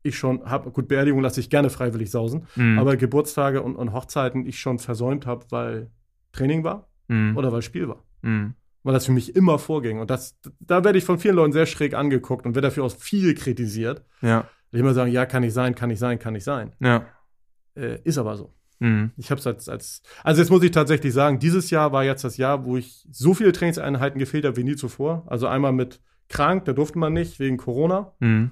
[0.03, 0.71] ich schon habe.
[0.71, 2.79] Gut, Beerdigungen lasse ich gerne freiwillig sausen, Mhm.
[2.79, 5.91] aber Geburtstage und, und Hochzeiten ich schon versäumt habe, weil
[6.31, 7.35] Training war Mhm.
[7.35, 8.03] oder weil Spiel war.
[8.21, 8.53] Mhm.
[8.83, 9.99] Weil das für mich immer vorging.
[9.99, 12.91] Und das, da werde ich von vielen Leuten sehr schräg angeguckt und werde dafür auch
[12.95, 14.03] viel kritisiert.
[14.21, 14.47] Ja.
[14.73, 16.73] Die immer sagen, ja, kann nicht sein, kann nicht sein, kann nicht sein.
[16.79, 17.05] Ja.
[17.75, 18.53] Äh, ist aber so.
[18.81, 19.11] Mhm.
[19.15, 22.23] Ich habe es als, als, also jetzt muss ich tatsächlich sagen, dieses Jahr war jetzt
[22.23, 25.23] das Jahr, wo ich so viele Trainingseinheiten gefehlt habe wie nie zuvor.
[25.27, 28.13] Also einmal mit krank, da durfte man nicht wegen Corona.
[28.19, 28.51] Mhm.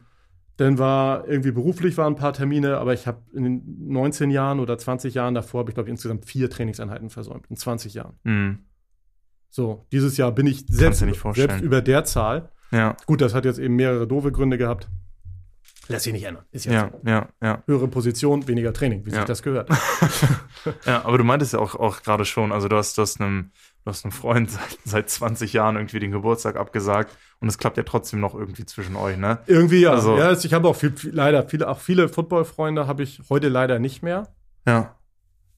[0.57, 4.59] Dann war irgendwie beruflich waren ein paar Termine, aber ich habe in den 19 Jahren
[4.59, 7.47] oder 20 Jahren davor, habe ich glaube insgesamt vier Trainingseinheiten versäumt.
[7.49, 8.19] In 20 Jahren.
[8.23, 8.59] Mhm.
[9.49, 12.51] So, dieses Jahr bin ich selbst, selbst über der Zahl.
[12.71, 12.95] Ja.
[13.07, 14.89] Gut, das hat jetzt eben mehrere doofe Gründe gehabt.
[15.89, 16.45] Lässt sich nicht ändern.
[16.51, 16.89] Ist jetzt Ja.
[16.91, 17.01] so.
[17.09, 17.27] Ja.
[17.41, 17.63] Ja.
[17.65, 19.17] Höhere Position, weniger Training, wie Ja.
[19.17, 19.69] sich das gehört.
[20.85, 23.51] Ja, aber du meintest ja auch, auch gerade schon, also du hast, du hast einem,
[23.85, 27.77] du hast einem Freund seit, seit 20 Jahren irgendwie den Geburtstag abgesagt und es klappt
[27.77, 29.39] ja trotzdem noch irgendwie zwischen euch, ne?
[29.47, 29.91] Irgendwie ja.
[29.93, 33.47] Also- ja, ich habe auch viel, viel, leider viele, auch viele Football-Freunde habe ich heute
[33.49, 34.27] leider nicht mehr.
[34.67, 34.95] Ja.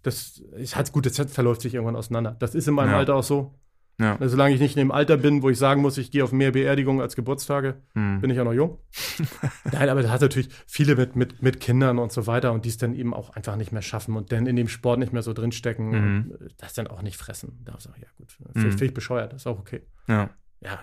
[0.03, 2.36] Das ist halt gut, das verläuft sich irgendwann auseinander.
[2.39, 2.97] Das ist in meinem Ja.
[2.97, 3.53] Alter auch so.
[3.99, 4.13] Ja.
[4.13, 6.31] Also, Solange ich nicht in dem Alter bin, wo ich sagen muss, ich gehe auf
[6.31, 8.21] mehr Beerdigungen als Geburtstage, Mhm.
[8.21, 8.79] bin ich auch noch jung.
[9.71, 12.69] Nein, aber das hat natürlich viele mit, mit, mit Kindern und so weiter und die
[12.69, 15.21] es dann eben auch einfach nicht mehr schaffen und dann in dem Sport nicht mehr
[15.21, 16.31] so drinstecken Mhm.
[16.31, 17.61] und das dann auch nicht fressen.
[17.63, 18.59] Da sage ich, ja gut, Mhm.
[18.61, 19.81] finde find ich bescheuert, ist auch okay.
[20.07, 20.29] Ja.
[20.61, 20.79] Ja,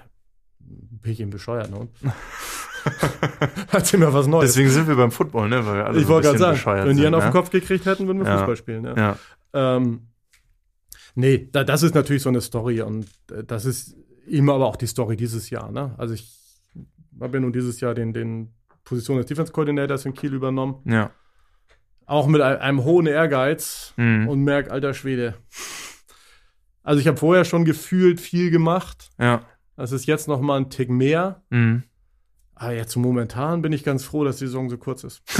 [0.61, 1.88] bin ich eben bescheuert, ne?
[3.72, 4.50] Erzähl mir was Neues.
[4.52, 5.64] Deswegen sind wir beim Football, ne?
[5.66, 7.32] Weil wir alle ich so wollte gerade sagen, wenn die einen auf den ne?
[7.32, 8.38] Kopf gekriegt hätten, würden wir Ja.
[8.38, 8.84] Fußball spielen.
[8.84, 8.96] Ja.
[8.96, 9.16] Ja.
[9.76, 10.09] Ähm,
[11.14, 13.96] Nee, da, das ist natürlich so eine Story und äh, das ist
[14.26, 15.70] immer aber auch die Story dieses Jahr.
[15.72, 15.94] Ne?
[15.98, 16.36] Also ich
[17.20, 18.52] habe ja nun dieses Jahr den, den
[18.84, 20.76] Position des Defense Coordinators in Kiel übernommen.
[20.84, 21.11] Ja.
[22.06, 24.28] Auch mit einem, hohen Ehrgeiz Mhm.
[24.28, 25.34] und merk, alter Schwede.
[26.82, 29.11] Also ich habe vorher schon gefühlt viel gemacht.
[29.18, 29.42] Ja.
[29.76, 31.42] Das ist jetzt noch mal ein Tick mehr.
[31.50, 31.82] Mhm.
[32.54, 35.22] Aber jetzt momentan bin ich ganz froh, dass die Saison so kurz ist.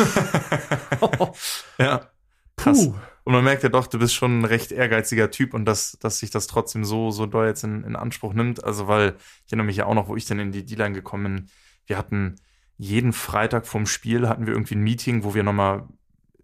[1.79, 2.11] Ja.
[2.57, 2.87] Krass.
[2.89, 2.95] Puh.
[3.29, 6.19] Und man merkt ja doch, du bist schon ein recht ehrgeiziger Typ und dass, dass
[6.19, 8.65] sich das trotzdem so, so doll jetzt in, in Anspruch nimmt.
[8.65, 11.37] Also, weil ich erinnere mich ja auch noch, wo ich dann in die D-Line gekommen
[11.37, 11.51] bin.
[11.85, 12.37] Wir hatten
[12.79, 15.87] jeden Freitag vorm Spiel hatten wir irgendwie ein Meeting, wo wir nochmal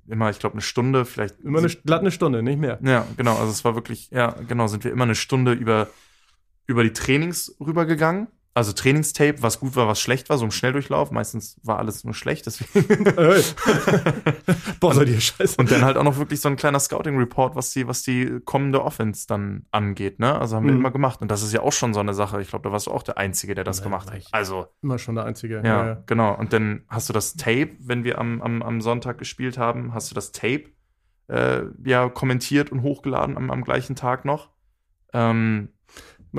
[0.09, 1.41] immer, ich glaube, eine Stunde, vielleicht.
[1.41, 2.79] Immer eine, glatt eine Stunde, nicht mehr.
[2.83, 3.39] Ja, genau.
[3.39, 5.89] Also es war wirklich, ja, genau, sind wir immer eine Stunde über,
[6.67, 8.27] über die Trainings rübergegangen.
[8.57, 11.11] Also Trainingstape, was gut war, was schlecht war, so im Schnelldurchlauf.
[11.11, 13.05] Meistens war alles nur schlecht, deswegen.
[14.81, 15.57] Boah, seid ihr scheiße.
[15.59, 18.83] Und dann halt auch noch wirklich so ein kleiner Scouting-Report, was die, was die kommende
[18.85, 20.39] Offense dann angeht, ne?
[20.39, 20.79] Also haben wir Mhm.
[20.81, 21.21] immer gemacht.
[21.23, 22.41] Und das ist ja auch schon so eine Sache.
[22.41, 24.23] Ich glaube, da warst du auch der Einzige, der das Ja, gemacht hat.
[24.33, 25.63] Also, Immer schon der Einzige.
[25.65, 26.35] ja, genau.
[26.37, 30.11] Und dann hast du das Tape, wenn wir am, am, am Sonntag gespielt haben, hast
[30.11, 30.65] du das Tape
[31.29, 34.51] äh, ja kommentiert und hochgeladen am, am gleichen Tag noch.
[35.13, 35.71] Ähm,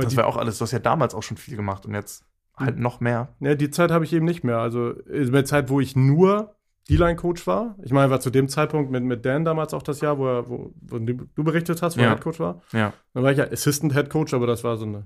[0.03, 2.25] Das war auch alles, du hast ja damals auch schon viel gemacht und jetzt
[2.57, 3.29] halt noch mehr.
[3.39, 4.59] ja, die Zeit habe ich eben nicht mehr.
[4.59, 6.55] Also in der Zeit, wo ich nur
[6.89, 7.75] D-Line-Coach war.
[7.83, 10.47] Ich meine, war zu dem Zeitpunkt mit, mit Dan damals auch das Jahr, wo, er,
[10.47, 12.07] wo, wo du berichtet hast, wo Ja.
[12.07, 12.61] er Head-Coach war.
[12.71, 15.05] Ja, Dann war ich ja Assistant Head Coach, aber das war so eine.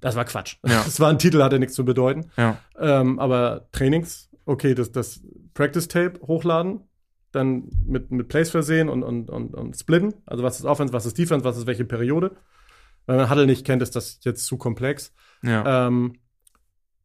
[0.00, 0.56] Das war Quatsch.
[0.66, 0.82] Ja.
[0.84, 2.30] Das war ein Titel, hatte nichts zu bedeuten.
[2.36, 5.22] ja, Ähm, aber Trainings, okay, das, das
[5.54, 6.80] Practice Tape hochladen,
[7.32, 10.14] dann mit, mit Plays versehen und, und, und, und splitten.
[10.26, 12.36] Also was ist Offense, was ist Defense, was ist welche Periode.
[13.06, 15.12] Wenn man Huddle nicht kennt, ist das jetzt zu komplex.
[15.42, 15.86] ja.
[15.88, 16.14] Ähm,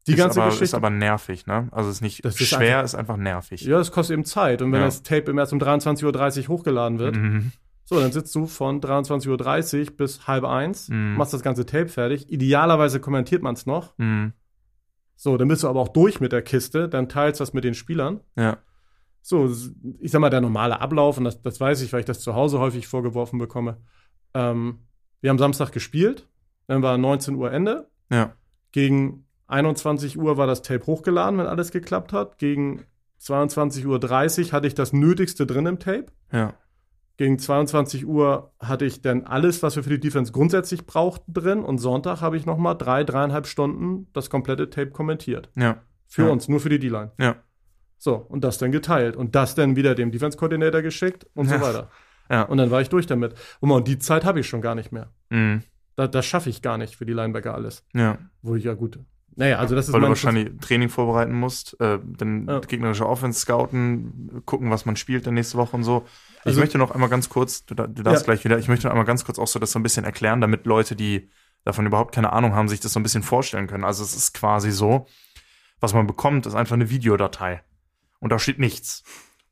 [0.06, 0.64] die ist ganze aber, Geschichte.
[0.64, 1.68] Ist aber nervig, ne?
[1.72, 3.60] Also ist nicht Das ist schwer, einfach- ist einfach nervig.
[3.60, 4.62] ja, das kostet eben Zeit.
[4.62, 4.86] Und wenn Ja.
[4.86, 7.52] das Tape immer erst um 23.30 Uhr hochgeladen wird, Mhm.
[7.84, 11.16] so, dann sitzt du von 23.30 Uhr bis halb eins, Mhm.
[11.16, 12.30] machst das ganze Tape fertig.
[12.32, 13.92] Idealerweise kommentiert man es noch.
[13.98, 14.32] Mhm.
[15.16, 17.62] So, dann bist du aber auch durch mit der Kiste, dann teilst du das mit
[17.64, 18.20] den Spielern.
[18.36, 18.56] Ja.
[19.20, 19.52] So,
[20.00, 22.34] ich sag mal, der normale Ablauf, und das, das weiß ich, weil ich das zu
[22.34, 23.76] Hause häufig vorgeworfen bekomme.
[24.32, 24.78] Ähm,
[25.20, 26.26] wir haben Samstag gespielt,
[26.66, 27.88] dann war 19 Uhr Ende.
[28.10, 28.34] Ja.
[28.72, 32.38] Gegen 21 Uhr war das Tape hochgeladen, wenn alles geklappt hat.
[32.38, 32.84] Gegen
[33.20, 33.86] 22.30
[34.46, 36.06] Uhr hatte ich das Nötigste drin im Tape.
[36.32, 36.54] Ja.
[37.16, 41.62] Gegen 22 Uhr hatte ich dann alles, was wir für die Defense grundsätzlich brauchten, drin.
[41.62, 45.50] Und Sonntag habe ich nochmal drei, dreieinhalb Stunden das komplette Tape kommentiert.
[45.54, 45.82] Ja.
[46.06, 46.28] Für Ja.
[46.30, 47.12] uns, nur für die D-Line.
[47.18, 47.36] Ja.
[47.98, 49.16] So, und das dann geteilt.
[49.16, 51.58] Und das dann wieder dem Defense-Coordinator geschickt und Ja.
[51.58, 51.90] so weiter.
[52.30, 52.42] Ja.
[52.42, 53.34] Und dann war ich durch damit.
[53.60, 55.10] Und, die Zeit habe ich schon gar nicht mehr.
[55.30, 55.62] Mhm.
[55.96, 57.84] Da, das schaffe ich gar nicht für die Linebacker alles.
[57.92, 58.18] Ja.
[58.42, 58.98] Wo ich ja gut.
[59.36, 62.58] Naja, also das ist Weil du wahrscheinlich Training vorbereiten musst, äh, dann Ja.
[62.60, 66.04] gegnerische Offense scouten, gucken, was man spielt dann nächste Woche und so.
[66.40, 68.32] Ich Also- möchte noch einmal ganz kurz, du, du darfst Ja.
[68.32, 70.40] gleich wieder, ich möchte noch einmal ganz kurz auch so das so ein bisschen erklären,
[70.40, 71.28] damit Leute, die
[71.64, 73.84] davon überhaupt keine Ahnung haben, sich das so ein bisschen vorstellen können.
[73.84, 75.06] Also es ist quasi so,
[75.80, 77.62] was man bekommt, ist einfach eine Videodatei.
[78.18, 79.02] Und da steht nichts.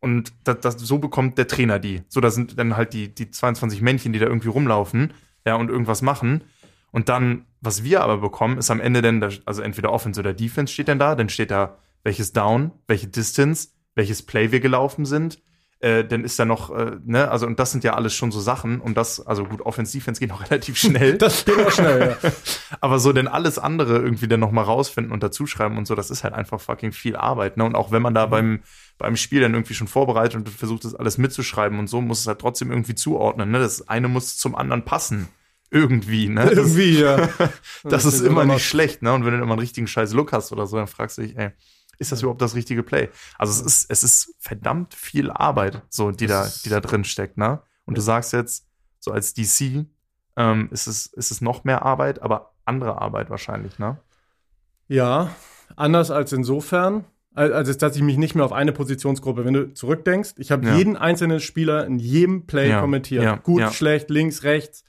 [0.01, 2.03] Und das, das, so bekommt der Trainer die.
[2.09, 5.13] So, da sind dann halt die, die 22 Männchen, die da irgendwie rumlaufen,
[5.45, 6.45] ja, und irgendwas machen.
[6.91, 10.33] Und dann, was wir aber bekommen, ist am Ende dann, da- also entweder Offense oder
[10.33, 15.05] Defense steht dann da, dann steht da, welches Down, welche Distance, welches Play wir gelaufen
[15.05, 15.41] sind.
[15.81, 18.41] Äh, dann ist da noch, äh, ne, also und das sind ja alles schon so
[18.41, 21.19] Sachen, um das, also gut, Offense, Defense geht noch relativ schnell.
[21.19, 22.31] Das geht auch schnell, ja.
[22.81, 26.25] Aber so denn alles andere irgendwie dann nochmal rausfinden und dazuschreiben und so, das ist
[26.25, 27.57] halt einfach fucking viel Arbeit.
[27.57, 27.65] Ne?
[27.65, 28.61] Und auch wenn man da beim,
[28.99, 32.27] beim Spiel dann irgendwie schon vorbereitet und versucht, das alles mitzuschreiben und so, muss es
[32.27, 33.51] halt trotzdem irgendwie zuordnen.
[33.51, 33.59] Ne?
[33.61, 35.29] Das eine muss zum anderen passen.
[35.71, 36.47] Irgendwie, ne?
[36.47, 37.29] Das, Irgendwie, ja.
[37.85, 39.13] das ist steht immer nicht schlecht, ne?
[39.13, 41.37] Und wenn du immer einen richtigen scheiß Look hast oder so, dann fragst du dich,
[41.37, 41.51] ey,
[41.99, 43.11] ist das überhaupt das richtige Play?
[43.37, 47.05] Also es ist, es ist verdammt viel Arbeit, so, die da, ist- die da drin
[47.05, 47.61] steckt, ne?
[47.85, 48.67] Und du sagst jetzt,
[48.99, 49.85] so als DC,
[50.37, 53.99] ähm, ist es, ist es noch mehr Arbeit, aber andere Arbeit wahrscheinlich, ne?
[54.89, 55.35] Ja,
[55.77, 57.05] anders als insofern,
[57.39, 60.67] al- als dass ich mich nicht mehr auf eine Positionsgruppe, wenn du zurückdenkst, ich habe
[60.67, 60.77] Ja.
[60.77, 63.23] jeden einzelnen Spieler in jedem Play Ja, kommentiert.
[63.25, 64.85] ja, Gut, schlecht, links, rechts.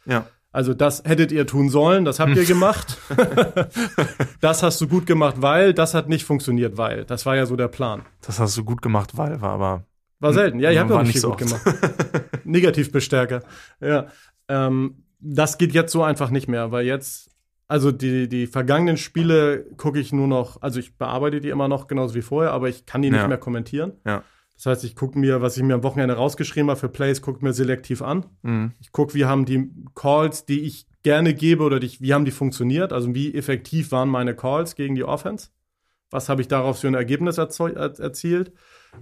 [0.52, 2.98] Also das hättet ihr tun sollen, das habt ihr gemacht.
[4.42, 7.06] das hast du gut gemacht, weil das hat nicht funktioniert, weil.
[7.06, 8.02] Das war ja so der Plan.
[8.26, 9.86] Das hast du gut gemacht, weil war aber.
[10.20, 10.60] War selten.
[10.60, 11.62] Ja, habt War doch nicht so gut gemacht.
[12.44, 13.42] Negativbestärker.
[13.80, 14.08] Ja.
[14.48, 17.29] Ähm, das geht jetzt so einfach nicht mehr, weil jetzt,
[17.70, 21.88] also die, die vergangenen Spiele gucke ich nur noch, also ich bearbeite die immer noch
[21.88, 23.18] genauso wie vorher, aber ich kann die Ja.
[23.18, 23.94] nicht mehr kommentieren.
[24.06, 24.24] Ja.
[24.56, 27.46] Das heißt, ich gucke mir, was ich mir am Wochenende rausgeschrieben habe für Plays, gucke
[27.46, 28.26] mir selektiv an.
[28.41, 28.74] Mhm.
[28.82, 32.32] Ich gucke, wie haben die Calls, die ich gerne gebe oder die, wie haben die
[32.32, 32.91] funktioniert?
[32.91, 35.50] Also wie effektiv waren meine Calls gegen die Offense?
[36.10, 37.50] Was habe ich darauf für ein Ergebnis er
[38.00, 38.52] erzielt?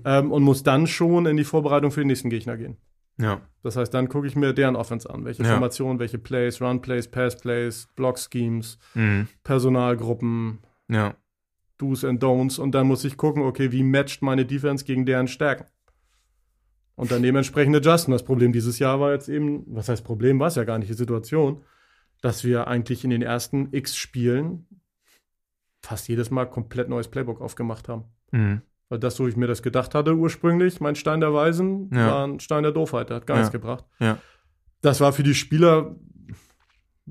[0.03, 2.77] Ähm, und muss dann schon in die Vorbereitung für den nächsten Gegner gehen.
[3.17, 3.41] Ja.
[3.63, 5.25] Das heißt, dann gucke ich mir deren Offense an.
[5.25, 5.51] Welche Ja.
[5.53, 9.27] Formationen, welche Plays, Run Plays, Pass Plays, Block Schemes, Mhm.
[9.43, 11.15] Personalgruppen, Ja.
[11.77, 12.59] Do's and Don'ts.
[12.59, 15.65] Und dann muss ich gucken, okay, wie matcht meine Defense gegen deren Stärken?
[16.95, 18.11] Und dann dementsprechend adjusten.
[18.11, 20.89] Das Problem dieses Jahr war jetzt eben, was heißt Problem, war es ja gar nicht
[20.89, 21.63] die Situation,
[22.21, 24.65] dass wir eigentlich in den ersten x Spielen
[25.83, 28.05] fast jedes Mal komplett neues Playbook aufgemacht haben.
[28.31, 28.61] Mhm.
[28.89, 32.07] Weil das, so ich mir das gedacht hatte ursprünglich, mein Stein der Weisen, Ja.
[32.11, 33.41] war ein Stein der Doofheit, der hat gar Ja.
[33.41, 33.83] nichts gebracht.
[33.99, 34.17] Ja.
[34.81, 35.95] Das war für die Spieler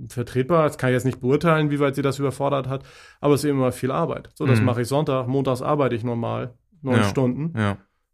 [0.08, 0.64] vertretbar.
[0.66, 2.84] Das kann ich jetzt nicht beurteilen, wie weit sie das überfordert hat,
[3.20, 4.30] aber es ist eben immer viel Arbeit.
[4.34, 4.66] So, das Mhm.
[4.66, 7.02] mache ich Sonntag, montags arbeite ich normal, neun.
[7.04, 7.52] Stunden.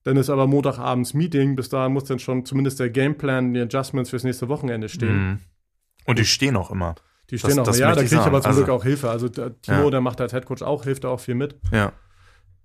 [0.04, 4.10] Dann ist aber Montagabends Meeting, bis dahin muss dann schon zumindest der Gameplan, die Adjustments
[4.10, 5.28] fürs nächste Wochenende stehen.
[5.30, 5.38] Mhm.
[6.06, 6.96] Und die stehen auch immer.
[7.30, 9.10] Die stehen auch, das ja, da kriege ich aber zum Also- Glück auch Hilfe.
[9.10, 11.56] Also der Timo, der macht als Headcoach auch, hilft da auch viel mit.
[11.70, 11.92] Ja.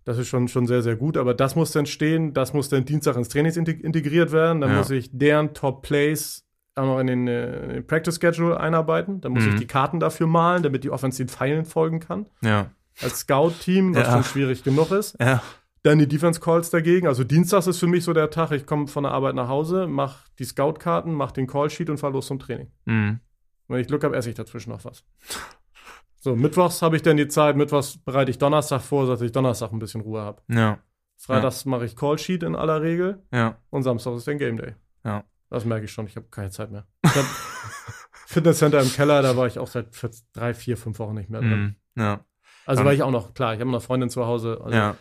[0.08, 1.18] Das ist schon, schon sehr, sehr gut.
[1.18, 4.62] Aber das muss dann stehen, das muss dann Dienstag ins Training integ- integriert werden.
[4.62, 4.78] Dann Ja.
[4.78, 9.20] muss ich deren Top Plays auch noch in den, äh, in den Practice Schedule einarbeiten.
[9.20, 9.50] Dann muss Mhm.
[9.56, 12.26] ich die Karten dafür malen, damit die Offense den Pfeilen folgen kann.
[12.42, 12.72] Ja.
[13.02, 14.14] Als Scout-Team, was Ja.
[14.14, 15.18] schon schwierig genug ist.
[15.20, 15.44] Ja.
[15.84, 17.06] Dann die Defense Calls dagegen.
[17.08, 19.88] Also Dienstags ist für mich so der Tag, ich komme von der Arbeit nach Hause,
[19.88, 22.72] mach die Scout-Karten, mach den Call-Sheet und fahr los zum Training.
[22.86, 23.20] Mhm.
[23.68, 25.04] Wenn ich Glück habe, esse ich dazwischen noch was.
[26.19, 29.72] So, mittwochs habe ich dann die Zeit, mittwochs bereite ich Donnerstag vor, dass ich Donnerstag
[29.72, 30.41] ein bisschen Ruhe habe.
[30.49, 30.80] Ja.
[31.19, 33.57] Freitags mache ich Call-Sheet in aller Regel Ja.
[33.69, 34.76] und Samstag ist dann Game Day.
[35.03, 35.23] Ja.
[35.49, 36.85] Das merke ich schon, ich habe keine Zeit mehr.
[37.06, 37.26] Ich hab
[38.27, 39.88] Fitnesscenter im Keller, da war ich auch seit
[40.34, 41.76] drei, vier, fünf Wochen nicht mehr drin.
[41.95, 42.02] Mhm.
[42.02, 42.19] Ja.
[42.65, 44.95] Also Dann- war ich auch noch, klar, ich habe noch Freundin zu Hause, also Ja.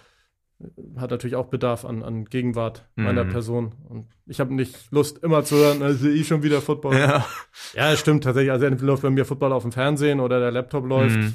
[0.97, 3.29] Hat natürlich auch Bedarf an, an Gegenwart meiner Mhm.
[3.31, 3.75] Person.
[3.89, 6.97] Und ich habe nicht Lust, immer zu hören, also ich schon wieder Football.
[6.99, 7.27] Ja.
[7.75, 8.51] Ja, das stimmt tatsächlich.
[8.53, 11.17] Also entweder läuft bei mir Football auf dem Fernsehen oder der Laptop läuft.
[11.19, 11.35] Mhm.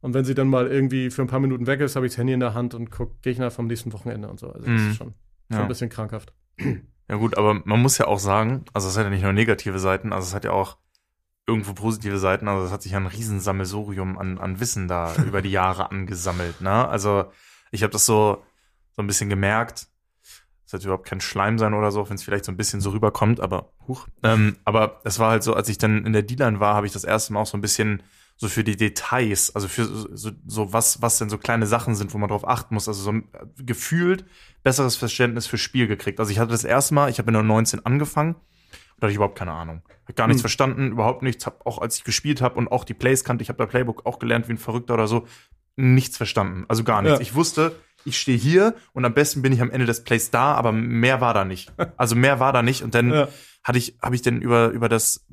[0.00, 2.18] Und wenn sie dann mal irgendwie für ein paar Minuten weg ist, habe ich das
[2.18, 4.46] Handy in der Hand und gucke Gegner vom nächsten Wochenende und so.
[4.48, 4.90] Also das Mhm.
[4.90, 5.14] ist schon,
[5.50, 5.62] schon Ja.
[5.62, 6.32] ein bisschen krankhaft.
[7.08, 9.78] Ja gut, aber man muss ja auch sagen, also es hat ja nicht nur negative
[9.78, 10.78] Seiten, also es hat ja auch
[11.46, 15.42] irgendwo positive Seiten, also es hat sich ja ein Riesensammelsurium an, an Wissen da über
[15.42, 16.88] die Jahre angesammelt, ne?
[16.88, 17.26] Also
[17.76, 18.42] ich habe das so,
[18.92, 19.86] so ein bisschen gemerkt,
[20.64, 22.90] es sollte überhaupt kein Schleim sein oder so, wenn es vielleicht so ein bisschen so
[22.90, 24.08] rüberkommt, aber huch.
[24.24, 26.92] Ähm, aber es war halt so, als ich dann in der D-Line war, habe ich
[26.92, 28.02] das erste Mal auch so ein bisschen
[28.36, 32.12] so für die Details, also für so, so, was, was denn so kleine Sachen sind,
[32.12, 34.26] wo man drauf achten muss, also so ein, äh, gefühlt
[34.62, 36.18] besseres Verständnis für Spiel gekriegt.
[36.20, 38.34] Also ich hatte das erste Mal, ich habe in der 19 angefangen,
[38.98, 39.82] da hatte ich überhaupt keine Ahnung.
[40.06, 40.48] Hab gar nichts Hm.
[40.48, 43.48] verstanden, überhaupt nichts, hab auch als ich gespielt habe und auch die Plays kannte, ich
[43.48, 45.26] habe da Playbook auch gelernt wie ein Verrückter oder so,
[45.76, 47.18] nichts verstanden, also gar nichts.
[47.18, 47.22] Ja.
[47.22, 50.54] Ich wusste, ich stehe hier und am besten bin ich am Ende des Plays da,
[50.54, 51.72] aber mehr war da nicht.
[51.96, 53.28] Also mehr war da nicht und dann Ja.
[53.64, 55.26] hatte ich, habe ich denn über, über das,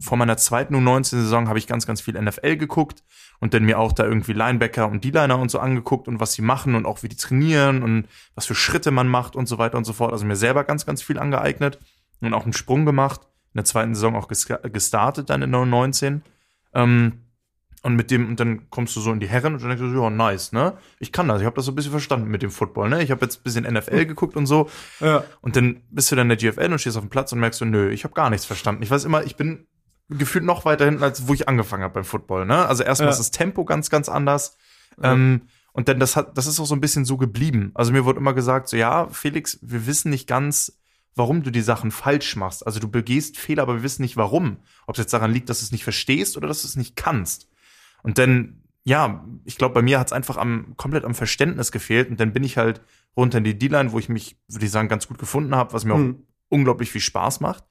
[0.00, 3.04] vor meiner zweiten U19-Saison habe ich ganz, ganz viel NFL geguckt
[3.38, 6.42] und dann mir auch da irgendwie Linebacker und D-Liner und so angeguckt und was sie
[6.42, 9.78] machen und auch wie die trainieren und was für Schritte man macht und so weiter
[9.78, 10.12] und so fort.
[10.12, 11.78] Also mir selber ganz, ganz viel angeeignet
[12.20, 13.20] und auch einen Sprung gemacht.
[13.54, 16.20] In der zweiten Saison auch ges- gestartet dann in der U19.
[16.74, 17.25] Ähm,
[17.86, 19.90] und mit dem, und dann kommst du so in die Herren und dann denkst du,
[19.92, 20.76] so, ja, nice, ne?
[20.98, 23.00] Ich kann das, ich habe das so ein bisschen verstanden mit dem Football, ne?
[23.00, 24.68] Ich habe jetzt ein bisschen NFL geguckt und so.
[24.98, 25.22] Ja.
[25.40, 27.60] Und dann bist du dann in der GFL und stehst auf dem Platz und merkst
[27.60, 28.82] so, nö, ich habe gar nichts verstanden.
[28.82, 29.68] Ich weiß immer, ich bin
[30.08, 32.44] gefühlt noch weiter hinten, als wo ich angefangen habe beim Football.
[32.44, 32.66] Ne?
[32.66, 33.12] Also erstmal Ja.
[33.12, 34.56] ist das Tempo ganz, ganz anders.
[35.00, 35.12] Ja.
[35.12, 35.42] Ähm,
[35.72, 37.70] und dann das hat, das ist auch so ein bisschen so geblieben.
[37.74, 40.80] Also mir wurde immer gesagt, so ja, Felix, wir wissen nicht ganz,
[41.14, 42.66] warum du die Sachen falsch machst.
[42.66, 44.56] Also du begehst Fehler, aber wir wissen nicht warum.
[44.88, 46.96] Ob es jetzt daran liegt, dass du es nicht verstehst oder dass du es nicht
[46.96, 47.48] kannst.
[48.06, 52.08] Und dann, ja, ich glaube, bei mir hat es einfach am, komplett am Verständnis gefehlt.
[52.08, 52.80] Und dann bin ich halt
[53.16, 55.84] runter in die D-Line, wo ich mich, würde ich sagen, ganz gut gefunden habe, was
[55.84, 56.22] mir auch Hm.
[56.48, 57.64] unglaublich viel Spaß macht.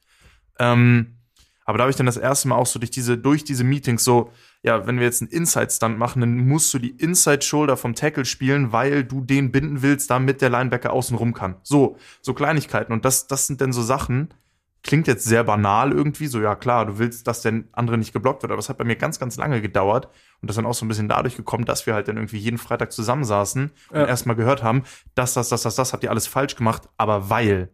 [0.58, 1.16] Ähm,
[1.64, 4.04] aber da habe ich dann das erste Mal auch so durch diese, durch diese Meetings
[4.04, 4.30] so,
[4.62, 8.72] ja, wenn wir jetzt einen Inside-Stunt machen, dann musst du die Inside-Shoulder vom Tackle spielen,
[8.72, 11.56] weil du den binden willst, damit der Linebacker außen rum kann.
[11.62, 12.92] So, so Kleinigkeiten.
[12.92, 14.28] Und das, das sind dann so Sachen,
[14.86, 18.42] klingt jetzt sehr banal irgendwie, so, ja klar, du willst, dass der andere nicht geblockt
[18.42, 20.06] wird, aber es hat bei mir ganz, ganz lange gedauert
[20.40, 22.38] und das ist dann auch so ein bisschen dadurch gekommen, dass wir halt dann irgendwie
[22.38, 24.06] jeden Freitag zusammensaßen und Ja.
[24.06, 24.82] erstmal gehört haben,
[25.14, 27.70] das, das, das, das, das habt ihr alles falsch gemacht, aber weil.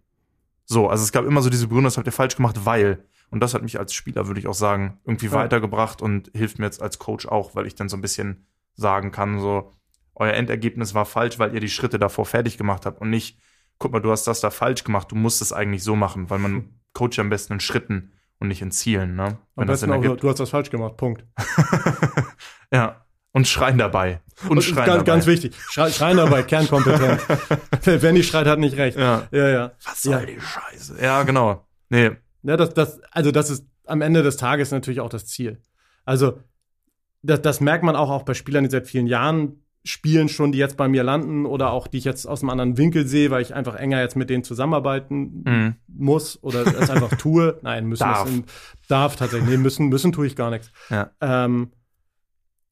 [0.64, 3.04] So, also es gab immer so diese Begründung, das habt ihr falsch gemacht, weil.
[3.30, 5.32] Und das hat mich als Spieler, würde ich auch sagen, irgendwie Ja.
[5.32, 9.10] weitergebracht und hilft mir jetzt als Coach auch, weil ich dann so ein bisschen sagen
[9.10, 9.72] kann, so,
[10.14, 13.38] euer Endergebnis war falsch, weil ihr die Schritte davor fertig gemacht habt und nicht,
[13.78, 16.38] guck mal, du hast das da falsch gemacht, du musst es eigentlich so machen, weil
[16.38, 19.24] man coacht ja am besten in Schritten und nicht in Zielen, ne?
[19.24, 20.22] Am Wenn das besten auch, ergibt.
[20.22, 21.24] du hast das falsch gemacht, Punkt.
[22.72, 23.04] Ja.
[23.34, 24.20] Und schreien dabei.
[24.44, 25.04] Und, Und schreien ganz, dabei.
[25.04, 27.22] ganz wichtig, Schrei, schreien dabei, Kernkompetenz.
[27.84, 28.98] Wer nicht schreit, hat nicht recht.
[28.98, 29.26] Ja.
[29.30, 29.72] Ja, ja.
[29.84, 30.26] Was soll Ja.
[30.26, 30.96] die Scheiße?
[31.02, 31.66] Ja, genau.
[31.88, 32.10] Nee.
[32.42, 35.60] Ja, das, das, also das ist am Ende des Tages natürlich auch das Ziel.
[36.04, 36.40] Also,
[37.22, 40.58] das, das merkt man auch, auch bei Spielern, die seit vielen Jahren spielen schon, die
[40.58, 43.42] jetzt bei mir landen oder auch die ich jetzt aus einem anderen Winkel sehe, weil
[43.42, 45.74] ich einfach enger jetzt mit denen zusammenarbeiten Mhm.
[45.88, 47.58] muss oder es einfach tue.
[47.62, 48.28] Nein, müssen Darf.
[48.28, 48.44] in,
[48.88, 49.48] darf tatsächlich.
[49.50, 50.70] Nee, müssen, müssen tue ich gar nichts.
[50.90, 51.10] Ja.
[51.20, 51.72] Ähm,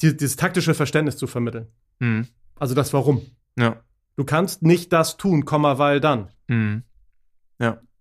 [0.03, 1.67] die, dieses taktische Verständnis zu vermitteln.
[1.99, 2.29] Mhm.
[2.57, 3.23] Also das Warum.
[3.59, 3.77] Ja.
[4.17, 6.29] Du kannst nicht das tun, Komma, weil dann.
[6.49, 6.85] Mhm.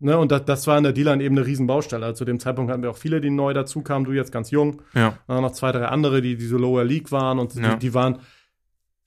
[0.02, 2.06] Ne, und das, das war in der D-Line eben eine Riesenbaustelle.
[2.06, 4.50] Also zu dem Zeitpunkt hatten wir auch viele, die neu dazu kamen, du jetzt ganz
[4.50, 4.82] jung.
[4.94, 5.18] Ja.
[5.28, 7.74] Dann noch zwei, drei andere, die diese Lower League waren und Ja.
[7.74, 8.20] die, die waren,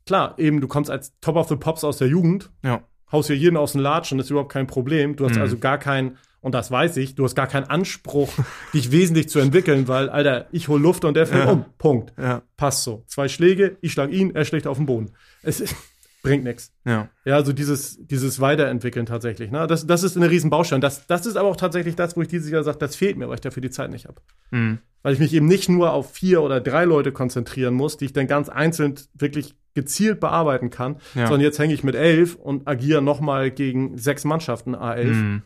[0.07, 2.83] klar, eben, du kommst als Top of the Pops aus der Jugend, Ja.
[3.11, 5.16] haust hier jeden aus dem Latschen, das ist überhaupt kein Problem.
[5.16, 5.43] Du hast Mhm.
[5.43, 8.29] also gar keinen, und das weiß ich, du hast gar keinen Anspruch,
[8.74, 11.51] dich wesentlich zu entwickeln, weil, Alter, ich hol Luft und der fällt Ja.
[11.53, 11.65] um.
[11.79, 12.12] Punkt.
[12.19, 12.43] Ja.
[12.57, 13.05] Passt so.
[13.07, 15.11] Zwei Schläge, ich schlag ihn, er schlägt auf den Boden.
[15.43, 15.62] Es
[16.23, 16.73] bringt nichts.
[16.85, 17.09] Ja.
[17.24, 19.51] Ja, also dieses, dieses Weiterentwickeln tatsächlich.
[19.51, 19.66] Ne?
[19.66, 20.81] Das, das ist eine riesen Baustelle.
[20.81, 23.29] Das, das ist aber auch tatsächlich das, wo ich dieses Jahr sage, das fehlt mir,
[23.29, 24.20] weil ich dafür die Zeit nicht habe.
[24.53, 24.79] Mhm.
[25.03, 28.12] Weil ich mich eben nicht nur auf vier oder drei Leute konzentrieren muss, die ich
[28.12, 31.27] dann ganz einzeln wirklich gezielt bearbeiten kann, Ja.
[31.27, 35.12] sondern jetzt hänge ich mit elf und agiere nochmal gegen sechs Mannschaften A11.
[35.15, 35.43] Mhm.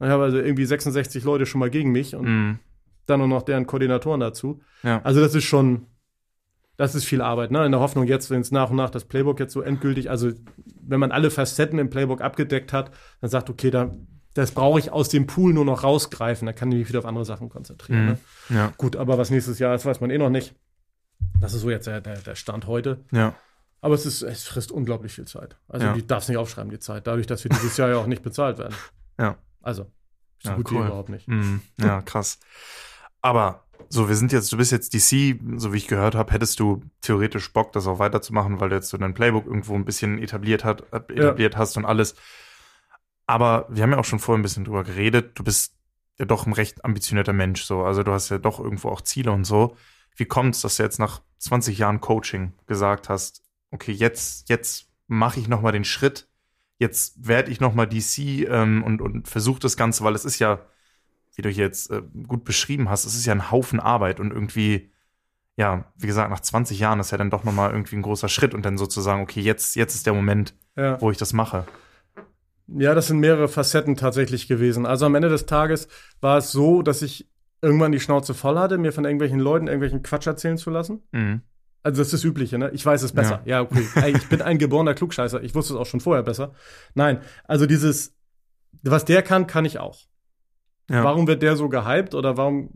[0.00, 2.58] Ich habe also irgendwie 66 Leute schon mal gegen mich und Mhm.
[3.06, 4.60] dann nur noch deren Koordinatoren dazu.
[4.82, 5.00] Ja.
[5.02, 5.86] Also das ist schon,
[6.76, 7.64] das ist viel Arbeit, ne?
[7.66, 10.30] In der Hoffnung jetzt, wenn es nach und nach das Playbook jetzt so endgültig, also
[10.82, 12.90] wenn man alle Facetten im Playbook abgedeckt hat,
[13.20, 13.94] dann sagt, okay, da,
[14.34, 17.06] das brauche ich aus dem Pool nur noch rausgreifen, dann kann ich mich wieder auf
[17.06, 18.02] andere Sachen konzentrieren.
[18.02, 18.06] Mhm.
[18.10, 18.18] Ne?
[18.50, 18.72] Ja.
[18.76, 20.54] Gut, aber was nächstes Jahr ist, weiß man eh noch nicht.
[21.40, 23.04] Das ist so jetzt der, der, der Stand heute.
[23.10, 23.34] Ja.
[23.80, 25.56] Aber es ist, es frisst unglaublich viel Zeit.
[25.68, 25.92] Also Ja.
[25.92, 28.58] die darfst nicht aufschreiben, die Zeit, dadurch, dass wir dieses Jahr ja auch nicht bezahlt
[28.58, 28.74] werden.
[29.20, 29.36] Ja.
[29.60, 29.90] Also,
[30.42, 30.82] so Ja, gut cool.
[30.82, 31.26] wie überhaupt nicht.
[31.26, 31.60] Mhm.
[31.76, 32.38] Ja, krass.
[33.20, 36.60] Aber so, wir sind jetzt, du bist jetzt DC, so wie ich gehört habe, hättest
[36.60, 40.18] du theoretisch Bock, das auch weiterzumachen, weil du jetzt so dein Playbook irgendwo ein bisschen
[40.22, 42.14] etabliert, hat, äh, etabliert hast und alles.
[43.26, 45.38] Aber wir haben ja auch schon vorher ein bisschen drüber geredet.
[45.38, 45.74] Du bist
[46.18, 47.82] ja doch ein recht ambitionierter Mensch, so.
[47.82, 49.76] Also du hast ja doch irgendwo auch Ziele und so.
[50.16, 54.88] Wie kommt es, dass du jetzt nach 20 Jahren Coaching gesagt hast, okay, jetzt, jetzt
[55.06, 56.28] mache ich nochmal den Schritt,
[56.78, 58.18] jetzt werde ich nochmal DC
[58.48, 60.60] ähm, und, und versuche das Ganze, weil es ist ja,
[61.34, 64.32] wie du hier jetzt äh, gut beschrieben hast, es ist ja ein Haufen Arbeit und
[64.32, 64.90] irgendwie,
[65.56, 68.54] ja, wie gesagt, nach 20 Jahren ist ja dann doch nochmal irgendwie ein großer Schritt
[68.54, 71.00] und dann sozusagen, okay, jetzt, jetzt ist der Moment, Ja.
[71.00, 71.66] wo ich das mache.
[72.68, 74.84] Ja, das sind mehrere Facetten tatsächlich gewesen.
[74.84, 75.88] Also am Ende des Tages
[76.20, 77.26] war es so, dass ich
[77.62, 81.02] irgendwann die Schnauze voll hatte, mir von irgendwelchen Leuten irgendwelchen Quatsch erzählen zu lassen.
[81.12, 81.40] Mhm.
[81.82, 82.70] Also das ist das Übliche, ne?
[82.72, 83.40] Ich weiß es besser.
[83.44, 83.86] Ja, okay.
[83.94, 85.42] Ey, ich bin ein geborener Klugscheißer.
[85.42, 86.52] Ich wusste es auch schon vorher besser.
[86.94, 88.14] Nein, also dieses,
[88.82, 90.00] was der kann, kann ich auch.
[90.90, 91.04] Ja.
[91.04, 92.70] Warum wird der so gehypt oder warum,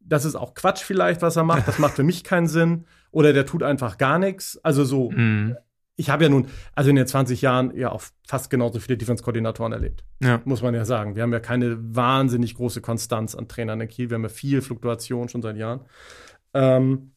[0.00, 1.68] das ist auch Quatsch vielleicht, was er macht.
[1.68, 2.86] Das macht für mich keinen Sinn.
[3.10, 4.58] Oder der tut einfach gar nichts.
[4.64, 5.56] Also so, Mhm.
[5.96, 9.72] ich habe ja nun, also in den 20 Jahren ja auch fast genauso viele Defense-Koordinatoren
[9.72, 10.40] erlebt Ja.
[10.46, 11.14] muss man ja sagen.
[11.14, 14.10] Wir haben ja keine wahnsinnig große Konstanz an Trainern in Kiel.
[14.10, 15.82] Wir haben ja viel Fluktuation schon seit Jahren.
[16.54, 17.12] Ähm,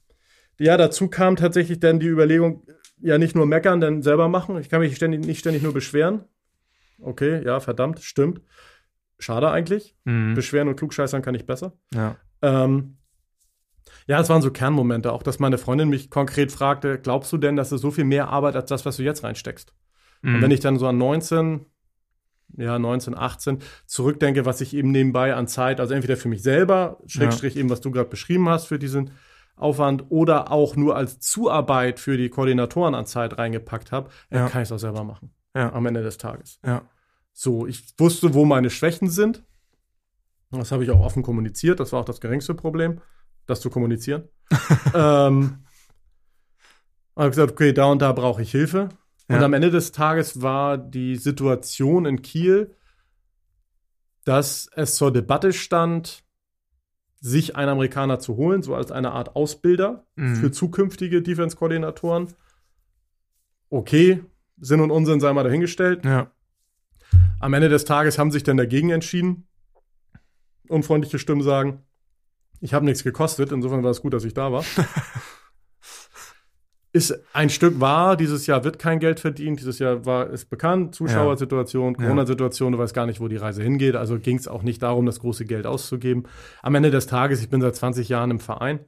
[0.57, 2.65] ja, dazu kam tatsächlich dann die Überlegung,
[3.01, 4.57] ja, nicht nur meckern, dann selber machen.
[4.59, 6.23] Ich kann mich ständig, nicht ständig nur beschweren.
[6.99, 8.41] Okay, ja, verdammt, stimmt.
[9.19, 9.95] Schade eigentlich.
[10.05, 10.33] Mhm.
[10.33, 11.73] Beschweren und klugscheißern kann ich besser.
[11.93, 12.17] Ja.
[12.41, 12.97] Ähm,
[14.07, 15.11] ja, es waren so Kernmomente.
[15.11, 18.29] Auch, dass meine Freundin mich konkret fragte, glaubst du denn, dass es so viel mehr
[18.29, 19.73] Arbeit als das, was du jetzt reinsteckst?
[20.21, 20.35] Mhm.
[20.35, 21.65] Und wenn ich dann so an 19,
[22.57, 26.99] ja, 19, 18 zurückdenke, was ich eben nebenbei an Zeit, also entweder für mich selber,
[27.07, 29.11] Schrägstrich eben, was du gerade beschrieben hast, für diesen
[29.55, 34.39] Aufwand, oder auch nur als Zuarbeit für die Koordinatoren an Zeit reingepackt habe, Ja.
[34.39, 35.33] dann kann ich es auch selber machen.
[35.55, 35.71] Ja.
[35.73, 36.59] Am Ende des Tages.
[36.65, 36.81] Ja.
[37.31, 39.43] So, ich wusste, wo meine Schwächen sind.
[40.51, 41.79] Das habe ich auch offen kommuniziert.
[41.79, 43.01] Das war auch das geringste Problem,
[43.45, 44.27] das zu kommunizieren.
[44.93, 45.65] ähm,
[47.15, 48.89] habe gesagt, okay, da und da brauche ich Hilfe.
[49.27, 49.41] Und Ja.
[49.45, 52.75] am Ende des Tages war die Situation in Kiel,
[54.23, 56.23] dass es zur Debatte stand,
[57.21, 60.35] sich einen Amerikaner zu holen, so als eine Art Ausbilder Mhm.
[60.35, 62.27] für zukünftige Defense-Koordinatoren.
[63.69, 64.23] Okay,
[64.59, 66.05] Sinn und Unsinn sei mal dahingestellt.
[66.05, 66.31] Ja.
[67.39, 69.47] Am Ende des Tages haben sich dann dagegen entschieden.
[70.67, 71.81] Unfreundliche Stimmen sagen,
[72.61, 74.63] ich habe nichts gekostet, insofern war es gut, dass ich da war.
[76.95, 80.95] ist ein Stück wahr, dieses Jahr wird kein Geld verdient, dieses Jahr war ist bekannt,
[80.95, 82.01] Zuschauersituation, Ja.
[82.03, 85.05] Corona-Situation, du weißt gar nicht, wo die Reise hingeht, also ging es auch nicht darum,
[85.05, 86.23] das große Geld auszugeben.
[86.61, 88.79] Am Ende des Tages, ich bin seit 20 Jahren im Verein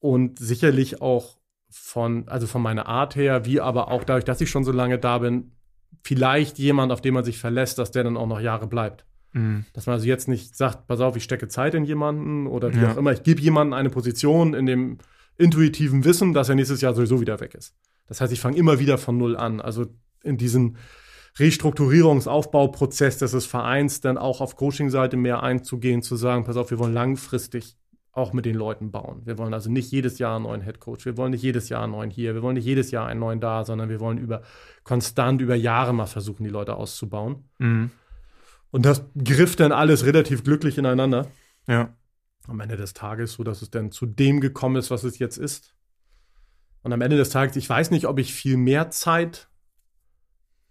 [0.00, 1.38] und sicherlich auch
[1.70, 4.98] von, also von meiner Art her, wie aber auch dadurch, dass ich schon so lange
[4.98, 5.52] da bin,
[6.02, 9.06] vielleicht jemand, auf den man sich verlässt, dass der dann auch noch Jahre bleibt.
[9.32, 9.64] Mhm.
[9.72, 12.80] Dass man also jetzt nicht sagt, pass auf, ich stecke Zeit in jemanden oder wie
[12.80, 12.92] Ja.
[12.92, 14.98] auch immer, ich gebe jemandem eine Position in dem
[15.36, 17.74] intuitiven Wissen, dass er nächstes Jahr sowieso wieder weg ist.
[18.06, 19.60] Das heißt, ich fange immer wieder von Null an.
[19.60, 19.86] Also
[20.22, 20.76] in diesen
[21.38, 26.94] Restrukturierungsaufbauprozess des Vereins dann auch auf Coaching-Seite mehr einzugehen, zu sagen, pass auf, wir wollen
[26.94, 27.76] langfristig
[28.12, 29.22] auch mit den Leuten bauen.
[29.24, 31.92] Wir wollen also nicht jedes Jahr einen neuen Headcoach, wir wollen nicht jedes Jahr einen
[31.92, 34.42] neuen hier, wir wollen nicht jedes Jahr einen neuen da, sondern wir wollen über
[34.84, 37.48] konstant über Jahre mal versuchen, die Leute auszubauen.
[37.58, 37.90] Mhm.
[38.70, 41.26] Und das griff dann alles relativ glücklich ineinander.
[41.66, 41.94] Ja.
[42.46, 45.38] Am Ende des Tages, so dass es dann zu dem gekommen ist, was es jetzt
[45.38, 45.74] ist.
[46.82, 49.48] Und am Ende des Tages, ich weiß nicht, ob ich viel mehr Zeit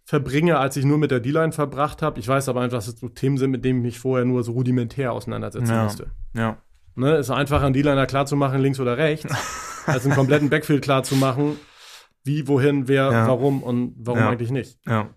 [0.05, 2.19] verbringe, als ich nur mit der D-Line verbracht habe.
[2.19, 4.43] Ich weiß aber einfach, dass es so Themen sind, mit denen ich mich vorher nur
[4.43, 5.83] so rudimentär auseinandersetzen Ja.
[5.85, 6.11] musste.
[6.35, 6.57] Ja.
[6.95, 9.25] Ne, ist einfacher, einen D-Liner klar zu machen, links oder rechts,
[9.87, 11.57] als einen kompletten Backfield klar zu machen,
[12.23, 13.27] wie, wohin, wer, Ja.
[13.27, 14.29] warum und warum Ja.
[14.29, 14.77] eigentlich nicht.
[14.85, 15.09] Ja.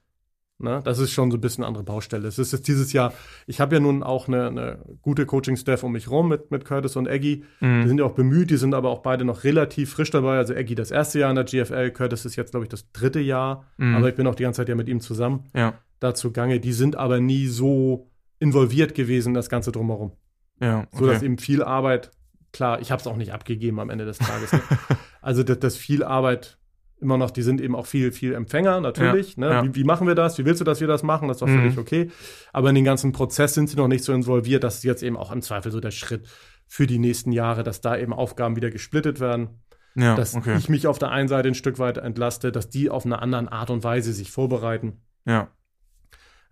[0.59, 0.81] Ne?
[0.85, 2.27] Das ist schon so ein bisschen eine andere Baustelle.
[2.27, 3.13] Es ist jetzt dieses Jahr,
[3.47, 6.97] ich habe ja nun auch eine, eine gute Coaching-Staff um mich rum mit, mit Curtis
[6.97, 7.45] und Eggy.
[7.61, 7.89] Die Mhm.
[7.89, 10.39] sind ja auch bemüht, die sind aber auch beide noch relativ frisch dabei.
[10.39, 13.21] Also Eggy das erste Jahr in der GFL, Curtis ist jetzt, glaube ich, das dritte
[13.21, 13.67] Jahr.
[13.77, 13.97] Mhm.
[13.97, 15.75] Aber ich bin auch die ganze Zeit ja mit ihm zusammen Ja.
[16.01, 16.59] dazu gange.
[16.59, 20.13] Die sind aber nie so involviert gewesen, in das Ganze drumherum.
[20.61, 20.87] Ja.
[20.93, 21.27] So dass Okay.
[21.27, 22.11] eben viel Arbeit,
[22.53, 24.53] klar, ich habe es auch nicht abgegeben am Ende des Tages.
[24.53, 24.61] Ne?
[25.21, 26.57] also das, das viel Arbeit
[27.01, 29.37] immer noch, die sind eben auch viel, viel Empfänger, natürlich.
[29.37, 29.51] Ja, ne?
[29.51, 29.65] ja.
[29.65, 30.39] Wie, wie machen wir das?
[30.39, 31.29] Wie willst du, dass wir das machen?
[31.29, 31.59] Das ist doch Mhm.
[31.59, 32.11] völlig okay.
[32.53, 35.31] Aber in den ganzen Prozess sind sie noch nicht so involviert, dass jetzt eben auch
[35.33, 36.27] im Zweifel so der Schritt
[36.67, 39.61] für die nächsten Jahre, dass da eben Aufgaben wieder gesplittet werden,
[39.95, 40.15] ja.
[40.17, 40.57] dass Okay.
[40.59, 43.53] ich mich auf der einen Seite ein Stück weit entlaste, dass die auf eine andere
[43.53, 45.01] Art und Weise sich vorbereiten.
[45.27, 45.49] Ja.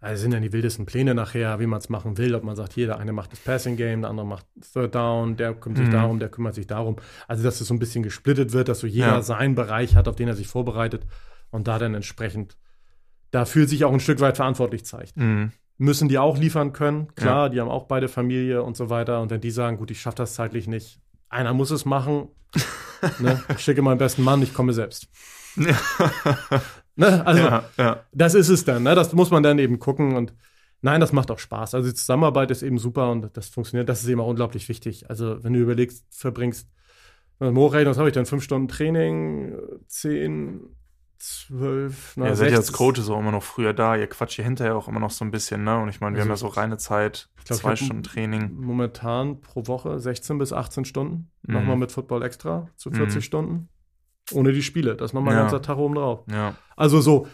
[0.04, 2.34] Also sind ja die wildesten Pläne nachher, wie man es machen will.
[2.34, 5.36] Ob man sagt, hier, der eine macht das Passing Game, der andere macht Third Down,
[5.36, 5.92] der kümmert sich Mhm.
[5.92, 6.96] darum, der kümmert sich darum.
[7.26, 9.22] Also, dass es so ein bisschen gesplittet wird, dass so jeder Ja.
[9.22, 11.06] seinen Bereich hat, auf den er sich vorbereitet
[11.50, 12.56] und da dann entsprechend
[13.30, 15.16] dafür sich auch ein Stück weit verantwortlich zeigt.
[15.16, 15.52] Mhm.
[15.78, 19.20] Müssen die auch liefern können, klar, die haben auch beide Familie und so weiter.
[19.22, 21.00] Und wenn die sagen, gut, ich schaffe das zeitlich nicht,
[21.30, 22.28] einer muss es machen,
[23.20, 23.42] ne?
[23.48, 25.08] ich schicke meinen besten Mann, ich komme selbst.
[26.96, 27.26] Ne?
[27.26, 27.64] Also, ja.
[27.76, 28.00] Ja.
[28.12, 28.94] das ist es dann, ne?
[28.94, 30.32] Das muss man dann eben gucken und
[30.80, 31.74] nein, das macht auch Spaß.
[31.74, 35.08] Also die Zusammenarbeit ist eben super und das funktioniert, das ist eben auch unglaublich wichtig.
[35.10, 36.68] Also wenn du überlegst, verbringst,
[37.40, 38.26] Morechnen, was habe ich denn?
[38.26, 39.56] Fünf Stunden Training,
[39.88, 40.60] zehn,
[41.18, 42.76] zwölf, na, Ja, ihr seid ja als 16.
[42.86, 43.96] Coaches auch immer noch früher da.
[43.96, 45.78] Ihr quatscht hier hinterher auch immer noch so ein bisschen, ne?
[45.80, 48.52] Und ich meine, wir Also, haben ja so reine Zeit, glaub, zwei Stunden Training.
[48.54, 51.30] Momentan pro Woche 16 bis 18 Stunden.
[51.42, 51.54] Mhm.
[51.54, 53.22] Nochmal mit Football extra zu 40 Mhm.
[53.22, 53.68] Stunden.
[54.32, 54.96] Ohne die Spiele.
[54.96, 55.42] Das ist nochmal ein Ja.
[55.42, 56.24] ganzer Tag oben drauf.
[56.30, 56.54] Ja.
[56.76, 57.26] Also so,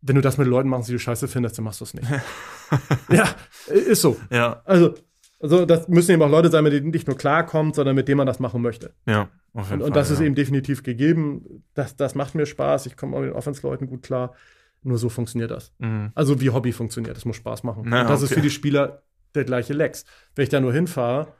[0.00, 2.08] wenn du das mit Leuten machst, die du scheiße findest, dann machst du es nicht.
[3.10, 3.28] ja,
[3.66, 4.16] ist so.
[4.30, 4.62] Ja.
[4.64, 4.94] Also,
[5.40, 8.18] also das müssen eben auch Leute sein, mit denen nicht nur klarkommt, sondern mit denen
[8.18, 8.94] man das machen möchte.
[9.06, 9.28] Ja.
[9.52, 10.26] Auf jeden Und, und Fall, das ist ja.
[10.26, 11.64] eben definitiv gegeben.
[11.74, 12.86] Das, das macht mir Spaß.
[12.86, 14.34] Ich komme auch mit den Offense-Leuten gut klar.
[14.82, 15.72] Nur so funktioniert das.
[15.78, 16.12] Mhm.
[16.14, 17.16] Also wie Hobby funktioniert.
[17.16, 17.82] Das muss Spaß machen.
[17.86, 18.36] Na, und das ist okay.
[18.40, 19.02] für die Spieler
[19.34, 20.04] der gleiche Lex.
[20.34, 21.34] Wenn ich da nur hinfahre,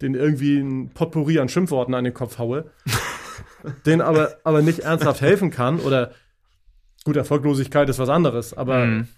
[0.00, 2.70] den irgendwie ein Potpourri an Schimpfworten an den Kopf haue,
[3.86, 6.12] den aber, aber nicht ernsthaft helfen kann oder
[7.04, 9.08] gut, Erfolglosigkeit ist was anderes, aber Mhm.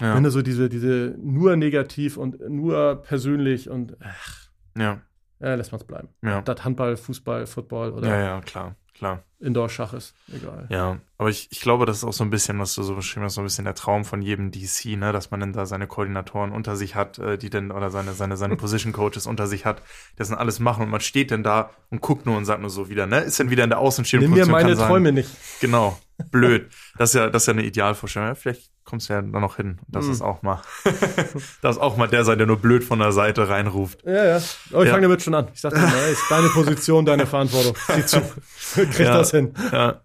[0.00, 0.16] Ja.
[0.16, 5.00] wenn du so diese, diese nur negativ und nur persönlich und ach, ja.
[5.38, 6.08] ja, lässt man es bleiben.
[6.22, 6.40] Ja.
[6.42, 9.24] Das Handball, Fußball, Football oder Ja, ja, klar, klar.
[9.40, 10.66] Indoor-Schach ist, egal.
[10.68, 13.24] Ja, aber ich, ich glaube, das ist auch so ein bisschen, was du so beschrieben
[13.24, 15.88] hast, so ein bisschen der Traum von jedem DC, ne, dass man dann da seine
[15.88, 19.66] Koordinatoren unter sich hat, äh, die dann, oder seine, seine, seine Position Coaches unter sich
[19.66, 19.80] hat,
[20.12, 22.60] die das dann alles machen und man steht dann da und guckt nur und sagt
[22.60, 24.88] nur so wieder, ne, ist dann wieder in der außenstehenden Nimm mir meine kann sagen,
[24.88, 25.30] Träume nicht.
[25.60, 25.98] Genau,
[26.30, 26.70] blöd.
[26.96, 28.28] Das ist ja, das ist ja eine Idealvorstellung.
[28.28, 29.78] Ja, vielleicht kommst du ja da noch hin.
[29.88, 30.12] Das Mhm.
[30.12, 30.62] ist auch mal,
[31.62, 34.02] das ist auch mal der sein, der nur blöd von der Seite reinruft.
[34.04, 34.40] Ja, ja.
[34.72, 34.92] Aber ich Ja.
[34.94, 35.48] fange damit schon an.
[35.54, 37.74] Ich ey, ist deine Position, deine Verantwortung.
[37.94, 38.20] Sieh zu.
[38.74, 39.14] Krieg Ja.
[39.18, 39.54] das hin.
[39.72, 40.00] Ja.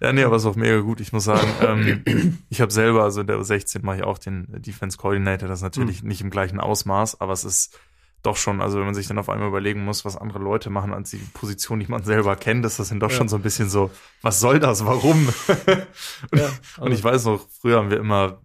[0.00, 1.00] Ja, nee, aber ist auch mega gut.
[1.00, 4.46] Ich muss sagen, ähm, ich habe selber, also in der U16 mache ich auch den
[4.62, 7.78] Defense Coordinator, das ist natürlich nicht im gleichen Ausmaß, aber es ist
[8.22, 10.92] doch schon, also wenn man sich dann auf einmal überlegen muss, was andere Leute machen
[10.94, 13.16] als die Position, die man selber kennt, ist das dann doch Ja.
[13.16, 13.90] schon so ein bisschen so,
[14.22, 15.28] was soll das, warum?
[16.34, 18.40] Ja, Und ich weiß noch, früher haben wir immer,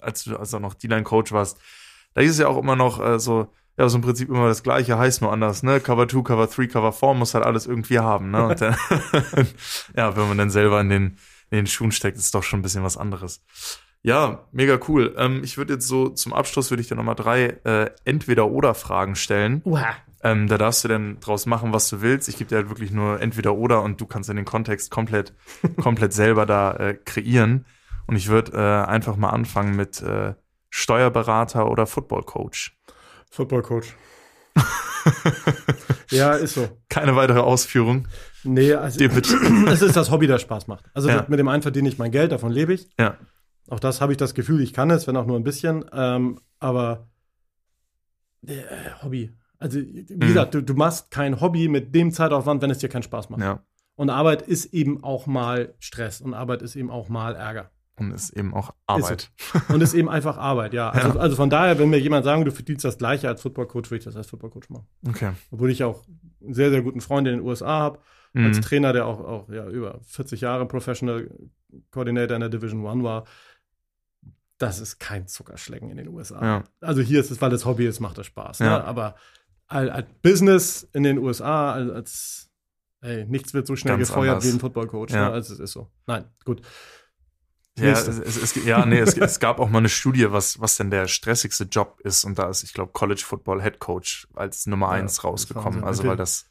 [0.00, 1.58] als du, als du noch D-Line-Coach warst,
[2.12, 4.62] da hieß es ja auch immer noch äh, so, ja, so im Prinzip immer das
[4.62, 5.80] Gleiche, heißt nur anders, ne?
[5.80, 8.46] Cover 2, Cover 3, Cover 4 muss halt alles irgendwie haben, ne?
[8.46, 8.76] Und dann,
[9.96, 11.04] ja, wenn man dann selber in den,
[11.50, 13.42] in den Schuhen steckt, ist doch schon ein bisschen was anderes.
[14.06, 15.14] Ja, mega cool.
[15.16, 19.62] Ähm, ich würde jetzt so zum Abschluss würde ich dir nochmal drei äh, Entweder-Oder-Fragen stellen.
[19.64, 19.96] Uha.
[20.22, 22.28] Ähm, da darfst du dann draus machen, was du willst.
[22.28, 25.32] Ich gebe dir halt wirklich nur entweder oder und du kannst in den Kontext komplett,
[25.82, 27.64] komplett selber da äh, kreieren.
[28.06, 30.34] Und ich würde äh, einfach mal anfangen mit äh,
[30.68, 32.76] Steuerberater oder Football-Coach.
[33.30, 33.96] Football Coach.
[36.10, 36.68] ja, ist so.
[36.90, 38.06] Keine weitere Ausführung.
[38.44, 39.02] Nee, also
[39.68, 40.84] es ist das Hobby, das Spaß macht.
[40.92, 41.24] Also Ja.
[41.28, 42.88] mit dem einen verdiene ich mein Geld, davon lebe ich.
[42.98, 43.16] Ja.
[43.68, 45.84] Auch das habe ich das Gefühl, ich kann es, wenn auch nur ein bisschen.
[45.92, 47.08] Ähm, aber
[48.46, 48.52] äh,
[49.02, 49.32] Hobby.
[49.58, 50.20] Also, wie Mhm.
[50.20, 53.40] gesagt, du, du machst kein Hobby mit dem Zeitaufwand, wenn es dir keinen Spaß macht.
[53.40, 53.62] Ja.
[53.96, 57.70] Und Arbeit ist eben auch mal Stress und Arbeit ist eben auch mal Ärger.
[57.96, 59.30] Und ist eben auch Arbeit.
[59.68, 60.90] Und ist eben einfach Arbeit, ja.
[60.90, 61.14] Also, Ja.
[61.16, 64.04] also von daher, wenn mir jemand sagen, du verdienst das gleiche als Footballcoach, würde ich
[64.04, 64.88] das als Footballcoach machen.
[65.08, 65.30] Okay.
[65.52, 66.02] Obwohl ich auch
[66.42, 68.00] einen sehr, sehr guten Freund in den USA habe,
[68.32, 68.46] mhm.
[68.46, 71.30] als Trainer, der auch, auch ja, über 40 Jahre Professional
[71.92, 73.24] Coordinator in der Division One war.
[74.58, 76.44] Das ist kein Zuckerschlecken in den USA.
[76.44, 76.64] Ja.
[76.80, 78.60] Also hier ist es, weil das Hobby ist, macht das Spaß.
[78.60, 78.66] Ne?
[78.66, 78.84] Ja.
[78.84, 79.16] Aber
[79.66, 82.50] als, Business in den USA, als,
[83.00, 84.44] ey, nichts wird so schnell Ganz gefeuert anders.
[84.44, 85.10] wie ein Footballcoach.
[85.10, 85.28] Ja.
[85.28, 85.32] Ne?
[85.32, 85.90] Also es ist so.
[86.06, 86.62] Nein, gut.
[87.76, 90.90] Ja, es, es, ja, nee, es, es, gab auch mal eine Studie, was, was denn
[90.90, 92.24] der stressigste Job ist.
[92.24, 95.82] Und da ist, ich glaube, College Football Head Coach als Nummer eins ja, rausgekommen.
[95.82, 96.46] Also, weil das,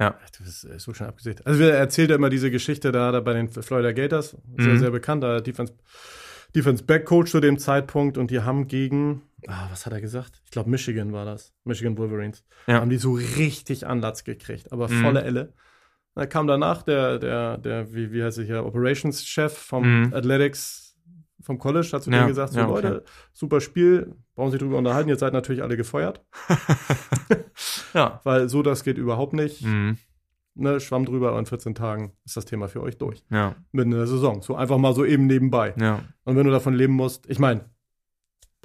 [0.00, 0.18] ja.
[0.36, 1.38] Du bist äh, so schön abgesehen.
[1.44, 4.36] Also, wir erzählt ja immer diese Geschichte da, da bei den Florida Gators.
[4.58, 4.78] Sehr, mhm.
[4.80, 5.22] sehr bekannt.
[5.22, 5.72] Da Defense,
[6.56, 8.18] Defense Back Coach zu dem Zeitpunkt.
[8.18, 10.40] Und die haben gegen, ah, was hat er gesagt?
[10.44, 11.52] Ich glaube, Michigan war das.
[11.64, 12.44] Michigan Wolverines.
[12.66, 12.80] Ja.
[12.80, 14.72] Haben die so richtig Anlatz gekriegt.
[14.72, 15.02] Aber mhm.
[15.02, 15.52] volle Elle.
[16.14, 20.14] Da kam danach der, der, der, wie, wie heißt er hier, Operations-Chef vom mhm.
[20.14, 20.86] Athletics
[21.42, 22.82] vom College, hat zu ja, mir gesagt, so ja, okay.
[22.82, 26.24] Leute, super Spiel, brauchen Sie drüber unterhalten, jetzt seid natürlich alle gefeuert.
[27.94, 28.20] ja.
[28.24, 29.62] Weil so das geht überhaupt nicht.
[29.62, 29.98] Mhm.
[30.58, 33.22] Ne, Schwamm drüber und in 14 Tagen ist das Thema für euch durch.
[33.30, 33.54] Ja.
[33.72, 34.40] Mitten in der Saison.
[34.40, 35.74] So einfach mal so eben nebenbei.
[35.78, 36.00] Ja.
[36.24, 37.66] Und wenn du davon leben musst, ich meine,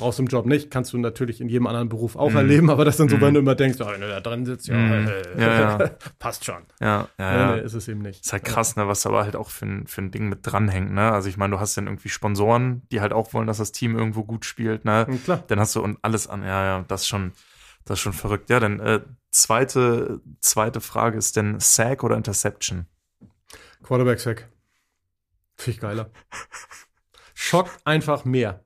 [0.02, 2.38] brauchst du im Job nicht, kannst du natürlich in jedem anderen Beruf auch mm.
[2.38, 3.22] erleben, aber das dann so, mm.
[3.22, 5.08] wenn du immer denkst, oh, wenn du da drin sitzt, ja, mm.
[5.08, 5.90] äh, ja, ja.
[6.20, 6.64] passt schon.
[6.80, 7.56] Ja, ja, ja.
[7.56, 8.26] Nee, ist es eben nicht.
[8.26, 10.92] Ist halt krass, ne, was aber halt auch für ein, für ein Ding mit dranhängt,
[10.92, 11.12] ne?
[11.12, 13.96] Also ich meine, du hast dann irgendwie Sponsoren, die halt auch wollen, dass das Team
[13.96, 15.06] irgendwo gut spielt, ne?
[15.08, 15.44] Ja, klar.
[15.48, 17.34] Dann hast du und alles an, ja, ja, das schon,
[17.86, 18.50] das ist schon verrückt.
[18.50, 19.02] Ja, dann äh,
[19.32, 22.86] zweite, zweite Frage ist denn Sack oder Interception?
[23.84, 24.50] Quarterback Sack.
[25.58, 26.12] Finde ich geiler.
[27.34, 28.64] Schockt einfach mehr.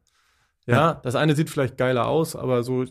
[0.65, 2.85] Ja, ja, das eine sieht vielleicht geiler aus, aber so,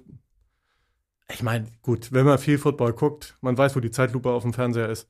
[1.31, 4.53] ich meine, gut, wenn man viel Football guckt, man weiß, wo die Zeitlupe auf dem
[4.53, 5.09] Fernseher ist.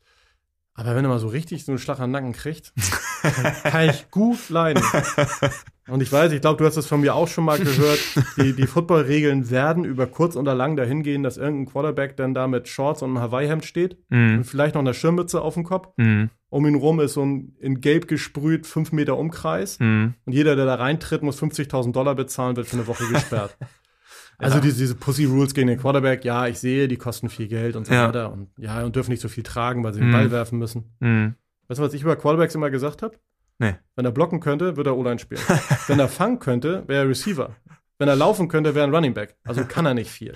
[0.74, 2.72] Aber wenn er mal so richtig so einen Schlag an den Nacken kriegt,
[3.62, 4.82] kann ich gut leiden.
[5.86, 8.00] Und ich weiß, ich glaube, du hast das von mir auch schon mal gehört.
[8.38, 12.48] Die, die Football-Regeln werden über kurz oder lang dahin gehen, dass irgendein Quarterback dann da
[12.48, 14.38] mit Shorts und einem Hawaii-Hemd steht mm.
[14.38, 15.88] und vielleicht noch eine Schirmmütze auf dem Kopf.
[15.96, 16.24] Mm.
[16.48, 19.78] Um ihn rum ist so ein in Gelb gesprüht fünf Meter Umkreis.
[19.78, 20.14] Mm.
[20.24, 23.56] Und jeder, der da reintritt, muss 50.000 Dollar bezahlen, wird für eine Woche gesperrt.
[24.38, 27.76] Also diese, diese Pussy Rules gegen den Quarterback, ja, ich sehe, die kosten viel Geld
[27.76, 30.30] und so weiter und ja, und dürfen nicht so viel tragen, weil sie den Ball
[30.30, 30.84] werfen müssen.
[31.68, 33.16] Weißt du, was ich über Quarterbacks immer gesagt habe?
[33.58, 33.74] Nee.
[33.96, 35.40] Wenn er blocken könnte, würde er O-Line spielen.
[35.86, 37.54] Wenn er fangen könnte, wäre er Receiver.
[37.98, 39.36] Wenn er laufen könnte, wäre er ein Running Back.
[39.44, 40.34] Also kann er nicht viel.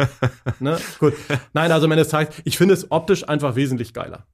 [0.60, 0.78] ne?
[0.98, 1.14] Gut.
[1.54, 4.26] Nein, also am Ende des Tages, ich finde es optisch einfach wesentlich geiler.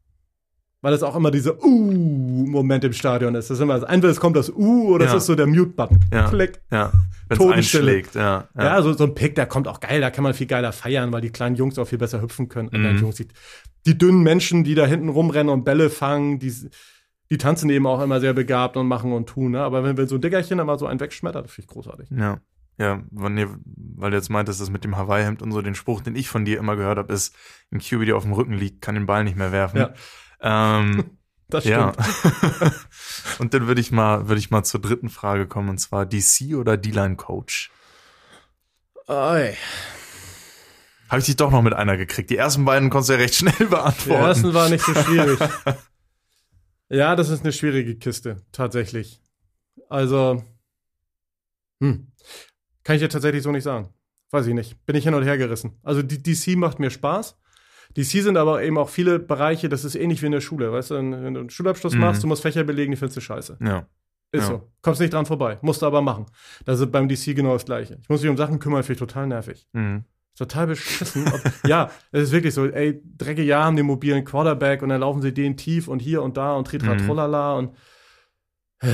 [0.83, 3.51] Weil es auch immer dieser Uh-Moment im Stadion ist.
[3.51, 5.11] Das ist immer, entweder es kommt das Uh oder ja.
[5.13, 6.01] es ist so der Mute-Button.
[6.13, 6.29] Ja.
[6.29, 6.61] Klick.
[6.71, 6.93] Ja.
[7.29, 8.15] Einschlägt.
[8.15, 8.47] Ja.
[8.57, 8.65] Ja.
[8.65, 10.01] ja, so, so ein Pick, der kommt auch geil.
[10.01, 12.71] Da kann man viel geiler feiern, weil die kleinen Jungs auch viel besser hüpfen können.
[12.73, 12.99] Mhm.
[12.99, 13.27] Jungs, die,
[13.85, 16.53] die dünnen Menschen, die da hinten rumrennen und Bälle fangen, die
[17.31, 19.53] die tanzen eben auch immer sehr begabt und machen und tun.
[19.53, 19.61] Ne?
[19.61, 22.09] Aber wenn, wenn so ein Dickerchen dann mal so einen wegschmettert, das finde ich großartig.
[22.11, 22.41] Ja.
[22.79, 26.29] Ja, weil du jetzt meintest, das mit dem Hawaii-Hemd und so, den Spruch, den ich
[26.29, 27.35] von dir immer gehört habe, ist,
[27.73, 29.79] ein QB, der auf dem Rücken liegt, kann den Ball nicht mehr werfen.
[29.79, 29.95] Ja.
[30.41, 31.19] Ähm,
[31.49, 31.97] das stimmt.
[31.97, 32.73] Ja.
[33.39, 36.55] und dann würde ich mal, würde ich mal zur dritten Frage kommen, und zwar DC
[36.57, 37.71] oder D-Line-Coach?
[39.09, 39.55] Oi.
[41.09, 42.31] Habe ich dich doch noch mit einer gekriegt.
[42.31, 44.23] Die ersten beiden konntest du ja recht schnell beantworten.
[44.23, 45.39] Die ersten war nicht so schwierig.
[46.89, 49.21] Ja, das ist eine schwierige Kiste, tatsächlich.
[49.89, 50.43] Also,
[51.81, 52.13] hm,
[52.85, 53.93] kann ich dir tatsächlich so nicht sagen.
[54.31, 54.85] Weiß ich nicht.
[54.87, 55.79] Bin ich hin und her gerissen.
[55.83, 57.39] Also, die DC macht mir Spaß.
[57.97, 60.73] DC sind aber eben auch viele Bereiche, das ist ähnlich wie in der Schule.
[60.73, 62.01] Weißt du, wenn du einen Schulabschluss mhm.
[62.01, 63.59] machst, du musst Fächer belegen, die findest du scheiße.
[63.61, 63.87] Ja.
[64.33, 64.47] Ist ja.
[64.49, 64.71] so.
[64.83, 65.59] Kommst nicht dran vorbei.
[65.63, 66.27] Musst du aber machen.
[66.65, 67.99] Das ist beim DC genau das Gleiche.
[68.03, 69.67] Ich muss mich um Sachen kümmern, finde ich total nervig.
[69.73, 70.05] Mhm
[70.37, 71.27] total beschissen.
[71.33, 75.01] Ob, ja, es ist wirklich so, ey, dreckige Jahr haben den mobilen Quarterback und dann
[75.01, 77.07] laufen sie den tief und hier und da und tritra mhm.
[77.07, 77.75] trollala und
[78.81, 78.89] äh,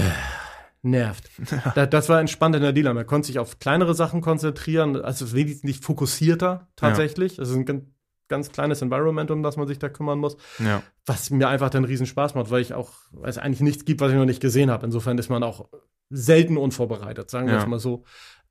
[0.83, 1.31] nervt.
[1.75, 2.95] das, das war entspannt in der Dealer.
[2.95, 7.37] Man konnte sich auf kleinere Sachen konzentrieren, also wenigstens nicht fokussierter tatsächlich.
[7.37, 7.43] Ja.
[7.43, 7.92] ist ein
[8.33, 10.39] ganz, kleines Environment, um das man sich da kümmern muss.
[10.59, 10.83] Ja.
[11.05, 14.01] Was mir einfach dann riesen Spaß macht, weil ich auch, weil es eigentlich nichts gibt,
[14.01, 14.87] was ich noch nicht gesehen habe.
[14.87, 15.69] Insofern ist man auch
[16.09, 17.61] selten unvorbereitet, sagen wir ja.
[17.61, 18.05] es mal so.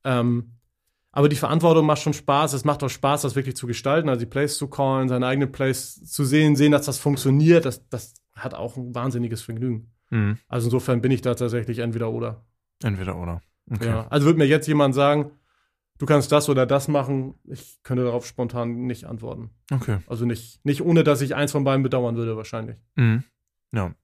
[0.04, 0.52] Ähm,
[1.10, 2.52] aber die Verantwortung macht schon Spaß.
[2.52, 5.50] Es macht auch Spaß, das wirklich zu gestalten, also die Plays zu callen, seine eigenen
[5.50, 7.64] Plays zu sehen, sehen, dass das funktioniert.
[7.64, 9.90] Das, das hat auch ein wahnsinniges Vergnügen.
[10.10, 10.38] Mhm.
[10.48, 12.46] Also insofern bin ich da tatsächlich entweder oder.
[12.82, 13.42] Entweder oder.
[13.70, 13.86] Okay.
[13.86, 15.32] Ja, also würde mir jetzt jemand sagen,
[15.98, 19.50] du kannst das oder das machen, ich könnte darauf spontan nicht antworten.
[19.70, 19.98] Okay.
[20.06, 22.76] Also nicht, nicht ohne, dass ich eins von beiden bedauern würde, wahrscheinlich.
[22.96, 23.24] Mhm.
[23.72, 23.94] Ja.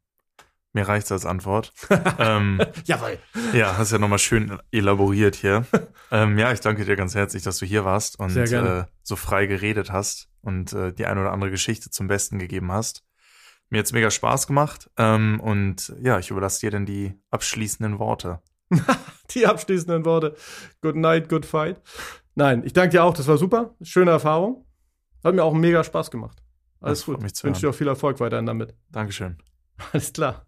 [0.75, 1.73] Mir reicht's als Antwort.
[2.19, 3.19] ähm, Jawohl.
[3.53, 5.67] Ja, hast ja nochmal schön elaboriert hier.
[6.11, 9.47] ähm, ja, ich danke dir ganz herzlich, dass du hier warst und äh, so frei
[9.47, 13.03] geredet hast und äh, die eine oder andere Geschichte zum Besten gegeben hast.
[13.71, 18.41] Mir hat's mega Spaß gemacht ähm, und ja, ich überlasse dir dann die abschließenden Worte.
[19.31, 20.35] die abschließenden Worte.
[20.81, 21.81] Good night, good fight.
[22.35, 23.75] Nein, ich danke dir auch, das war super.
[23.83, 24.65] Schöne Erfahrung.
[25.25, 26.43] Hat mir auch mega Spaß gemacht.
[26.81, 27.23] Alles Das gut.
[27.25, 28.75] Ich wünsche dir auch viel Erfolg weiterhin damit.
[28.91, 29.39] Dankeschön.
[29.93, 30.48] Alles klar.